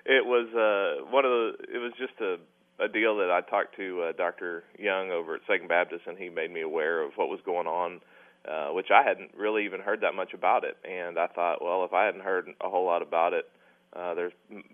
it 0.06 0.26
was 0.26 0.48
uh, 0.56 1.06
one 1.12 1.26
of 1.26 1.32
the 1.32 1.52
it 1.72 1.78
was 1.78 1.92
just 2.00 2.20
a 2.20 2.38
a 2.80 2.88
deal 2.88 3.18
that 3.18 3.32
I 3.32 3.42
talked 3.42 3.76
to 3.78 4.04
uh, 4.04 4.12
Dr. 4.12 4.64
Young 4.78 5.12
over 5.12 5.36
at 5.36 5.42
Second 5.48 5.68
Baptist, 5.68 6.04
and 6.08 6.18
he 6.18 6.30
made 6.30 6.52
me 6.52 6.62
aware 6.62 7.02
of 7.02 7.12
what 7.16 7.30
was 7.30 7.40
going 7.46 7.68
on, 7.68 8.02
uh, 8.48 8.70
which 8.70 8.88
I 8.94 9.08
hadn't 9.08 9.32
really 9.36 9.66
even 9.66 9.82
heard 9.82 10.02
that 10.02 10.14
much 10.14 10.34
about 10.34 10.64
it. 10.64 10.78
And 10.88 11.18
I 11.18 11.28
thought, 11.28 11.64
well, 11.64 11.84
if 11.86 11.94
I 11.94 12.06
hadn't 12.06 12.22
heard 12.24 12.48
a 12.62 12.70
whole 12.70 12.86
lot 12.86 13.02
about 13.02 13.34
it, 13.34 13.46
uh, 13.96 14.14
there's 14.14 14.34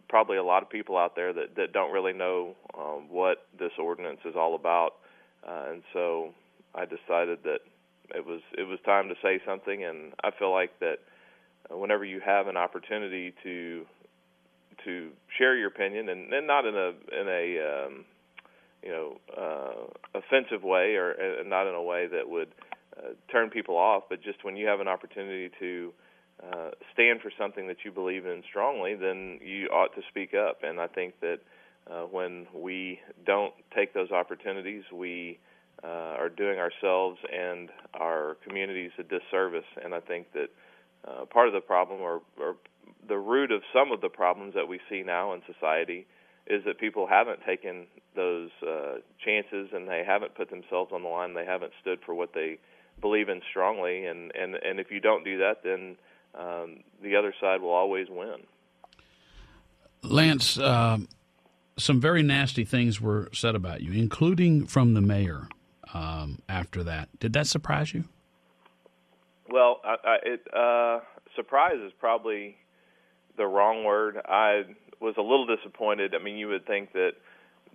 probably 0.09 0.37
a 0.37 0.43
lot 0.43 0.63
of 0.63 0.69
people 0.69 0.97
out 0.97 1.15
there 1.15 1.31
that 1.33 1.55
that 1.55 1.71
don't 1.71 1.93
really 1.93 2.13
know 2.13 2.55
um, 2.77 3.07
what 3.09 3.45
this 3.57 3.71
ordinance 3.77 4.19
is 4.25 4.35
all 4.35 4.55
about, 4.55 4.95
uh, 5.47 5.71
and 5.71 5.83
so 5.93 6.33
I 6.75 6.85
decided 6.85 7.39
that 7.43 7.59
it 8.13 8.25
was 8.25 8.41
it 8.57 8.63
was 8.63 8.79
time 8.85 9.09
to 9.09 9.15
say 9.21 9.39
something, 9.45 9.83
and 9.83 10.13
I 10.23 10.31
feel 10.37 10.51
like 10.51 10.79
that 10.79 10.97
uh, 11.71 11.77
whenever 11.77 12.03
you 12.03 12.21
have 12.25 12.47
an 12.47 12.57
opportunity 12.57 13.33
to 13.43 13.85
to 14.85 15.09
share 15.37 15.55
your 15.55 15.67
opinion, 15.67 16.09
and, 16.09 16.31
and 16.33 16.47
not 16.47 16.65
in 16.65 16.75
a 16.75 16.89
in 16.89 17.27
a 17.27 17.85
um, 17.85 18.05
you 18.81 18.89
know 18.89 19.17
uh, 19.35 20.19
offensive 20.19 20.63
way, 20.63 20.95
or 20.95 21.11
uh, 21.13 21.43
not 21.43 21.67
in 21.67 21.73
a 21.73 21.81
way 21.81 22.07
that 22.07 22.27
would 22.27 22.49
uh, 22.97 23.09
turn 23.31 23.49
people 23.49 23.75
off, 23.75 24.03
but 24.09 24.21
just 24.21 24.43
when 24.43 24.55
you 24.55 24.67
have 24.67 24.79
an 24.79 24.87
opportunity 24.87 25.49
to 25.59 25.93
uh, 26.41 26.71
stand 26.93 27.21
for 27.21 27.31
something 27.37 27.67
that 27.67 27.77
you 27.85 27.91
believe 27.91 28.25
in 28.25 28.43
strongly, 28.49 28.95
then 28.95 29.39
you 29.41 29.67
ought 29.67 29.93
to 29.95 30.01
speak 30.09 30.33
up. 30.33 30.59
And 30.63 30.79
I 30.79 30.87
think 30.87 31.19
that 31.21 31.39
uh, 31.89 32.03
when 32.03 32.47
we 32.53 32.99
don't 33.25 33.53
take 33.75 33.93
those 33.93 34.11
opportunities, 34.11 34.83
we 34.93 35.39
uh, 35.83 35.87
are 35.87 36.29
doing 36.29 36.59
ourselves 36.59 37.17
and 37.31 37.69
our 37.93 38.37
communities 38.45 38.91
a 38.99 39.03
disservice. 39.03 39.65
And 39.83 39.93
I 39.93 39.99
think 39.99 40.31
that 40.33 40.49
uh, 41.07 41.25
part 41.25 41.47
of 41.47 41.53
the 41.53 41.61
problem, 41.61 42.01
or, 42.01 42.21
or 42.39 42.55
the 43.07 43.17
root 43.17 43.51
of 43.51 43.61
some 43.73 43.91
of 43.91 44.01
the 44.01 44.09
problems 44.09 44.53
that 44.55 44.67
we 44.67 44.79
see 44.89 45.03
now 45.03 45.33
in 45.33 45.41
society, 45.51 46.05
is 46.47 46.63
that 46.65 46.79
people 46.79 47.07
haven't 47.07 47.39
taken 47.45 47.87
those 48.15 48.49
uh, 48.67 48.95
chances 49.23 49.69
and 49.73 49.87
they 49.87 50.03
haven't 50.05 50.35
put 50.35 50.49
themselves 50.49 50.91
on 50.93 51.03
the 51.03 51.09
line. 51.09 51.33
They 51.33 51.45
haven't 51.45 51.73
stood 51.81 51.99
for 52.05 52.13
what 52.13 52.33
they 52.33 52.59
believe 53.01 53.29
in 53.29 53.41
strongly. 53.49 54.05
And 54.05 54.31
and 54.35 54.55
and 54.55 54.79
if 54.79 54.91
you 54.91 54.99
don't 54.99 55.23
do 55.23 55.37
that, 55.39 55.63
then 55.63 55.95
um, 56.35 56.83
the 57.01 57.15
other 57.15 57.33
side 57.39 57.61
will 57.61 57.71
always 57.71 58.07
win. 58.09 58.43
Lance, 60.03 60.57
uh, 60.57 60.97
some 61.77 62.01
very 62.01 62.23
nasty 62.23 62.65
things 62.65 62.99
were 62.99 63.29
said 63.33 63.55
about 63.55 63.81
you, 63.81 63.93
including 63.93 64.65
from 64.67 64.93
the 64.93 65.01
mayor. 65.01 65.47
Um, 65.93 66.39
after 66.49 66.83
that, 66.83 67.07
did 67.19 67.33
that 67.33 67.45
surprise 67.45 67.93
you? 67.93 68.05
Well, 69.47 69.79
I, 69.83 69.95
I, 70.03 70.17
it 70.23 70.47
uh, 70.51 70.99
surprise 71.35 71.77
is 71.85 71.91
probably 71.99 72.57
the 73.37 73.45
wrong 73.45 73.83
word. 73.83 74.17
I 74.25 74.63
was 74.99 75.15
a 75.17 75.21
little 75.21 75.45
disappointed. 75.45 76.13
I 76.15 76.23
mean, 76.23 76.37
you 76.37 76.47
would 76.47 76.65
think 76.65 76.93
that 76.93 77.11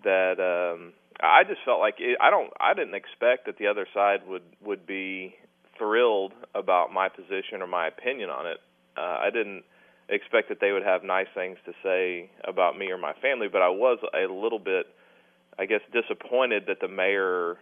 that 0.04 0.38
um, 0.38 0.92
I 1.20 1.44
just 1.44 1.61
felt 1.64 1.80
like 1.80 1.96
it, 1.98 2.18
I 2.20 2.30
don't. 2.30 2.50
I 2.61 2.74
didn't 2.74 2.94
expect 2.94 3.46
that 3.46 3.59
the 3.59 3.66
other 3.66 3.86
side 3.92 4.20
would 4.26 4.42
would 4.64 4.86
be 4.86 5.34
thrilled 5.78 6.32
about 6.54 6.92
my 6.92 7.09
position 7.09 7.62
or 7.62 7.66
my 7.66 7.86
opinion 7.86 8.30
on 8.30 8.46
it. 8.46 8.59
Uh, 8.96 9.18
I 9.22 9.30
didn't 9.32 9.64
expect 10.09 10.48
that 10.48 10.59
they 10.61 10.72
would 10.72 10.82
have 10.82 11.04
nice 11.04 11.28
things 11.34 11.59
to 11.66 11.72
say 11.82 12.30
about 12.44 12.76
me 12.76 12.90
or 12.90 12.98
my 12.98 13.12
family, 13.20 13.48
but 13.50 13.62
I 13.62 13.68
was 13.68 13.98
a 14.14 14.32
little 14.32 14.59
bit, 14.59 14.86
I 15.59 15.66
guess, 15.66 15.80
disappointed 15.92 16.64
that 16.66 16.80
the 16.80 16.88
mayor 16.88 17.59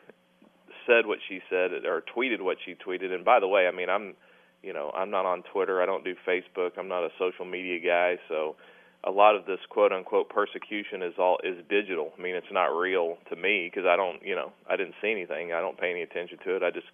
said 0.87 1.07
what 1.07 1.19
she 1.29 1.41
said 1.51 1.73
or 1.85 2.03
tweeted 2.17 2.41
what 2.41 2.59
she 2.65 2.75
tweeted. 2.75 3.13
And 3.13 3.25
by 3.25 3.41
the 3.41 3.49
way, 3.49 3.67
I 3.67 3.77
mean 3.77 3.91
I'm, 3.91 4.15
you 4.63 4.73
know, 4.73 4.91
I'm 4.95 5.11
not 5.11 5.27
on 5.27 5.43
Twitter. 5.53 5.83
I 5.83 5.87
don't 5.87 6.05
do 6.05 6.15
Facebook. 6.27 6.73
I'm 6.79 6.89
not 6.89 7.05
a 7.05 7.11
social 7.19 7.45
media 7.45 7.79
guy, 7.81 8.19
so 8.29 8.57
a 9.05 9.11
lot 9.11 9.37
of 9.37 9.47
this 9.47 9.61
quote 9.71 9.93
unquote 9.93 10.29
persecution 10.29 11.03
is 11.03 11.15
all 11.19 11.39
is 11.45 11.57
digital. 11.69 12.13
I 12.19 12.23
mean, 12.23 12.35
it's 12.35 12.51
not 12.51 12.67
real 12.67 13.19
to 13.31 13.37
me 13.37 13.71
because 13.73 13.87
I 13.87 13.97
don't, 13.97 14.23
you 14.23 14.35
know, 14.35 14.53
I 14.69 14.77
didn't 14.77 14.95
see 15.01 15.11
anything. 15.11 15.53
I 15.53 15.61
don't 15.61 15.79
pay 15.79 15.91
any 15.91 16.03
attention 16.03 16.39
to 16.45 16.57
it. 16.57 16.63
I 16.63 16.71
just 16.71 16.87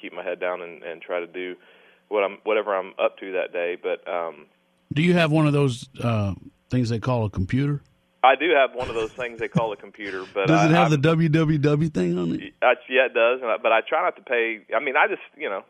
keep 0.00 0.12
my 0.12 0.24
head 0.24 0.40
down 0.40 0.62
and, 0.62 0.82
and 0.82 1.00
try 1.00 1.20
to 1.20 1.26
do 1.26 1.54
what 2.08 2.24
I'm 2.24 2.38
whatever 2.44 2.74
I'm 2.74 2.92
up 2.98 3.18
to 3.18 3.32
that 3.32 3.52
day. 3.52 3.76
But 3.80 4.06
um, 4.12 4.46
do 4.92 5.02
you 5.02 5.14
have 5.14 5.30
one 5.30 5.46
of 5.46 5.52
those 5.52 5.88
uh, 6.02 6.34
things 6.70 6.88
they 6.88 6.98
call 6.98 7.24
a 7.24 7.30
computer? 7.30 7.80
I 8.22 8.34
do 8.34 8.50
have 8.50 8.74
one 8.74 8.88
of 8.90 8.94
those 8.94 9.12
things 9.12 9.38
they 9.38 9.48
call 9.48 9.72
a 9.72 9.76
computer, 9.76 10.26
but 10.34 10.48
does 10.48 10.66
it 10.66 10.74
I, 10.74 10.76
have 10.76 10.92
I, 10.92 10.96
the 10.96 10.98
www 10.98 11.94
thing 11.94 12.18
on 12.18 12.34
it? 12.34 12.52
I, 12.60 12.74
yeah, 12.90 13.06
it 13.06 13.14
does. 13.14 13.40
But 13.62 13.72
I 13.72 13.80
try 13.88 14.02
not 14.02 14.16
to 14.16 14.22
pay. 14.22 14.60
I 14.76 14.80
mean, 14.80 14.94
I 14.96 15.08
just 15.08 15.22
you 15.38 15.48
know 15.48 15.62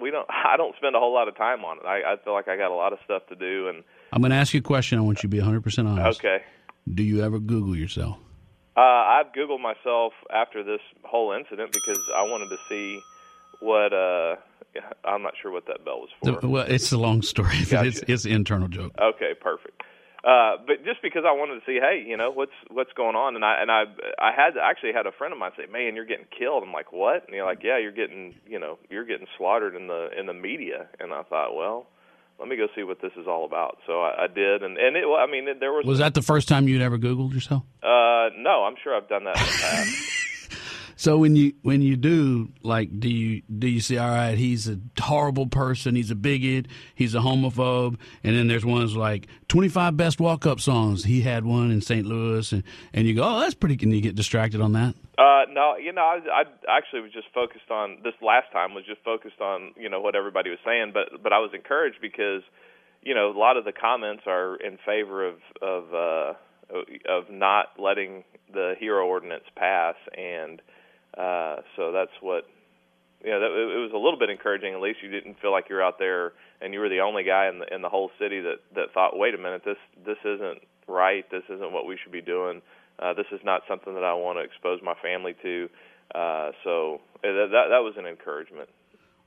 we 0.00 0.10
don't. 0.10 0.26
I 0.30 0.56
don't 0.56 0.74
spend 0.76 0.96
a 0.96 0.98
whole 0.98 1.12
lot 1.14 1.28
of 1.28 1.36
time 1.36 1.64
on 1.64 1.78
it. 1.78 1.84
I, 1.86 2.12
I 2.12 2.16
feel 2.22 2.32
like 2.32 2.48
I 2.48 2.56
got 2.56 2.70
a 2.70 2.74
lot 2.74 2.92
of 2.92 2.98
stuff 3.04 3.22
to 3.28 3.34
do, 3.36 3.68
and 3.68 3.82
I'm 4.12 4.20
going 4.22 4.30
to 4.30 4.36
ask 4.36 4.54
you 4.54 4.60
a 4.60 4.62
question. 4.62 4.98
I 4.98 5.02
want 5.02 5.18
you 5.18 5.22
to 5.22 5.28
be 5.28 5.38
100 5.38 5.62
percent 5.62 5.88
honest. 5.88 6.20
Okay. 6.20 6.42
Do 6.92 7.02
you 7.02 7.22
ever 7.22 7.38
Google 7.38 7.76
yourself? 7.76 8.16
Uh, 8.76 8.80
I've 8.80 9.32
Googled 9.32 9.60
myself 9.60 10.12
after 10.32 10.62
this 10.62 10.80
whole 11.02 11.32
incident 11.32 11.72
because 11.72 11.98
I 12.14 12.22
wanted 12.22 12.48
to 12.50 12.56
see 12.68 13.00
what. 13.60 13.92
uh 13.92 14.36
I'm 15.04 15.22
not 15.22 15.32
sure 15.40 15.50
what 15.50 15.66
that 15.68 15.86
bell 15.86 16.00
was 16.00 16.10
for. 16.42 16.46
Well, 16.46 16.66
it's 16.68 16.92
a 16.92 16.98
long 16.98 17.22
story. 17.22 17.64
Gotcha. 17.70 17.88
It's, 17.88 18.02
it's 18.06 18.24
an 18.26 18.32
internal 18.32 18.68
joke. 18.68 18.92
Okay, 19.00 19.32
perfect. 19.40 19.82
Uh, 20.26 20.56
but 20.66 20.84
just 20.84 21.00
because 21.02 21.22
I 21.24 21.30
wanted 21.30 21.60
to 21.60 21.66
see, 21.66 21.78
hey, 21.80 22.02
you 22.04 22.16
know 22.16 22.32
what's 22.32 22.50
what's 22.68 22.92
going 22.94 23.14
on, 23.14 23.36
and 23.36 23.44
I 23.44 23.62
and 23.62 23.70
I 23.70 23.84
I 24.18 24.32
had 24.34 24.54
actually 24.60 24.92
had 24.92 25.06
a 25.06 25.12
friend 25.12 25.32
of 25.32 25.38
mine 25.38 25.52
say, 25.56 25.66
man, 25.70 25.94
you're 25.94 26.04
getting 26.04 26.26
killed. 26.36 26.64
I'm 26.64 26.72
like, 26.72 26.90
what? 26.92 27.24
And 27.26 27.34
you're 27.36 27.46
like, 27.46 27.62
yeah, 27.62 27.78
you're 27.78 27.92
getting 27.92 28.34
you 28.48 28.58
know 28.58 28.76
you're 28.90 29.04
getting 29.04 29.28
slaughtered 29.38 29.76
in 29.76 29.86
the 29.86 30.08
in 30.18 30.26
the 30.26 30.34
media. 30.34 30.88
And 30.98 31.12
I 31.12 31.22
thought, 31.22 31.54
well, 31.54 31.86
let 32.40 32.48
me 32.48 32.56
go 32.56 32.66
see 32.74 32.82
what 32.82 33.00
this 33.00 33.12
is 33.16 33.28
all 33.28 33.44
about. 33.44 33.78
So 33.86 34.02
I, 34.02 34.24
I 34.24 34.26
did, 34.26 34.64
and 34.64 34.76
and 34.76 34.96
it, 34.96 35.06
well, 35.06 35.20
I 35.22 35.30
mean, 35.30 35.46
it, 35.46 35.60
there 35.60 35.72
was 35.72 35.86
Was 35.86 36.00
that 36.00 36.14
the 36.14 36.22
first 36.22 36.48
time 36.48 36.66
you'd 36.66 36.82
ever 36.82 36.98
Googled 36.98 37.32
yourself? 37.32 37.62
uh, 37.84 38.30
no, 38.36 38.64
I'm 38.66 38.74
sure 38.82 38.96
I've 38.96 39.08
done 39.08 39.22
that 39.24 39.38
in 39.38 39.46
the 39.46 39.58
past. 39.62 40.12
So 40.98 41.18
when 41.18 41.36
you 41.36 41.52
when 41.62 41.82
you 41.82 41.96
do 41.96 42.52
like 42.62 42.98
do 42.98 43.08
you 43.08 43.42
do 43.58 43.68
you 43.68 43.80
say 43.80 43.98
all 43.98 44.08
right 44.08 44.36
he's 44.36 44.66
a 44.66 44.78
horrible 44.98 45.46
person 45.46 45.94
he's 45.94 46.10
a 46.10 46.14
bigot 46.14 46.66
he's 46.94 47.14
a 47.14 47.18
homophobe 47.18 47.98
and 48.24 48.36
then 48.36 48.48
there's 48.48 48.64
ones 48.64 48.96
like 48.96 49.28
25 49.48 49.96
best 49.96 50.20
walk 50.20 50.46
up 50.46 50.58
songs 50.58 51.04
he 51.04 51.20
had 51.20 51.44
one 51.44 51.70
in 51.70 51.82
St. 51.82 52.06
Louis 52.06 52.50
and 52.50 52.62
and 52.94 53.06
you 53.06 53.14
go 53.14 53.22
oh 53.24 53.40
that's 53.40 53.54
pretty 53.54 53.76
can 53.76 53.90
you 53.90 54.00
get 54.00 54.14
distracted 54.14 54.60
on 54.62 54.72
that 54.72 54.94
Uh, 55.18 55.44
no, 55.50 55.76
you 55.76 55.92
know, 55.92 56.02
I, 56.02 56.20
I 56.30 56.44
actually 56.76 57.00
was 57.00 57.12
just 57.12 57.28
focused 57.32 57.70
on 57.70 57.98
this 58.02 58.12
last 58.20 58.52
time 58.52 58.74
was 58.74 58.84
just 58.84 59.02
focused 59.04 59.40
on 59.40 59.72
you 59.76 59.88
know 59.88 60.00
what 60.00 60.14
everybody 60.16 60.50
was 60.50 60.58
saying, 60.64 60.92
but 60.92 61.22
but 61.22 61.32
I 61.32 61.38
was 61.38 61.50
encouraged 61.54 61.98
because 62.00 62.42
you 63.02 63.14
know 63.14 63.30
a 63.30 63.38
lot 63.38 63.56
of 63.56 63.64
the 63.64 63.72
comments 63.72 64.24
are 64.26 64.56
in 64.56 64.78
favor 64.84 65.26
of 65.26 65.36
of 65.62 65.94
uh, 65.94 66.32
of 67.08 67.30
not 67.30 67.66
letting 67.78 68.24
the 68.52 68.74
hero 68.78 69.06
ordinance 69.06 69.44
pass, 69.56 69.94
and 70.16 70.60
uh, 71.16 71.56
so 71.76 71.92
that's 71.92 72.12
what 72.20 72.46
you 73.24 73.30
know. 73.30 73.40
That, 73.40 73.50
it 73.50 73.80
was 73.80 73.92
a 73.94 73.98
little 73.98 74.18
bit 74.18 74.30
encouraging. 74.30 74.74
At 74.74 74.80
least 74.80 74.98
you 75.02 75.10
didn't 75.10 75.40
feel 75.40 75.52
like 75.52 75.68
you're 75.68 75.82
out 75.82 75.98
there 75.98 76.32
and 76.60 76.72
you 76.72 76.80
were 76.80 76.88
the 76.88 77.00
only 77.00 77.24
guy 77.24 77.48
in 77.48 77.58
the 77.58 77.74
in 77.74 77.82
the 77.82 77.88
whole 77.88 78.10
city 78.18 78.40
that 78.40 78.58
that 78.74 78.92
thought, 78.92 79.18
wait 79.18 79.34
a 79.34 79.38
minute, 79.38 79.62
this 79.64 79.78
this 80.04 80.18
isn't 80.24 80.60
right. 80.86 81.28
This 81.30 81.44
isn't 81.48 81.72
what 81.72 81.86
we 81.86 81.98
should 82.02 82.12
be 82.12 82.22
doing. 82.22 82.62
Uh, 82.98 83.12
this 83.12 83.26
is 83.32 83.40
not 83.44 83.62
something 83.68 83.94
that 83.94 84.04
I 84.04 84.14
want 84.14 84.38
to 84.38 84.42
expose 84.42 84.80
my 84.82 84.94
family 85.02 85.34
to. 85.42 85.68
Uh, 86.14 86.52
so 86.64 87.00
uh, 87.18 87.28
that, 87.28 87.66
that 87.70 87.80
was 87.82 87.94
an 87.98 88.06
encouragement. 88.06 88.68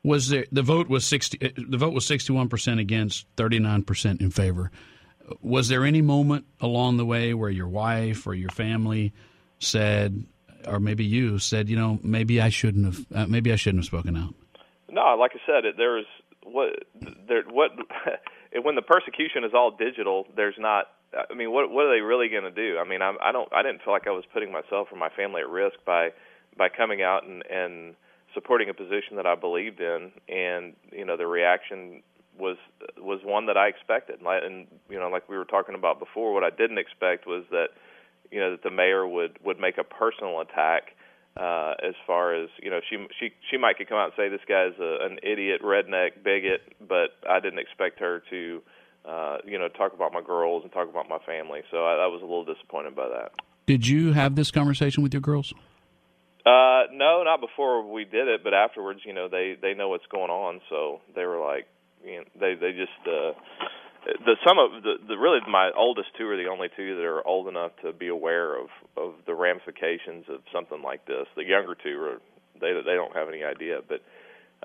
was 0.03 0.29
there 0.29 0.45
the 0.51 0.63
vote 0.63 0.87
was 0.87 1.05
60 1.05 1.53
the 1.57 1.77
vote 1.77 1.93
was 1.93 2.05
61% 2.05 2.79
against 2.79 3.25
39% 3.35 4.21
in 4.21 4.31
favor 4.31 4.71
was 5.41 5.67
there 5.67 5.85
any 5.85 6.01
moment 6.01 6.45
along 6.61 6.97
the 6.97 7.05
way 7.05 7.33
where 7.33 7.49
your 7.49 7.67
wife 7.67 8.25
or 8.25 8.33
your 8.33 8.49
family 8.49 9.13
said 9.59 10.23
or 10.67 10.79
maybe 10.79 11.05
you 11.05 11.39
said 11.39 11.69
you 11.69 11.75
know 11.75 11.99
maybe 12.03 12.41
I 12.41 12.49
shouldn't 12.49 12.85
have 12.85 13.05
uh, 13.13 13.27
maybe 13.27 13.51
I 13.51 13.55
shouldn't 13.55 13.83
have 13.83 13.87
spoken 13.87 14.17
out 14.17 14.33
No, 14.89 15.15
like 15.19 15.31
I 15.35 15.39
said, 15.45 15.65
it, 15.65 15.75
there 15.77 15.97
what 16.43 16.83
there 17.27 17.43
what 17.43 17.71
when 18.63 18.75
the 18.75 18.81
persecution 18.81 19.43
is 19.43 19.51
all 19.53 19.71
digital. 19.71 20.27
There's 20.35 20.55
not. 20.57 20.87
I 21.13 21.33
mean, 21.33 21.51
what 21.51 21.71
what 21.71 21.85
are 21.85 21.95
they 21.95 22.01
really 22.01 22.29
going 22.29 22.43
to 22.43 22.51
do? 22.51 22.77
I 22.77 22.87
mean, 22.87 23.01
I, 23.01 23.15
I 23.21 23.31
don't. 23.31 23.51
I 23.53 23.63
didn't 23.63 23.81
feel 23.83 23.93
like 23.93 24.07
I 24.07 24.11
was 24.11 24.25
putting 24.31 24.51
myself 24.51 24.89
or 24.91 24.97
my 24.97 25.09
family 25.09 25.41
at 25.41 25.49
risk 25.49 25.77
by 25.85 26.09
by 26.57 26.69
coming 26.69 27.01
out 27.01 27.25
and 27.25 27.43
and 27.49 27.95
supporting 28.33 28.69
a 28.69 28.73
position 28.73 29.15
that 29.15 29.25
I 29.25 29.35
believed 29.35 29.79
in, 29.79 30.11
and 30.27 30.75
you 30.91 31.05
know 31.05 31.17
the 31.17 31.27
reaction 31.27 32.03
was 32.37 32.57
was 32.97 33.21
one 33.23 33.47
that 33.47 33.57
I 33.57 33.67
expected. 33.67 34.19
And 34.21 34.67
you 34.89 34.99
know, 34.99 35.09
like 35.09 35.27
we 35.29 35.37
were 35.37 35.45
talking 35.45 35.75
about 35.75 35.99
before, 35.99 36.33
what 36.33 36.43
I 36.43 36.51
didn't 36.51 36.77
expect 36.77 37.25
was 37.25 37.43
that 37.51 37.69
you 38.31 38.39
know 38.39 38.51
that 38.51 38.63
the 38.63 38.71
mayor 38.71 39.07
would 39.07 39.37
would 39.43 39.59
make 39.59 39.77
a 39.77 39.83
personal 39.83 40.41
attack 40.41 40.95
uh 41.37 41.73
as 41.87 41.93
far 42.07 42.33
as 42.33 42.49
you 42.61 42.69
know 42.69 42.79
she 42.89 42.97
she 43.19 43.31
she 43.49 43.57
might 43.57 43.77
could 43.77 43.87
come 43.87 43.97
out 43.97 44.05
and 44.05 44.13
say 44.17 44.29
this 44.29 44.41
guy's 44.47 44.77
a, 44.79 45.05
an 45.05 45.19
idiot 45.23 45.61
redneck 45.61 46.23
bigot 46.23 46.61
but 46.87 47.11
i 47.29 47.39
didn't 47.39 47.59
expect 47.59 47.99
her 47.99 48.21
to 48.29 48.61
uh 49.05 49.37
you 49.45 49.57
know 49.57 49.67
talk 49.67 49.93
about 49.93 50.11
my 50.11 50.21
girls 50.21 50.63
and 50.63 50.71
talk 50.71 50.89
about 50.89 51.07
my 51.07 51.19
family. 51.25 51.61
So 51.71 51.85
i, 51.85 51.93
I 51.93 52.07
was 52.07 52.21
a 52.21 52.25
little 52.25 52.45
disappointed 52.45 52.95
by 52.95 53.07
that. 53.07 53.31
Did 53.65 53.87
you 53.87 54.13
have 54.13 54.35
this 54.35 54.51
conversation 54.51 55.03
with 55.03 55.13
your 55.13 55.21
girls? 55.21 55.53
Uh 56.45 56.83
no 56.91 57.23
not 57.23 57.39
before 57.41 57.89
we 57.89 58.05
did 58.05 58.27
it 58.27 58.43
but 58.43 58.53
afterwards 58.53 59.01
you 59.05 59.13
know 59.13 59.29
they 59.29 59.55
they 59.61 59.73
know 59.73 59.89
what's 59.89 60.07
going 60.07 60.31
on. 60.31 60.61
So 60.69 61.01
they 61.15 61.25
were 61.25 61.39
like 61.39 61.67
you 62.03 62.17
know 62.17 62.23
they 62.39 62.55
they 62.55 62.71
just 62.71 63.07
uh 63.07 63.33
the 64.25 64.35
some 64.45 64.57
of 64.59 64.83
the, 64.83 64.95
the 65.07 65.17
really 65.17 65.39
my 65.47 65.71
oldest 65.75 66.09
two 66.17 66.27
are 66.29 66.37
the 66.37 66.49
only 66.49 66.69
two 66.75 66.95
that 66.95 67.03
are 67.03 67.25
old 67.25 67.47
enough 67.47 67.71
to 67.83 67.93
be 67.93 68.07
aware 68.07 68.55
of 68.55 68.67
of 68.97 69.13
the 69.25 69.33
ramifications 69.33 70.25
of 70.29 70.41
something 70.53 70.81
like 70.81 71.05
this. 71.05 71.27
The 71.35 71.43
younger 71.43 71.75
two 71.75 71.99
are 72.01 72.21
they 72.59 72.73
they 72.73 72.95
don't 72.95 73.15
have 73.15 73.27
any 73.29 73.43
idea, 73.43 73.79
but 73.87 74.01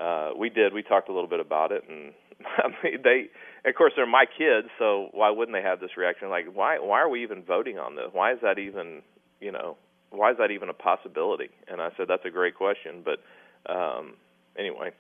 uh 0.03 0.31
we 0.39 0.51
did. 0.51 0.73
We 0.73 0.83
talked 0.83 1.09
a 1.09 1.13
little 1.13 1.29
bit 1.29 1.41
about 1.41 1.73
it, 1.73 1.85
and 1.89 2.13
I 2.47 2.69
mean 2.83 3.03
they. 3.03 3.31
Of 3.67 3.75
course, 3.77 3.95
they're 3.97 4.07
my 4.07 4.27
kids, 4.27 4.69
so 4.79 5.09
why 5.13 5.31
wouldn't 5.31 5.57
they 5.57 5.63
have 5.63 5.81
this 5.81 5.97
reaction? 5.97 6.29
Like, 6.29 6.47
why 6.53 6.79
why 6.79 7.01
are 7.01 7.09
we 7.09 7.23
even 7.23 7.43
voting 7.43 7.79
on 7.79 7.97
this? 7.97 8.09
Why 8.13 8.33
is 8.33 8.39
that 8.43 8.59
even 8.59 9.03
you 9.41 9.53
know 9.53 9.77
why 10.11 10.31
is 10.31 10.37
that 10.39 10.51
even 10.51 10.69
a 10.69 10.75
possibility? 10.75 11.51
And 11.67 11.81
I 11.81 11.91
said 11.97 12.07
that's 12.09 12.25
a 12.25 12.31
great 12.31 12.55
question, 12.55 13.05
but 13.05 13.21
um 13.73 14.15
anyway. 14.57 14.93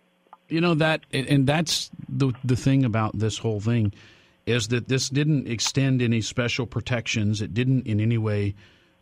You 0.48 0.60
know 0.60 0.74
that, 0.74 1.00
and 1.12 1.46
that's 1.46 1.90
the 2.08 2.32
the 2.44 2.56
thing 2.56 2.84
about 2.84 3.18
this 3.18 3.38
whole 3.38 3.60
thing 3.60 3.92
is 4.46 4.68
that 4.68 4.88
this 4.88 5.08
didn't 5.08 5.48
extend 5.48 6.02
any 6.02 6.20
special 6.20 6.66
protections. 6.66 7.40
It 7.40 7.54
didn't 7.54 7.86
in 7.86 8.00
any 8.00 8.18
way 8.18 8.54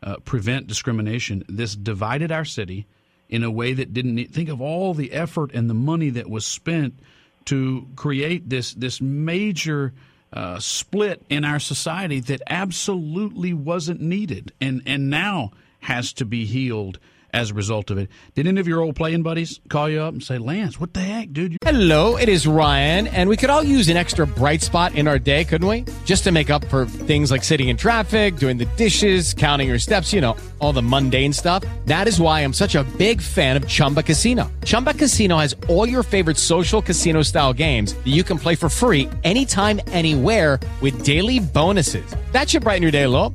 uh, 0.03 0.17
prevent 0.25 0.67
discrimination. 0.67 1.45
This 1.49 1.75
divided 1.75 2.31
our 2.33 2.45
city 2.45 2.87
in 3.29 3.43
a 3.43 3.51
way 3.51 3.73
that 3.73 3.93
didn't 3.93 4.15
need, 4.15 4.33
think 4.33 4.49
of 4.49 4.61
all 4.61 4.95
the 4.95 5.13
effort 5.13 5.53
and 5.55 5.69
the 5.69 5.75
money 5.75 6.11
that 6.11 6.29
was 6.29 6.47
spent 6.47 6.99
to 7.47 7.89
create 7.97 8.49
this 8.49 8.75
this 8.75 9.01
major 9.01 9.93
uh, 10.33 10.59
split 10.59 11.23
in 11.29 11.45
our 11.45 11.59
society 11.59 12.21
that 12.21 12.43
absolutely 12.47 13.53
wasn't 13.53 14.01
needed, 14.01 14.53
and 14.61 14.83
and 14.87 15.11
now 15.11 15.51
has 15.81 16.13
to 16.13 16.25
be 16.25 16.45
healed 16.45 16.99
as 17.33 17.51
a 17.51 17.55
result 17.55 17.91
of 17.91 17.99
it. 17.99 18.11
Did 18.35 18.47
any 18.47 18.61
of 18.61 18.69
your 18.69 18.81
old 18.81 18.97
playing 18.97 19.23
buddies 19.23 19.61
call 19.69 19.89
you 19.89 20.01
up 20.01 20.13
and 20.13 20.23
say, 20.23 20.39
Lance, 20.39 20.79
what 20.79 20.93
the 20.93 21.01
heck, 21.01 21.33
dude? 21.33 21.57
Hello, 21.65 22.17
it 22.17 22.29
is 22.29 22.47
Ryan, 22.47 23.07
and 23.07 23.29
we 23.29 23.37
could 23.37 23.51
all 23.51 23.63
use 23.63 23.89
an 23.89 23.97
extra 23.97 24.27
bright 24.27 24.63
spot 24.63 24.95
in 24.95 25.09
our 25.09 25.19
day, 25.19 25.45
couldn't 25.45 25.67
we? 25.67 25.85
Just 26.05 26.25
to 26.25 26.33
make 26.33 26.51
up 26.51 26.65
for 26.67 26.85
things 26.85 27.31
like 27.31 27.45
sitting 27.45 27.69
in 27.69 27.77
traffic, 27.77 28.37
doing 28.37 28.59
the 28.59 28.67
dishes, 28.77 29.33
counting 29.33 29.69
your 29.69 29.79
steps, 29.79 30.13
you 30.13 30.21
know, 30.21 30.37
all 30.59 30.73
the 30.73 30.83
mundane 30.83 31.33
stuff. 31.33 31.65
That 31.87 32.09
is 32.09 32.21
why 32.21 32.41
I'm 32.41 32.53
such 32.53 32.75
a 32.75 32.85
big 32.99 33.21
fan 33.21 33.57
of 33.57 33.69
Chumba 33.69 34.03
Casino. 34.03 34.51
Chumba 34.65 34.95
Casino 34.95 35.39
has 35.39 35.55
all 35.69 35.89
your 35.89 36.03
favorite 36.03 36.37
social 36.37 36.83
casino 36.83 37.23
style 37.23 37.53
games 37.53 37.95
that 37.95 38.09
you 38.09 38.25
can 38.25 38.39
play 38.39 38.57
for 38.57 38.69
free 38.69 39.09
anytime, 39.23 39.81
anywhere 39.89 40.59
with 40.81 41.05
daily 41.05 41.39
bonuses. 41.39 42.05
That 42.33 42.51
should 42.51 42.63
brighten 42.63 42.83
your 42.83 42.93
day 42.93 43.05
a 43.05 43.09
little. 43.09 43.35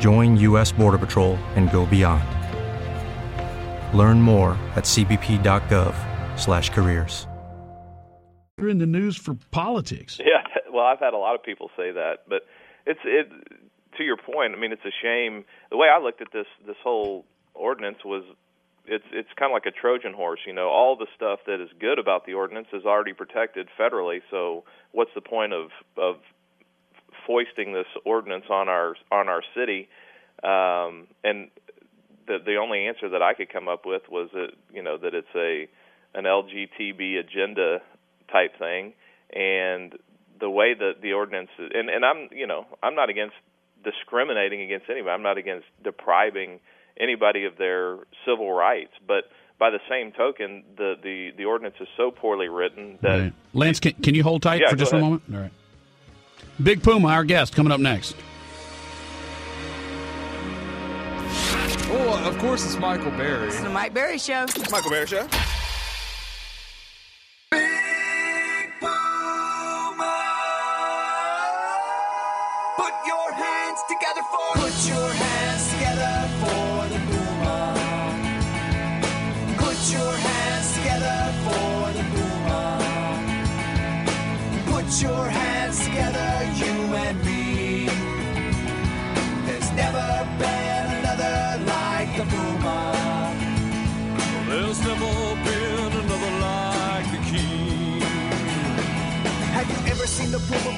join 0.00 0.36
U.S. 0.38 0.72
Border 0.72 0.98
Patrol 0.98 1.36
and 1.54 1.70
go 1.70 1.86
beyond. 1.86 2.24
Learn 3.96 4.20
more 4.20 4.58
at 4.74 4.82
cbp.gov/careers. 4.84 7.28
You're 8.58 8.70
in 8.70 8.78
the 8.78 8.86
news 8.86 9.16
for 9.16 9.34
politics. 9.50 10.18
Yeah, 10.26 10.42
well, 10.72 10.84
I've 10.84 10.98
had 10.98 11.14
a 11.14 11.18
lot 11.18 11.34
of 11.34 11.42
people 11.42 11.70
say 11.76 11.92
that, 11.92 12.24
but 12.28 12.42
it's 12.86 13.00
it. 13.04 13.30
To 13.96 14.04
your 14.04 14.16
point, 14.16 14.54
I 14.54 14.58
mean, 14.58 14.72
it's 14.72 14.84
a 14.84 14.90
shame. 15.02 15.44
The 15.70 15.76
way 15.76 15.88
I 15.88 15.98
looked 15.98 16.20
at 16.20 16.32
this 16.32 16.46
this 16.66 16.76
whole 16.82 17.24
ordinance 17.54 17.98
was, 18.04 18.24
it's 18.86 19.04
it's 19.12 19.28
kind 19.38 19.50
of 19.50 19.54
like 19.54 19.66
a 19.66 19.70
Trojan 19.70 20.12
horse. 20.12 20.40
You 20.46 20.52
know, 20.52 20.68
all 20.68 20.96
the 20.96 21.06
stuff 21.14 21.40
that 21.46 21.60
is 21.62 21.70
good 21.80 21.98
about 21.98 22.26
the 22.26 22.34
ordinance 22.34 22.68
is 22.72 22.84
already 22.84 23.14
protected 23.14 23.68
federally. 23.78 24.20
So, 24.30 24.64
what's 24.92 25.12
the 25.14 25.22
point 25.22 25.54
of 25.54 25.70
of 25.96 26.16
foisting 27.26 27.72
this 27.72 27.86
ordinance 28.04 28.44
on 28.50 28.68
our 28.68 28.94
on 29.10 29.28
our 29.28 29.42
city? 29.54 29.88
Um, 30.42 31.08
and 31.24 31.50
the 32.26 32.38
the 32.44 32.56
only 32.56 32.86
answer 32.86 33.08
that 33.10 33.22
I 33.22 33.34
could 33.34 33.52
come 33.52 33.68
up 33.68 33.86
with 33.86 34.02
was 34.10 34.28
that 34.32 34.50
you 34.72 34.82
know 34.82 34.96
that 34.98 35.14
it's 35.14 35.34
a 35.34 35.68
an 36.16 36.24
LGTB 36.24 37.18
agenda 37.18 37.80
type 38.30 38.58
thing, 38.58 38.94
and 39.32 39.94
the 40.38 40.50
way 40.50 40.74
that 40.74 41.00
the 41.02 41.12
ordinance 41.12 41.50
is, 41.58 41.70
and 41.74 41.88
and 41.88 42.04
I'm 42.04 42.28
you 42.32 42.46
know 42.46 42.66
I'm 42.82 42.94
not 42.94 43.10
against 43.10 43.36
discriminating 43.84 44.62
against 44.62 44.86
anybody. 44.90 45.10
I'm 45.10 45.22
not 45.22 45.38
against 45.38 45.66
depriving 45.82 46.60
anybody 46.98 47.44
of 47.44 47.56
their 47.58 47.98
civil 48.24 48.52
rights, 48.52 48.92
but 49.06 49.24
by 49.58 49.70
the 49.70 49.80
same 49.88 50.12
token, 50.12 50.64
the 50.76 50.94
the 51.02 51.30
the 51.36 51.44
ordinance 51.44 51.76
is 51.80 51.88
so 51.96 52.10
poorly 52.10 52.48
written 52.48 52.98
that 53.02 53.18
right. 53.18 53.32
Lance, 53.54 53.80
can, 53.80 53.92
can 53.94 54.14
you 54.14 54.22
hold 54.22 54.42
tight 54.42 54.60
yeah, 54.60 54.70
for 54.70 54.76
just 54.76 54.92
a 54.92 54.98
moment? 54.98 55.22
All 55.32 55.40
right. 55.40 55.52
Big 56.62 56.82
Puma, 56.82 57.08
our 57.08 57.24
guest, 57.24 57.54
coming 57.54 57.72
up 57.72 57.80
next. 57.80 58.16
Oh, 61.88 62.22
of 62.24 62.38
course, 62.38 62.64
it's 62.64 62.78
Michael 62.78 63.10
Berry. 63.12 63.48
It's 63.48 63.60
the 63.60 63.68
Mike 63.68 63.92
Berry 63.92 64.18
Show. 64.18 64.46
Michael 64.70 64.90
Berry 64.90 65.06
Show. 65.06 65.28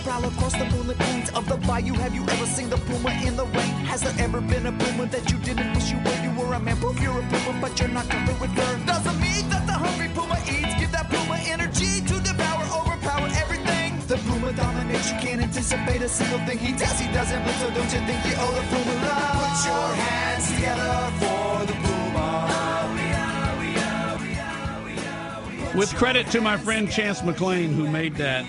Prowl 0.02 0.24
across 0.24 0.52
the 0.52 0.64
moonlit 0.66 0.98
plains 0.98 1.30
of 1.30 1.48
the 1.48 1.56
bayou? 1.66 1.94
Have 1.94 2.14
you 2.14 2.22
ever 2.22 2.46
seen 2.46 2.68
the 2.70 2.76
puma 2.76 3.10
in 3.26 3.36
the 3.36 3.44
rain? 3.46 3.74
Has 3.90 4.02
there 4.02 4.14
ever 4.18 4.40
been 4.40 4.66
a 4.66 4.72
puma 4.72 5.06
that 5.06 5.30
you 5.30 5.38
didn't 5.38 5.72
wish 5.74 5.90
you 5.90 5.98
were? 5.98 6.18
You 6.22 6.30
were 6.38 6.54
a 6.54 6.60
man, 6.60 6.76
proof 6.76 7.00
you're 7.00 7.18
a 7.18 7.22
puma, 7.28 7.58
but 7.60 7.78
you're 7.78 7.88
not 7.88 8.08
covered 8.08 8.40
with 8.40 8.54
fur. 8.56 8.86
Doesn't 8.86 9.20
mean 9.20 9.48
that 9.50 9.66
the 9.66 9.72
hungry 9.72 10.08
puma 10.14 10.38
eats. 10.46 10.74
Give 10.80 10.92
that 10.92 11.08
puma 11.10 11.38
energy 11.46 12.00
to 12.00 12.20
devour, 12.20 12.64
overpower 12.78 13.28
everything. 13.42 13.98
The 14.06 14.16
puma 14.26 14.52
dominates. 14.52 15.10
You 15.10 15.18
can't 15.18 15.42
anticipate 15.42 16.02
a 16.02 16.08
single 16.08 16.40
thing 16.46 16.58
he 16.58 16.72
does. 16.72 16.98
He 16.98 17.10
doesn't 17.12 17.42
blink, 17.42 17.58
so 17.58 17.70
don't 17.70 17.92
you 17.92 18.00
think 18.08 18.20
you 18.26 18.34
owe 18.38 18.54
the 18.58 18.64
puma 18.72 18.94
love? 19.06 19.36
Put 19.40 19.56
your 19.66 19.88
hands 20.04 20.44
together 20.54 20.94
for 21.20 21.66
the 21.66 21.76
puma. 21.84 21.98
With 25.76 25.94
credit 25.94 26.26
to 26.32 26.40
my 26.40 26.56
friend 26.56 26.90
Chance 26.90 27.22
McLean, 27.22 27.72
who 27.72 27.88
made 27.88 28.16
that 28.16 28.44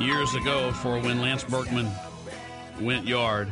years 0.00 0.34
ago 0.34 0.72
for 0.72 0.98
when 1.00 1.20
Lance 1.20 1.44
Berkman 1.44 1.90
went 2.80 3.06
yard. 3.06 3.48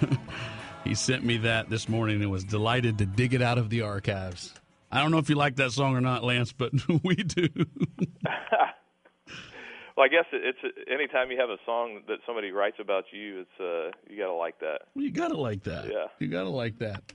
he 0.84 0.94
sent 0.94 1.24
me 1.24 1.38
that 1.38 1.70
this 1.70 1.88
morning 1.88 2.20
and 2.22 2.30
was 2.30 2.44
delighted 2.44 2.98
to 2.98 3.06
dig 3.06 3.34
it 3.34 3.42
out 3.42 3.58
of 3.58 3.70
the 3.70 3.82
archives. 3.82 4.52
I 4.90 5.00
don't 5.00 5.12
know 5.12 5.18
if 5.18 5.28
you 5.28 5.36
like 5.36 5.56
that 5.56 5.70
song 5.70 5.94
or 5.94 6.00
not, 6.00 6.24
Lance, 6.24 6.52
but 6.52 6.72
we 7.04 7.14
do. 7.16 7.48
well, 8.26 10.04
I 10.04 10.08
guess 10.08 10.24
it's 10.32 10.58
anytime 10.90 11.30
you 11.30 11.38
have 11.38 11.50
a 11.50 11.58
song 11.64 12.02
that 12.08 12.18
somebody 12.26 12.50
writes 12.50 12.78
about 12.80 13.04
you, 13.12 13.40
it's 13.40 13.60
uh 13.60 13.96
you 14.08 14.18
got 14.18 14.26
to 14.26 14.34
like 14.34 14.58
that. 14.60 14.82
You 14.94 15.10
got 15.12 15.28
to 15.28 15.38
like 15.38 15.62
that. 15.64 15.86
Yeah. 15.86 16.06
You 16.18 16.28
got 16.28 16.44
to 16.44 16.50
like 16.50 16.78
that. 16.78 17.12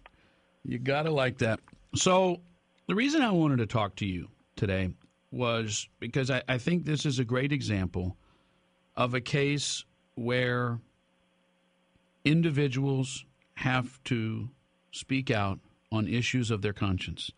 You 0.63 0.79
got 0.79 1.03
to 1.03 1.11
like 1.11 1.39
that. 1.39 1.59
So, 1.95 2.41
the 2.87 2.95
reason 2.95 3.21
I 3.21 3.31
wanted 3.31 3.57
to 3.57 3.65
talk 3.65 3.95
to 3.97 4.05
you 4.05 4.29
today 4.55 4.93
was 5.31 5.89
because 5.99 6.31
I, 6.31 6.41
I 6.47 6.57
think 6.57 6.85
this 6.85 7.05
is 7.05 7.19
a 7.19 7.25
great 7.25 7.51
example 7.51 8.17
of 8.97 9.13
a 9.13 9.21
case 9.21 9.83
where 10.15 10.79
individuals 12.23 13.25
have 13.55 14.03
to 14.05 14.49
speak 14.91 15.29
out 15.29 15.59
on 15.91 16.07
issues 16.07 16.51
of 16.51 16.61
their 16.61 16.73
conscience. 16.73 17.31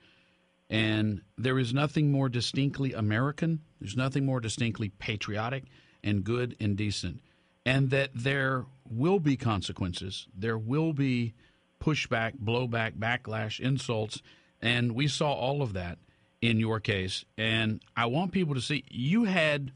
And 0.70 1.22
there 1.38 1.60
is 1.60 1.74
nothing 1.74 2.12
more 2.12 2.30
distinctly 2.30 2.94
American, 2.94 3.62
there's 3.80 3.96
nothing 3.96 4.26
more 4.26 4.40
distinctly 4.40 4.90
patriotic 4.90 5.64
and 6.04 6.24
good 6.24 6.56
and 6.60 6.76
decent. 6.76 7.22
And 7.66 7.90
that 7.90 8.12
there 8.14 8.66
will 8.90 9.20
be 9.20 9.36
consequences, 9.36 10.28
there 10.36 10.58
will 10.58 10.94
be 10.94 11.34
pushback, 11.82 12.34
blowback, 12.44 12.98
backlash, 12.98 13.60
insults. 13.60 14.22
And 14.62 14.94
we 14.94 15.08
saw 15.08 15.32
all 15.32 15.62
of 15.62 15.74
that 15.74 16.00
in 16.42 16.60
your 16.60 16.80
case. 16.80 17.26
And 17.38 17.82
I 17.96 18.08
want 18.08 18.32
people 18.32 18.56
to 18.56 18.62
see 18.62 18.84
you 18.90 19.26
had, 19.26 19.72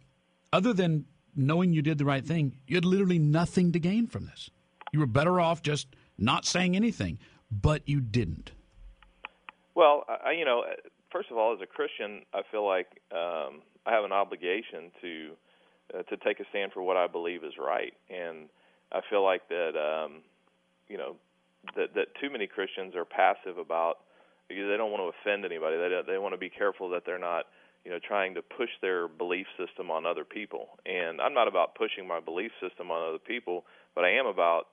other 0.52 0.74
than 0.74 1.06
knowing 1.36 1.74
you 1.74 1.82
did 1.82 1.98
the 1.98 2.06
right 2.06 2.26
thing, 2.26 2.58
you 2.68 2.76
had 2.76 2.86
literally 2.86 3.20
nothing 3.20 3.72
to 3.72 3.80
gain 3.80 4.08
from 4.08 4.26
this. 4.26 4.50
You 4.92 5.00
were 5.00 5.08
better 5.08 5.40
off 5.40 5.62
just 5.62 5.88
not 6.18 6.46
saying 6.46 6.76
anything, 6.76 7.20
but 7.52 7.88
you 7.88 8.02
didn't. 8.02 8.52
Well, 9.76 10.06
I, 10.08 10.32
you 10.32 10.46
know, 10.46 10.64
first 11.12 11.32
of 11.32 11.38
all, 11.38 11.54
as 11.54 11.60
a 11.62 11.66
Christian, 11.66 12.22
I 12.34 12.42
feel 12.52 12.66
like 12.66 12.88
um, 13.12 13.62
I 13.86 13.92
have 13.92 14.04
an 14.04 14.12
obligation 14.12 14.92
to 15.02 15.32
uh, 15.94 16.04
to 16.04 16.18
take 16.18 16.40
a 16.40 16.46
stand 16.50 16.72
for 16.72 16.82
what 16.82 16.98
I 16.98 17.08
believe 17.08 17.44
is 17.44 17.54
right, 17.60 17.94
and 18.10 18.50
I 18.92 19.02
feel 19.10 19.24
like 19.24 19.48
that 19.50 19.74
um, 19.76 20.22
you 20.88 20.98
know 20.98 21.16
that 21.76 21.94
that 21.96 22.08
too 22.20 22.30
many 22.30 22.48
Christians 22.48 22.96
are 22.96 23.06
passive 23.06 23.58
about 23.58 24.00
because 24.48 24.68
they 24.70 24.78
don't 24.78 24.92
want 24.92 25.02
to 25.04 25.12
offend 25.20 25.46
anybody. 25.46 25.78
They 25.78 26.14
they 26.14 26.18
want 26.18 26.34
to 26.34 26.38
be 26.38 26.50
careful 26.50 26.90
that 26.90 27.04
they're 27.06 27.20
not 27.20 27.46
you 27.84 27.92
know 27.92 28.00
trying 28.06 28.36
to 28.36 28.42
push 28.42 28.70
their 28.82 29.08
belief 29.08 29.48
system 29.58 29.90
on 29.90 30.06
other 30.06 30.26
people. 30.26 30.80
And 30.86 31.20
I'm 31.22 31.34
not 31.34 31.48
about 31.48 31.76
pushing 31.76 32.08
my 32.08 32.20
belief 32.20 32.52
system 32.62 32.92
on 32.92 33.08
other 33.08 33.20
people, 33.20 33.66
but 33.96 34.04
I 34.04 34.12
am 34.12 34.26
about 34.26 34.68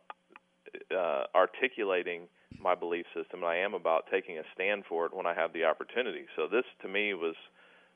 uh, 0.91 1.25
articulating 1.35 2.29
my 2.61 2.75
belief 2.75 3.07
system. 3.15 3.43
And 3.43 3.47
I 3.47 3.59
am 3.59 3.75
about 3.75 4.05
taking 4.11 4.39
a 4.39 4.43
stand 4.55 4.85
for 4.89 5.07
it 5.07 5.15
when 5.15 5.27
I 5.27 5.35
have 5.35 5.53
the 5.53 5.65
opportunity. 5.65 6.27
So 6.37 6.47
this 6.51 6.65
to 6.83 6.89
me 6.89 7.15
was 7.15 7.37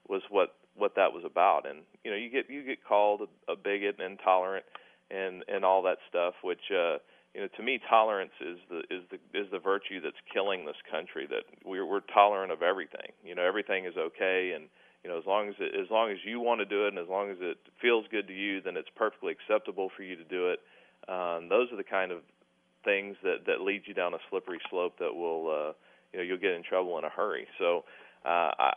was 0.08 0.22
what 0.30 0.54
what 0.74 0.94
that 0.96 1.12
was 1.12 1.24
about. 1.24 1.68
And 1.68 1.80
you 2.04 2.10
know 2.10 2.16
you 2.16 2.30
get 2.30 2.48
you 2.48 2.64
get 2.64 2.84
called 2.84 3.28
a, 3.48 3.56
bigot 3.56 3.96
and 3.98 4.12
intolerant 4.12 4.64
and 5.10 5.44
and 5.48 5.64
all 5.64 5.82
that 5.82 5.98
stuff, 6.08 6.34
which 6.42 6.70
uh, 6.70 6.98
you 7.34 7.42
know 7.42 7.48
to 7.56 7.62
me 7.62 7.80
tolerance 7.88 8.32
is 8.40 8.58
the 8.70 8.78
is 8.90 9.02
the 9.10 9.38
is 9.38 9.50
the 9.50 9.58
virtue 9.58 10.00
that's 10.00 10.16
killing 10.32 10.64
this 10.64 10.80
country. 10.90 11.26
That 11.28 11.44
we're 11.64 11.86
we're 11.86 12.00
tolerant 12.00 12.52
of 12.52 12.62
everything. 12.62 13.12
You 13.24 13.34
know 13.34 13.44
everything 13.44 13.84
is 13.84 13.94
okay 13.96 14.52
and 14.56 14.68
you 15.04 15.10
know 15.10 15.18
as 15.18 15.26
long 15.26 15.48
as 15.48 15.54
it, 15.58 15.74
as 15.78 15.90
long 15.90 16.10
as 16.10 16.18
you 16.24 16.40
want 16.40 16.60
to 16.60 16.64
do 16.64 16.86
it 16.86 16.88
and 16.88 16.98
as 16.98 17.08
long 17.08 17.30
as 17.30 17.36
it 17.40 17.58
feels 17.80 18.04
good 18.10 18.26
to 18.28 18.34
you 18.34 18.60
then 18.60 18.76
it's 18.76 18.88
perfectly 18.96 19.32
acceptable 19.32 19.90
for 19.96 20.02
you 20.02 20.16
to 20.16 20.24
do 20.24 20.50
it 20.50 20.60
um, 21.08 21.48
those 21.48 21.70
are 21.72 21.76
the 21.76 21.84
kind 21.84 22.12
of 22.12 22.20
things 22.84 23.16
that 23.22 23.46
that 23.46 23.60
lead 23.60 23.82
you 23.86 23.94
down 23.94 24.14
a 24.14 24.18
slippery 24.30 24.60
slope 24.70 24.98
that 24.98 25.14
will 25.14 25.48
uh, 25.48 25.72
you 26.12 26.18
know 26.18 26.22
you'll 26.22 26.38
get 26.38 26.52
in 26.52 26.62
trouble 26.62 26.98
in 26.98 27.04
a 27.04 27.08
hurry. 27.08 27.46
So 27.58 27.84
uh, 28.24 28.50
I, 28.58 28.72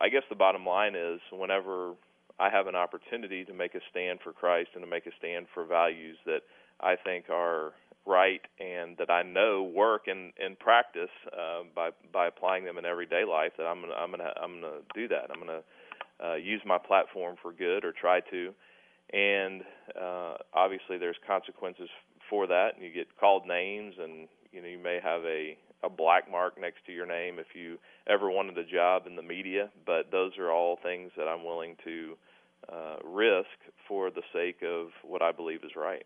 I 0.00 0.08
guess 0.08 0.22
the 0.28 0.36
bottom 0.36 0.64
line 0.66 0.94
is 0.94 1.20
whenever 1.32 1.92
I 2.38 2.50
have 2.50 2.66
an 2.66 2.76
opportunity 2.76 3.44
to 3.44 3.52
make 3.52 3.74
a 3.74 3.80
stand 3.90 4.20
for 4.22 4.32
Christ 4.32 4.70
and 4.74 4.82
to 4.82 4.90
make 4.90 5.06
a 5.06 5.12
stand 5.18 5.46
for 5.52 5.64
values 5.64 6.16
that 6.26 6.40
I 6.80 6.96
think 6.96 7.26
are 7.30 7.72
right 8.06 8.40
and 8.58 8.96
that 8.98 9.10
I 9.10 9.22
know 9.22 9.62
work 9.62 10.08
in 10.08 10.32
in 10.44 10.56
practice 10.56 11.10
uh, 11.32 11.62
by 11.74 11.90
by 12.12 12.26
applying 12.26 12.64
them 12.64 12.78
in 12.78 12.84
everyday 12.84 13.24
life, 13.24 13.52
that 13.58 13.64
I'm 13.64 13.80
gonna 13.80 13.94
I'm 13.94 14.10
gonna 14.10 14.32
I'm 14.42 14.60
gonna 14.60 14.78
do 14.94 15.08
that. 15.08 15.30
I'm 15.32 15.40
gonna 15.40 15.62
uh, 16.24 16.34
use 16.36 16.62
my 16.66 16.78
platform 16.78 17.36
for 17.40 17.52
good 17.52 17.84
or 17.84 17.92
try 17.92 18.20
to. 18.30 18.52
And 19.12 19.62
uh, 20.00 20.34
obviously, 20.52 20.98
there's 20.98 21.16
consequences 21.26 21.88
for 22.28 22.46
that, 22.46 22.70
and 22.74 22.84
you 22.84 22.92
get 22.92 23.06
called 23.18 23.46
names, 23.46 23.94
and 23.98 24.28
you 24.52 24.60
know 24.60 24.68
you 24.68 24.78
may 24.78 25.00
have 25.02 25.22
a 25.24 25.56
a 25.82 25.88
black 25.88 26.30
mark 26.30 26.60
next 26.60 26.84
to 26.86 26.92
your 26.92 27.06
name 27.06 27.38
if 27.38 27.46
you 27.54 27.78
ever 28.08 28.30
wanted 28.30 28.58
a 28.58 28.64
job 28.64 29.06
in 29.06 29.16
the 29.16 29.22
media. 29.22 29.70
But 29.86 30.10
those 30.10 30.32
are 30.38 30.50
all 30.50 30.78
things 30.82 31.12
that 31.16 31.28
I'm 31.28 31.44
willing 31.44 31.76
to 31.84 32.16
uh, 32.70 32.96
risk 33.04 33.46
for 33.86 34.10
the 34.10 34.22
sake 34.32 34.62
of 34.62 34.88
what 35.02 35.22
I 35.22 35.32
believe 35.32 35.62
is 35.64 35.76
right. 35.76 36.04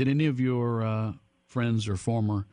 Did 0.00 0.08
any 0.08 0.28
of 0.28 0.40
your 0.40 0.82
uh, 0.82 1.12
friends 1.44 1.86
or 1.86 1.94
former 1.94 2.46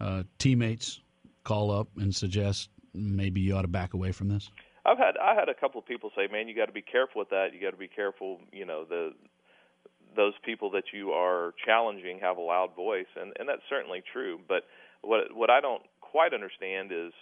uh, 0.00 0.22
teammates 0.38 1.02
call 1.44 1.70
up 1.70 1.88
and 1.98 2.14
suggest 2.14 2.70
maybe 2.94 3.42
you 3.42 3.54
ought 3.54 3.68
to 3.68 3.68
back 3.68 3.92
away 3.92 4.12
from 4.12 4.30
this? 4.30 4.50
I've 4.86 4.96
had 4.96 5.18
I 5.22 5.34
had 5.34 5.50
a 5.50 5.54
couple 5.54 5.78
of 5.78 5.86
people 5.86 6.10
say, 6.16 6.26
"Man, 6.32 6.48
you 6.48 6.56
got 6.56 6.68
to 6.68 6.72
be 6.72 6.80
careful 6.80 7.18
with 7.18 7.28
that. 7.28 7.48
You 7.52 7.60
got 7.60 7.72
to 7.72 7.76
be 7.76 7.86
careful. 7.86 8.40
You 8.50 8.64
know, 8.64 8.86
the 8.88 9.10
those 10.16 10.32
people 10.42 10.70
that 10.70 10.84
you 10.94 11.10
are 11.10 11.52
challenging 11.66 12.18
have 12.20 12.38
a 12.38 12.40
loud 12.40 12.74
voice, 12.74 13.12
and 13.14 13.34
and 13.38 13.46
that's 13.46 13.68
certainly 13.68 14.02
true. 14.10 14.40
But 14.48 14.62
what 15.02 15.36
what 15.36 15.50
I 15.50 15.60
don't 15.60 15.82
quite 16.00 16.32
understand 16.32 16.92
is 16.92 17.12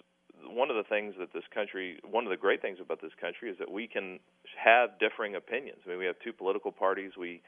one 0.46 0.70
of 0.70 0.76
the 0.76 0.84
things 0.88 1.16
that 1.18 1.32
this 1.32 1.42
country, 1.52 1.98
one 2.08 2.22
of 2.22 2.30
the 2.30 2.36
great 2.36 2.62
things 2.62 2.78
about 2.80 3.02
this 3.02 3.14
country 3.20 3.50
is 3.50 3.58
that 3.58 3.72
we 3.72 3.88
can 3.88 4.20
have 4.56 5.00
differing 5.00 5.34
opinions. 5.34 5.80
I 5.84 5.88
mean, 5.88 5.98
we 5.98 6.06
have 6.06 6.20
two 6.22 6.32
political 6.32 6.70
parties. 6.70 7.16
We 7.18 7.42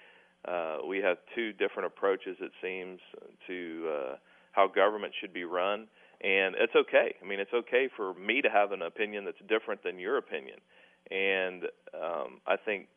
uh, 0.47 0.79
we 0.87 0.99
have 0.99 1.19
two 1.35 1.53
different 1.53 1.87
approaches, 1.87 2.37
it 2.41 2.53
seems, 2.63 3.01
to 3.47 3.89
uh, 3.91 4.17
how 4.53 4.69
government 4.69 5.13
should 5.21 5.33
be 5.33 5.45
run, 5.45 5.87
and 6.23 6.55
it's 6.59 6.75
okay. 6.75 7.15
I 7.23 7.27
mean, 7.27 7.41
it's 7.41 7.53
okay 7.53 7.89
for 7.97 8.15
me 8.15 8.43
to 8.43 8.49
have 8.49 8.73
an 8.73 8.83
opinion 8.83 9.25
that's 9.25 9.41
different 9.49 9.83
than 9.83 9.99
your 9.99 10.19
opinion, 10.19 10.59
and 11.11 11.65
um, 11.95 12.41
I 12.47 12.57
think 12.57 12.89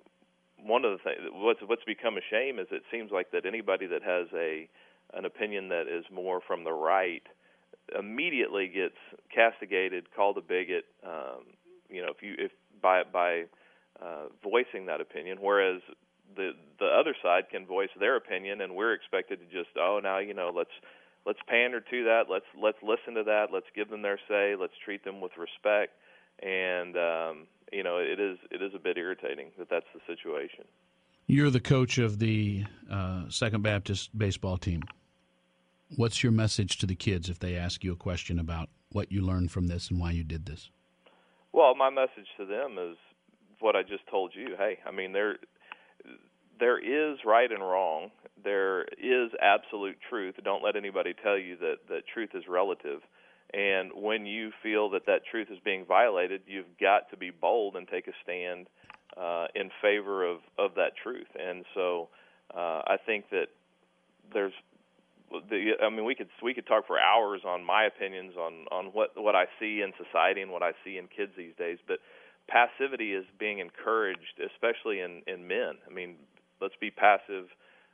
one 0.64 0.86
of 0.86 0.92
the 0.92 0.98
things 1.04 1.18
what's 1.32 1.60
what's 1.66 1.84
become 1.86 2.18
a 2.18 2.22
shame 2.30 2.60
is 2.60 2.68
it 2.72 2.84
seems 2.92 3.12
like 3.12 3.32
that 3.32 3.46
anybody 3.46 3.88
that 3.88 4.04
has 4.04 4.28
a 4.36 4.68
an 5.14 5.26
opinion 5.26 5.70
that 5.70 5.86
is 5.88 6.06
more 6.14 6.40
from 6.46 6.64
the 6.64 6.72
right 6.72 7.24
immediately 7.98 8.68
gets 8.68 8.98
castigated, 9.34 10.14
called 10.16 10.38
a 10.38 10.42
bigot. 10.42 10.86
Um, 11.04 11.58
you 11.90 12.02
know, 12.02 12.10
if 12.10 12.22
you 12.22 12.36
if 12.38 12.52
by 12.82 13.04
by 13.04 13.44
uh, 14.02 14.26
voicing 14.44 14.86
that 14.86 15.02
opinion, 15.02 15.38
whereas 15.42 15.82
the 16.36 16.52
the 16.80 16.86
other 16.86 17.16
side 17.22 17.50
can 17.52 17.66
voice 17.66 17.90
their 18.00 18.16
opinion, 18.16 18.62
and 18.62 18.76
we're 18.76 18.94
expected 18.94 19.40
to 19.40 19.46
just 19.46 19.76
oh 19.78 20.00
now 20.02 20.20
you 20.20 20.34
know 20.34 20.52
let's 20.56 20.72
let's 21.26 21.40
pander 21.48 21.82
to 21.82 22.04
that, 22.06 22.24
let's 22.30 22.46
let's 22.62 22.78
listen 22.82 23.16
to 23.16 23.24
that, 23.24 23.48
let's 23.54 23.68
give 23.76 23.90
them 23.90 24.02
their 24.02 24.20
say, 24.28 24.56
let's 24.60 24.74
treat 24.84 25.04
them 25.04 25.22
with 25.22 25.32
respect, 25.38 25.94
and 26.42 26.96
um, 26.98 27.48
you 27.72 27.84
know, 27.84 27.98
it 27.98 28.20
is 28.20 28.38
it 28.52 28.62
is 28.62 28.74
a 28.76 28.80
bit 28.80 28.98
irritating 28.98 29.52
that 29.58 29.70
that's 29.70 29.86
the 29.94 30.02
situation. 30.08 30.66
You're 31.28 31.52
the 31.52 31.60
coach 31.60 31.98
of 31.98 32.20
the 32.20 32.66
uh, 32.90 33.30
Second 33.30 33.62
Baptist 33.62 34.18
baseball 34.18 34.58
team. 34.58 34.84
What's 35.96 36.24
your 36.24 36.32
message 36.32 36.78
to 36.80 36.86
the 36.86 36.96
kids 36.96 37.30
if 37.30 37.40
they 37.40 37.56
ask 37.56 37.84
you 37.84 37.92
a 37.92 37.96
question 37.96 38.40
about 38.40 38.70
what 38.92 39.12
you 39.12 39.22
learned 39.22 39.52
from 39.52 39.68
this 39.68 39.90
and 39.90 40.00
why 40.00 40.12
you 40.12 40.24
did 40.24 40.46
this? 40.46 40.70
Well, 41.52 41.76
my 41.76 41.90
message 41.90 42.28
to 42.38 42.46
them 42.46 42.78
is 42.80 42.98
what 43.60 43.76
I 43.76 43.84
just 43.84 44.08
told 44.10 44.34
you. 44.36 44.56
Hey, 44.58 44.80
I 44.86 44.92
mean 44.92 45.12
there 45.12 45.38
there 46.60 46.78
is 46.78 47.20
right 47.26 47.52
and 47.52 47.62
wrong. 47.62 48.12
There 48.44 48.84
is 48.84 49.32
absolute 49.42 49.98
truth. 50.10 50.36
Don't 50.44 50.64
let 50.64 50.76
anybody 50.76 51.14
tell 51.22 51.38
you 51.38 51.58
that 51.58 51.76
that 51.90 52.04
truth 52.14 52.30
is 52.34 52.44
relative. 52.48 53.02
And 53.54 53.92
when 53.96 54.26
you 54.26 54.52
feel 54.62 54.90
that 54.92 55.06
that 55.08 55.22
truth 55.30 55.48
is 55.52 55.58
being 55.64 55.86
violated, 55.86 56.42
you've 56.46 56.78
got 56.80 57.10
to 57.10 57.18
be 57.18 57.32
bold 57.32 57.76
and 57.76 57.88
take 57.88 58.08
a 58.08 58.14
stand 58.24 58.68
uh, 59.18 59.48
in 59.56 59.72
favor 59.82 60.24
of, 60.24 60.40
of 60.58 60.76
that 60.76 60.92
truth. 61.02 61.28
And 61.38 61.66
so 61.74 62.10
uh, 62.56 62.82
I 62.86 62.98
think 63.04 63.30
that 63.32 63.48
there's 64.34 64.54
the, 65.50 65.74
I 65.84 65.90
mean, 65.90 66.06
we 66.06 66.16
could 66.16 66.30
we 66.42 66.54
could 66.54 66.66
talk 66.66 66.88
for 66.88 67.00
hours 67.00 67.42
on 67.46 67.64
my 67.64 67.84
opinions 67.86 68.34
on 68.36 68.66
on 68.72 68.86
what 68.94 69.12
what 69.16 69.36
I 69.36 69.46
see 69.60 69.82
in 69.82 69.94
society 70.04 70.42
and 70.42 70.52
what 70.52 70.64
I 70.64 70.72
see 70.84 70.98
in 70.98 71.08
kids 71.08 71.32
these 71.38 71.54
days. 71.58 71.78
But 71.88 72.00
passivity 72.48 73.14
is 73.14 73.26
being 73.40 73.60
encouraged, 73.60 74.42
especially 74.44 75.02
in 75.02 75.22
in 75.28 75.48
men. 75.48 75.74
I 75.88 75.94
mean, 75.94 76.16
let's 76.62 76.76
be 76.80 76.92
passive 76.92 77.48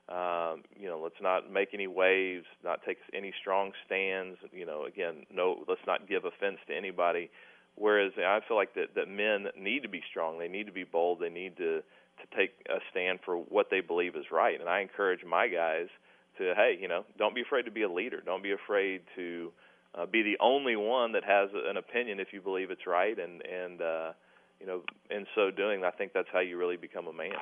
um, 0.07 0.61
you 0.79 0.87
know, 0.87 0.99
let's 1.01 1.19
not 1.19 1.51
make 1.51 1.69
any 1.73 1.87
waves, 1.87 2.45
not 2.63 2.81
take 2.85 2.97
any 3.13 3.33
strong 3.41 3.71
stands. 3.85 4.37
You 4.53 4.65
know, 4.65 4.85
again, 4.85 5.25
no, 5.33 5.63
let's 5.67 5.81
not 5.87 6.07
give 6.07 6.25
offense 6.25 6.57
to 6.67 6.75
anybody. 6.75 7.31
Whereas 7.75 8.11
I 8.17 8.39
feel 8.47 8.55
like 8.55 8.75
that 8.75 8.93
that 8.95 9.09
men 9.09 9.47
need 9.57 9.81
to 9.81 9.89
be 9.89 10.01
strong. 10.09 10.37
They 10.37 10.47
need 10.47 10.67
to 10.67 10.71
be 10.71 10.83
bold. 10.83 11.19
They 11.19 11.29
need 11.29 11.57
to 11.57 11.81
to 11.81 12.37
take 12.37 12.51
a 12.69 12.77
stand 12.91 13.19
for 13.25 13.35
what 13.35 13.69
they 13.71 13.81
believe 13.81 14.15
is 14.15 14.25
right. 14.31 14.59
And 14.59 14.69
I 14.69 14.79
encourage 14.81 15.25
my 15.25 15.47
guys 15.47 15.87
to, 16.37 16.53
hey, 16.55 16.77
you 16.79 16.87
know, 16.87 17.03
don't 17.17 17.35
be 17.35 17.41
afraid 17.41 17.63
to 17.63 17.71
be 17.71 17.81
a 17.81 17.91
leader. 17.91 18.21
Don't 18.23 18.43
be 18.43 18.53
afraid 18.53 19.01
to 19.17 19.51
uh, 19.95 20.05
be 20.05 20.21
the 20.21 20.37
only 20.39 20.75
one 20.75 21.11
that 21.13 21.23
has 21.25 21.49
an 21.53 21.77
opinion 21.77 22.19
if 22.19 22.27
you 22.31 22.41
believe 22.41 22.69
it's 22.69 22.85
right. 22.85 23.17
And 23.17 23.41
and 23.41 23.81
uh, 23.81 24.11
you 24.59 24.67
know, 24.67 24.83
in 25.09 25.25
so 25.33 25.49
doing, 25.49 25.83
I 25.83 25.89
think 25.89 26.13
that's 26.13 26.29
how 26.31 26.41
you 26.41 26.59
really 26.59 26.77
become 26.77 27.07
a 27.07 27.13
man. 27.13 27.33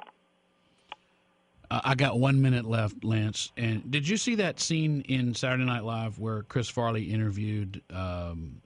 Uh, 1.73 1.81
I 1.83 1.95
got 1.95 2.19
one 2.19 2.39
minute 2.39 2.65
left, 2.65 3.03
Lance. 3.03 3.51
And 3.57 3.89
did 3.89 4.07
you 4.07 4.15
see 4.15 4.35
that 4.35 4.59
scene 4.59 5.01
in 5.09 5.33
Saturday 5.33 5.65
Night 5.65 5.83
Live 5.83 6.19
where 6.19 6.43
Chris 6.43 6.69
Farley 6.69 7.05
interviewed, 7.05 7.81
um, 7.91 8.61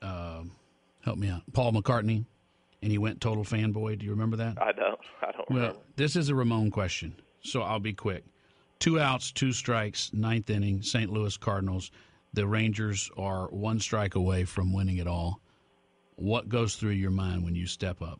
uh, 0.00 0.42
help 1.02 1.18
me 1.18 1.28
out, 1.28 1.42
Paul 1.52 1.72
McCartney, 1.72 2.24
and 2.80 2.90
he 2.90 2.96
went 2.96 3.20
total 3.20 3.44
fanboy? 3.44 3.98
Do 3.98 4.06
you 4.06 4.12
remember 4.12 4.38
that? 4.38 4.56
I 4.58 4.72
don't. 4.72 4.98
I 5.20 5.32
don't. 5.32 5.50
Well, 5.50 5.58
remember. 5.58 5.78
this 5.96 6.16
is 6.16 6.30
a 6.30 6.34
Ramon 6.34 6.70
question, 6.70 7.14
so 7.42 7.60
I'll 7.60 7.78
be 7.78 7.92
quick. 7.92 8.24
Two 8.78 8.98
outs, 8.98 9.32
two 9.32 9.52
strikes, 9.52 10.10
ninth 10.14 10.48
inning, 10.48 10.80
St. 10.80 11.12
Louis 11.12 11.36
Cardinals. 11.36 11.90
The 12.32 12.46
Rangers 12.46 13.10
are 13.18 13.48
one 13.48 13.80
strike 13.80 14.14
away 14.14 14.44
from 14.44 14.72
winning 14.72 14.96
it 14.96 15.06
all. 15.06 15.42
What 16.14 16.48
goes 16.48 16.76
through 16.76 16.92
your 16.92 17.10
mind 17.10 17.44
when 17.44 17.54
you 17.54 17.66
step 17.66 18.00
up? 18.00 18.18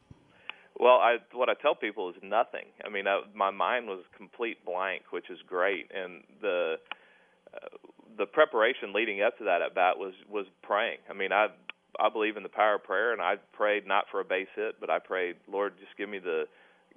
Well, 0.78 0.96
I 0.96 1.16
what 1.32 1.48
I 1.48 1.54
tell 1.54 1.74
people 1.74 2.10
is 2.10 2.16
nothing. 2.22 2.66
I 2.84 2.90
mean, 2.90 3.06
I, 3.06 3.22
my 3.34 3.50
mind 3.50 3.86
was 3.86 4.00
complete 4.16 4.64
blank, 4.64 5.04
which 5.10 5.30
is 5.30 5.38
great, 5.46 5.90
and 5.94 6.22
the 6.42 6.76
uh, 7.54 7.68
the 8.18 8.26
preparation 8.26 8.92
leading 8.92 9.22
up 9.22 9.38
to 9.38 9.44
that 9.44 9.62
at 9.62 9.74
bat 9.74 9.98
was 9.98 10.12
was 10.28 10.46
praying. 10.62 10.98
I 11.10 11.14
mean, 11.14 11.32
I 11.32 11.48
I 11.98 12.10
believe 12.10 12.36
in 12.36 12.42
the 12.42 12.50
power 12.50 12.74
of 12.74 12.84
prayer, 12.84 13.12
and 13.12 13.22
I 13.22 13.36
prayed 13.52 13.86
not 13.86 14.04
for 14.10 14.20
a 14.20 14.24
base 14.24 14.48
hit, 14.54 14.76
but 14.80 14.90
I 14.90 14.98
prayed, 14.98 15.36
Lord, 15.50 15.74
just 15.80 15.96
give 15.96 16.08
me 16.08 16.18
the 16.18 16.44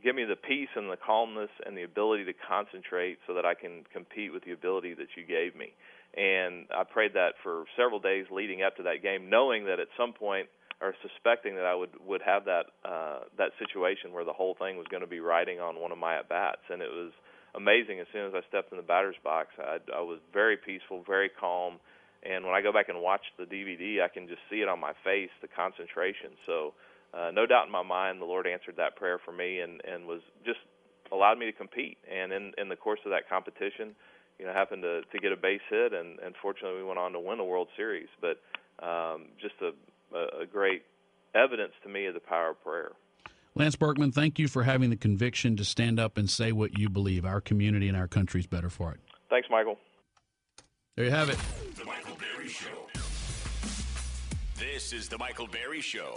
give 0.04 0.16
me 0.16 0.26
the 0.26 0.36
peace 0.36 0.70
and 0.76 0.90
the 0.90 0.98
calmness 0.98 1.50
and 1.66 1.78
the 1.78 1.84
ability 1.84 2.26
to 2.26 2.34
concentrate 2.34 3.20
so 3.28 3.34
that 3.34 3.46
I 3.46 3.54
can 3.54 3.84
compete 3.92 4.32
with 4.34 4.44
the 4.46 4.52
ability 4.52 4.94
that 4.96 5.08
you 5.16 5.26
gave 5.26 5.56
me. 5.56 5.74
And 6.16 6.66
I 6.76 6.84
prayed 6.84 7.14
that 7.14 7.34
for 7.44 7.66
several 7.78 8.00
days 8.00 8.26
leading 8.32 8.64
up 8.64 8.76
to 8.78 8.84
that 8.84 9.04
game, 9.04 9.30
knowing 9.30 9.66
that 9.66 9.80
at 9.80 9.88
some 9.98 10.14
point 10.14 10.48
or 10.82 10.96
suspecting 11.02 11.56
that 11.56 11.66
I 11.66 11.76
would 11.76 11.92
would 12.06 12.22
have 12.22 12.46
that 12.46 12.66
uh, 12.86 13.20
that 13.38 13.52
situation 13.60 14.14
where 14.14 14.24
the 14.24 14.34
whole 14.34 14.56
thing 14.56 14.78
was 14.78 14.88
going 14.90 15.02
to 15.02 15.08
be 15.08 15.20
riding 15.20 15.60
on 15.60 15.80
one 15.80 15.92
of 15.92 15.98
my 15.98 16.18
at 16.18 16.30
bats, 16.30 16.64
and 16.70 16.82
it 16.82 16.90
was 16.90 17.12
amazing. 17.56 18.00
As 18.00 18.08
soon 18.14 18.28
as 18.28 18.34
I 18.34 18.42
stepped 18.48 18.72
in 18.72 18.78
the 18.78 18.84
batter's 18.84 19.20
box, 19.24 19.50
I, 19.60 19.80
I 19.96 20.02
was 20.02 20.20
very 20.32 20.58
peaceful, 20.58 21.04
very 21.06 21.30
calm, 21.30 21.80
and 22.24 22.46
when 22.46 22.56
I 22.56 22.62
go 22.62 22.72
back 22.72 22.90
and 22.90 23.02
watch 23.02 23.24
the 23.38 23.46
DVD, 23.46 24.02
I 24.02 24.08
can 24.08 24.28
just 24.28 24.42
see 24.50 24.62
it 24.62 24.68
on 24.68 24.80
my 24.80 24.94
face, 25.04 25.30
the 25.42 25.48
concentration. 25.48 26.32
So, 26.46 26.74
uh, 27.14 27.32
no 27.32 27.46
doubt 27.46 27.66
in 27.66 27.72
my 27.72 27.84
mind, 27.84 28.22
the 28.22 28.26
Lord 28.26 28.48
answered 28.48 28.76
that 28.78 28.96
prayer 28.96 29.20
for 29.24 29.32
me, 29.32 29.60
and 29.60 29.82
and 29.84 30.08
was 30.08 30.22
just 30.46 30.60
allowed 31.12 31.38
me 31.38 31.46
to 31.46 31.54
compete. 31.54 31.98
And 32.10 32.32
in 32.32 32.54
in 32.58 32.70
the 32.70 32.76
course 32.76 33.00
of 33.06 33.12
that 33.12 33.28
competition, 33.28 33.96
you 34.40 34.46
know, 34.46 34.54
happened 34.54 34.84
to 34.84 35.02
to 35.02 35.20
get 35.20 35.32
a 35.32 35.38
base 35.38 35.64
hit, 35.70 35.94
and 35.94 36.20
and 36.20 36.36
fortunately, 36.42 36.80
we 36.80 36.88
went 36.88 37.00
on 37.00 37.12
to 37.14 37.20
win 37.20 37.38
the 37.38 37.44
World 37.44 37.68
Series. 37.76 38.08
But 38.22 38.40
um, 38.80 39.28
just 39.42 39.56
a, 39.62 39.72
a 40.14 40.46
great 40.46 40.84
evidence 41.36 41.74
to 41.84 41.90
me 41.90 42.06
of 42.06 42.14
the 42.14 42.20
power 42.20 42.52
of 42.52 42.64
prayer. 42.64 42.92
Lance 43.56 43.76
Berkman, 43.76 44.12
thank 44.12 44.40
you 44.40 44.48
for 44.48 44.64
having 44.64 44.90
the 44.90 44.96
conviction 44.96 45.58
to 45.58 45.66
stand 45.66 46.00
up 46.00 46.18
and 46.18 46.30
say 46.30 46.52
what 46.52 46.78
you 46.78 46.90
believe. 46.90 47.26
Our 47.26 47.42
community 47.42 47.88
and 47.88 47.98
our 47.98 48.08
country 48.08 48.40
is 48.40 48.48
better 48.48 48.70
for 48.70 48.94
it. 48.94 49.00
Thanks, 49.30 49.48
Michael. 49.50 49.78
There 50.96 51.06
you 51.06 51.12
have 51.12 51.30
it. 51.30 51.38
The 51.76 51.86
Michael 51.86 52.16
Berry 52.16 52.50
Show. 52.50 52.88
This 54.58 54.94
is 54.94 55.10
The 55.10 55.18
Michael 55.18 55.48
Berry 55.48 55.82
Show. 55.82 56.16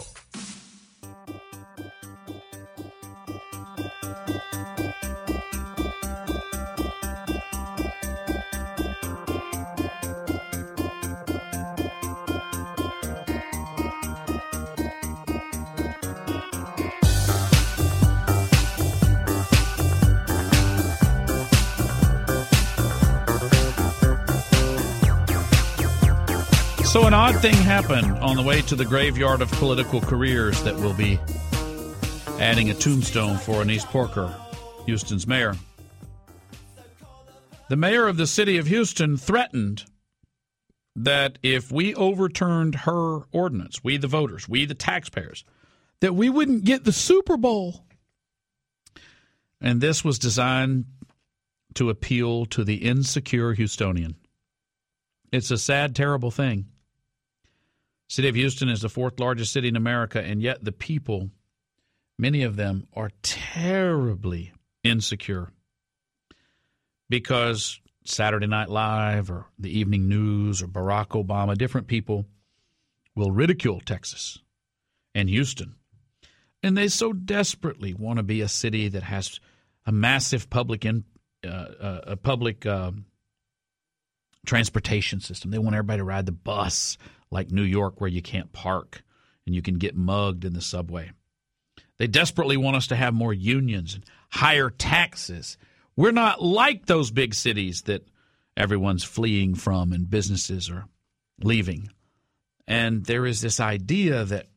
So, 26.93 27.07
an 27.07 27.13
odd 27.15 27.41
thing 27.41 27.55
happened 27.55 28.19
on 28.19 28.35
the 28.35 28.43
way 28.43 28.61
to 28.61 28.75
the 28.75 28.85
graveyard 28.85 29.41
of 29.41 29.49
political 29.53 29.99
careers 29.99 30.61
that 30.61 30.75
will 30.75 30.93
be 30.93 31.19
adding 32.39 32.69
a 32.69 32.75
tombstone 32.75 33.39
for 33.39 33.61
Annise 33.61 33.83
Parker, 33.83 34.31
Houston's 34.85 35.25
mayor. 35.25 35.55
The 37.67 37.77
mayor 37.77 38.07
of 38.07 38.17
the 38.17 38.27
city 38.27 38.59
of 38.59 38.67
Houston 38.67 39.17
threatened 39.17 39.85
that 40.95 41.39
if 41.41 41.71
we 41.71 41.95
overturned 41.95 42.75
her 42.75 43.21
ordinance, 43.31 43.83
we 43.83 43.97
the 43.97 44.05
voters, 44.05 44.47
we 44.47 44.65
the 44.65 44.75
taxpayers, 44.75 45.43
that 46.01 46.13
we 46.13 46.29
wouldn't 46.29 46.63
get 46.63 46.83
the 46.83 46.93
Super 46.93 47.37
Bowl. 47.37 47.87
And 49.59 49.81
this 49.81 50.05
was 50.05 50.19
designed 50.19 50.85
to 51.73 51.89
appeal 51.89 52.45
to 52.45 52.63
the 52.63 52.85
insecure 52.85 53.55
Houstonian. 53.55 54.13
It's 55.31 55.49
a 55.49 55.57
sad, 55.57 55.95
terrible 55.95 56.29
thing. 56.29 56.67
City 58.13 58.27
of 58.27 58.35
Houston 58.35 58.69
is 58.69 58.81
the 58.81 58.89
fourth 58.89 59.19
largest 59.19 59.51
city 59.51 59.67
in 59.67 59.75
America, 59.75 60.21
and 60.21 60.39
yet 60.39 60.63
the 60.63 60.71
people, 60.71 61.31
many 62.19 62.43
of 62.43 62.57
them, 62.57 62.85
are 62.93 63.09
terribly 63.23 64.53
insecure 64.83 65.49
because 67.09 67.81
Saturday 68.05 68.45
Night 68.45 68.69
Live 68.69 69.31
or 69.31 69.47
the 69.57 69.79
evening 69.79 70.07
news 70.07 70.61
or 70.61 70.67
Barack 70.67 71.19
Obama, 71.19 71.57
different 71.57 71.87
people 71.87 72.27
will 73.15 73.31
ridicule 73.31 73.81
Texas 73.81 74.37
and 75.15 75.27
Houston. 75.27 75.73
And 76.61 76.77
they 76.77 76.89
so 76.89 77.13
desperately 77.13 77.95
want 77.95 78.17
to 78.17 78.23
be 78.23 78.41
a 78.41 78.47
city 78.47 78.89
that 78.89 79.01
has 79.01 79.39
a 79.87 79.91
massive 79.91 80.51
public 80.51 80.85
in, 80.85 81.03
uh, 81.43 81.47
uh, 81.49 82.01
a 82.03 82.15
public 82.15 82.63
um, 82.67 83.05
transportation 84.45 85.19
system. 85.19 85.49
They 85.49 85.57
want 85.57 85.75
everybody 85.75 85.97
to 85.97 86.03
ride 86.03 86.27
the 86.27 86.31
bus 86.31 86.99
like 87.33 87.51
New 87.51 87.63
York, 87.63 87.99
where 87.99 88.09
you 88.09 88.21
can't 88.21 88.53
park 88.53 89.03
and 89.45 89.53
you 89.53 89.61
can 89.61 89.77
get 89.77 89.95
mugged 89.95 90.45
in 90.45 90.53
the 90.53 90.61
subway. 90.61 91.11
They 91.97 92.07
desperately 92.07 92.57
want 92.57 92.77
us 92.77 92.87
to 92.87 92.95
have 92.95 93.13
more 93.13 93.33
unions 93.33 93.95
and 93.95 94.05
higher 94.29 94.69
taxes. 94.69 95.57
We're 95.95 96.11
not 96.11 96.41
like 96.41 96.85
those 96.85 97.11
big 97.11 97.33
cities 97.33 97.83
that 97.83 98.07
everyone's 98.55 99.03
fleeing 99.03 99.55
from 99.55 99.91
and 99.91 100.09
businesses 100.09 100.69
are 100.69 100.85
leaving. 101.41 101.89
And 102.67 103.05
there 103.05 103.25
is 103.25 103.41
this 103.41 103.59
idea 103.59 104.23
that, 104.25 104.47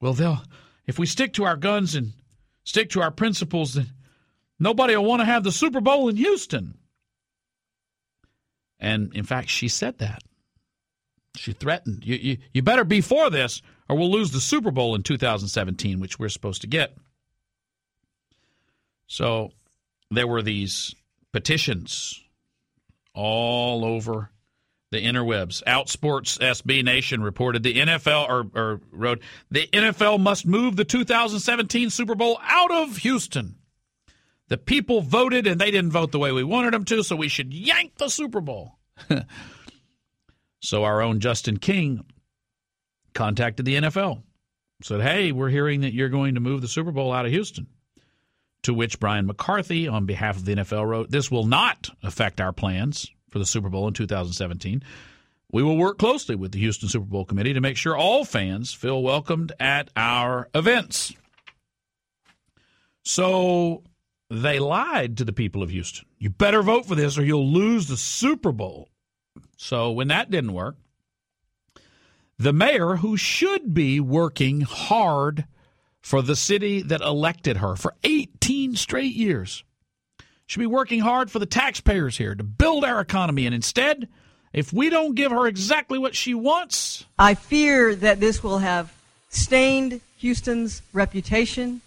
well, 0.00 0.12
they'll 0.12 0.42
if 0.86 0.98
we 0.98 1.06
stick 1.06 1.32
to 1.34 1.44
our 1.44 1.56
guns 1.56 1.94
and 1.94 2.12
stick 2.64 2.90
to 2.90 3.00
our 3.00 3.10
principles, 3.10 3.74
then 3.74 3.88
nobody 4.58 4.94
will 4.94 5.04
want 5.04 5.20
to 5.20 5.26
have 5.26 5.42
the 5.42 5.52
Super 5.52 5.80
Bowl 5.80 6.08
in 6.08 6.16
Houston. 6.16 6.76
And 8.78 9.14
in 9.14 9.24
fact, 9.24 9.48
she 9.48 9.68
said 9.68 9.98
that. 9.98 10.22
She 11.36 11.52
threatened, 11.52 12.04
you, 12.04 12.16
you, 12.16 12.38
you 12.52 12.62
better 12.62 12.84
be 12.84 13.00
for 13.00 13.28
this 13.30 13.60
or 13.88 13.96
we'll 13.96 14.10
lose 14.10 14.30
the 14.30 14.40
Super 14.40 14.70
Bowl 14.70 14.94
in 14.94 15.02
2017, 15.02 16.00
which 16.00 16.18
we're 16.18 16.28
supposed 16.28 16.62
to 16.62 16.66
get. 16.66 16.96
So 19.06 19.50
there 20.10 20.26
were 20.26 20.42
these 20.42 20.94
petitions 21.32 22.22
all 23.14 23.84
over 23.84 24.30
the 24.90 25.04
interwebs. 25.04 25.62
Outsports 25.64 26.38
SB 26.38 26.84
Nation 26.84 27.22
reported 27.22 27.62
the 27.62 27.74
NFL 27.74 28.28
or, 28.28 28.46
or 28.54 28.80
wrote 28.90 29.20
the 29.50 29.66
NFL 29.72 30.20
must 30.20 30.46
move 30.46 30.76
the 30.76 30.84
2017 30.84 31.90
Super 31.90 32.14
Bowl 32.14 32.38
out 32.42 32.70
of 32.70 32.98
Houston. 32.98 33.56
The 34.48 34.58
people 34.58 35.00
voted 35.00 35.46
and 35.46 35.60
they 35.60 35.70
didn't 35.70 35.90
vote 35.90 36.12
the 36.12 36.18
way 36.18 36.30
we 36.30 36.44
wanted 36.44 36.74
them 36.74 36.84
to, 36.86 37.02
so 37.02 37.16
we 37.16 37.28
should 37.28 37.52
yank 37.52 37.96
the 37.96 38.08
Super 38.08 38.40
Bowl. 38.40 38.78
so 40.64 40.84
our 40.84 41.02
own 41.02 41.20
Justin 41.20 41.58
King 41.58 42.04
contacted 43.12 43.66
the 43.66 43.76
NFL, 43.76 44.22
said, 44.82 45.02
Hey, 45.02 45.30
we're 45.30 45.50
hearing 45.50 45.82
that 45.82 45.92
you're 45.92 46.08
going 46.08 46.34
to 46.34 46.40
move 46.40 46.62
the 46.62 46.68
Super 46.68 46.90
Bowl 46.90 47.12
out 47.12 47.26
of 47.26 47.32
Houston. 47.32 47.66
To 48.62 48.72
which 48.72 48.98
Brian 48.98 49.26
McCarthy, 49.26 49.88
on 49.88 50.06
behalf 50.06 50.38
of 50.38 50.46
the 50.46 50.54
NFL, 50.54 50.86
wrote, 50.88 51.10
This 51.10 51.30
will 51.30 51.44
not 51.44 51.90
affect 52.02 52.40
our 52.40 52.52
plans 52.52 53.10
for 53.28 53.38
the 53.38 53.44
Super 53.44 53.68
Bowl 53.68 53.86
in 53.88 53.92
2017. 53.92 54.82
We 55.52 55.62
will 55.62 55.76
work 55.76 55.98
closely 55.98 56.34
with 56.34 56.52
the 56.52 56.60
Houston 56.60 56.88
Super 56.88 57.04
Bowl 57.04 57.26
committee 57.26 57.52
to 57.52 57.60
make 57.60 57.76
sure 57.76 57.94
all 57.94 58.24
fans 58.24 58.72
feel 58.72 59.02
welcomed 59.02 59.52
at 59.60 59.90
our 59.94 60.48
events. 60.54 61.12
So 63.04 63.82
they 64.30 64.58
lied 64.60 65.18
to 65.18 65.26
the 65.26 65.34
people 65.34 65.62
of 65.62 65.68
Houston. 65.68 66.06
You 66.18 66.30
better 66.30 66.62
vote 66.62 66.86
for 66.86 66.94
this 66.94 67.18
or 67.18 67.24
you'll 67.24 67.52
lose 67.52 67.86
the 67.86 67.98
Super 67.98 68.50
Bowl. 68.50 68.88
So 69.64 69.92
when 69.92 70.08
that 70.08 70.30
didn't 70.30 70.52
work, 70.52 70.76
the 72.38 72.52
mayor, 72.52 72.96
who 72.96 73.16
should 73.16 73.72
be 73.72 73.98
working 73.98 74.60
hard 74.60 75.46
for 76.02 76.20
the 76.20 76.36
city 76.36 76.82
that 76.82 77.00
elected 77.00 77.56
her 77.56 77.74
for 77.74 77.94
18 78.04 78.76
straight 78.76 79.14
years, 79.14 79.64
should 80.44 80.60
be 80.60 80.66
working 80.66 81.00
hard 81.00 81.30
for 81.30 81.38
the 81.38 81.46
taxpayers 81.46 82.18
here 82.18 82.34
to 82.34 82.44
build 82.44 82.84
our 82.84 83.00
economy. 83.00 83.46
And 83.46 83.54
instead, 83.54 84.06
if 84.52 84.70
we 84.70 84.90
don't 84.90 85.14
give 85.14 85.32
her 85.32 85.46
exactly 85.46 85.98
what 85.98 86.14
she 86.14 86.34
wants, 86.34 87.06
I 87.18 87.32
fear 87.32 87.94
that 87.94 88.20
this 88.20 88.42
will 88.42 88.58
have 88.58 88.92
stained 89.30 90.02
Houston's 90.18 90.82
reputation 90.92 91.80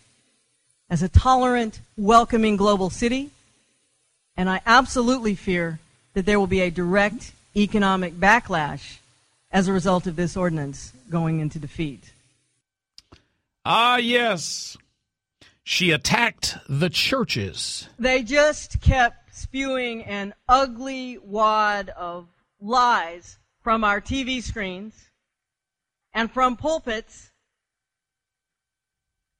as 0.90 1.04
a 1.04 1.10
tolerant, 1.10 1.82
welcoming 1.96 2.58
global 2.58 2.90
city. 2.90 3.30
And 4.36 4.50
I 4.50 4.62
absolutely 4.66 5.36
fear 5.36 5.78
that 6.16 6.26
there 6.26 6.40
will 6.40 6.48
be 6.48 6.62
a 6.62 6.72
direct 6.72 7.34
economic 7.58 8.14
backlash 8.14 8.98
as 9.52 9.68
a 9.68 9.74
result 9.74 10.06
of 10.08 10.16
this 10.16 10.38
ordinance 10.38 10.94
going 11.10 11.40
into 11.40 11.60
defeat. 11.60 12.14
Ah, 13.66 13.98
yes. 13.98 14.78
She 15.64 15.92
attacked 15.92 16.58
the 16.70 16.90
churches. 16.90 17.90
They 18.00 18.24
just 18.24 18.80
kept 18.80 19.36
spewing 19.36 20.04
an 20.04 20.34
ugly 20.48 21.18
wad 21.18 21.90
of 21.90 22.28
lies 22.62 23.38
from 23.62 23.84
our 23.84 24.00
TV 24.00 24.42
screens 24.42 25.10
and 26.14 26.32
from 26.32 26.56
pulpits. 26.56 27.32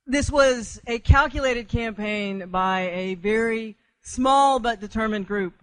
This 0.06 0.30
was 0.30 0.82
a 0.88 1.00
calculated 1.00 1.70
campaign 1.70 2.50
by 2.50 2.90
a 2.92 3.16
very 3.16 3.78
small 4.02 4.60
but 4.60 4.80
determined 4.80 5.28
group 5.28 5.54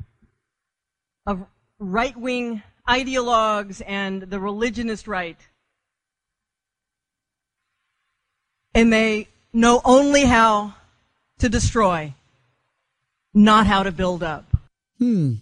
of 1.27 1.47
right 1.85 2.17
wing 2.17 2.63
ideologues 2.89 3.83
and 3.87 4.23
the 4.23 4.41
religionist 4.41 5.07
right. 5.07 5.39
And 8.75 8.93
they 8.93 9.29
know 9.53 9.81
only 9.85 10.25
how 10.25 10.75
to 11.39 11.49
destroy, 11.49 12.15
not 13.33 13.67
how 13.67 13.83
to 13.85 13.93
build 13.93 14.23
up. 14.23 14.57
Hmm. 14.99 15.35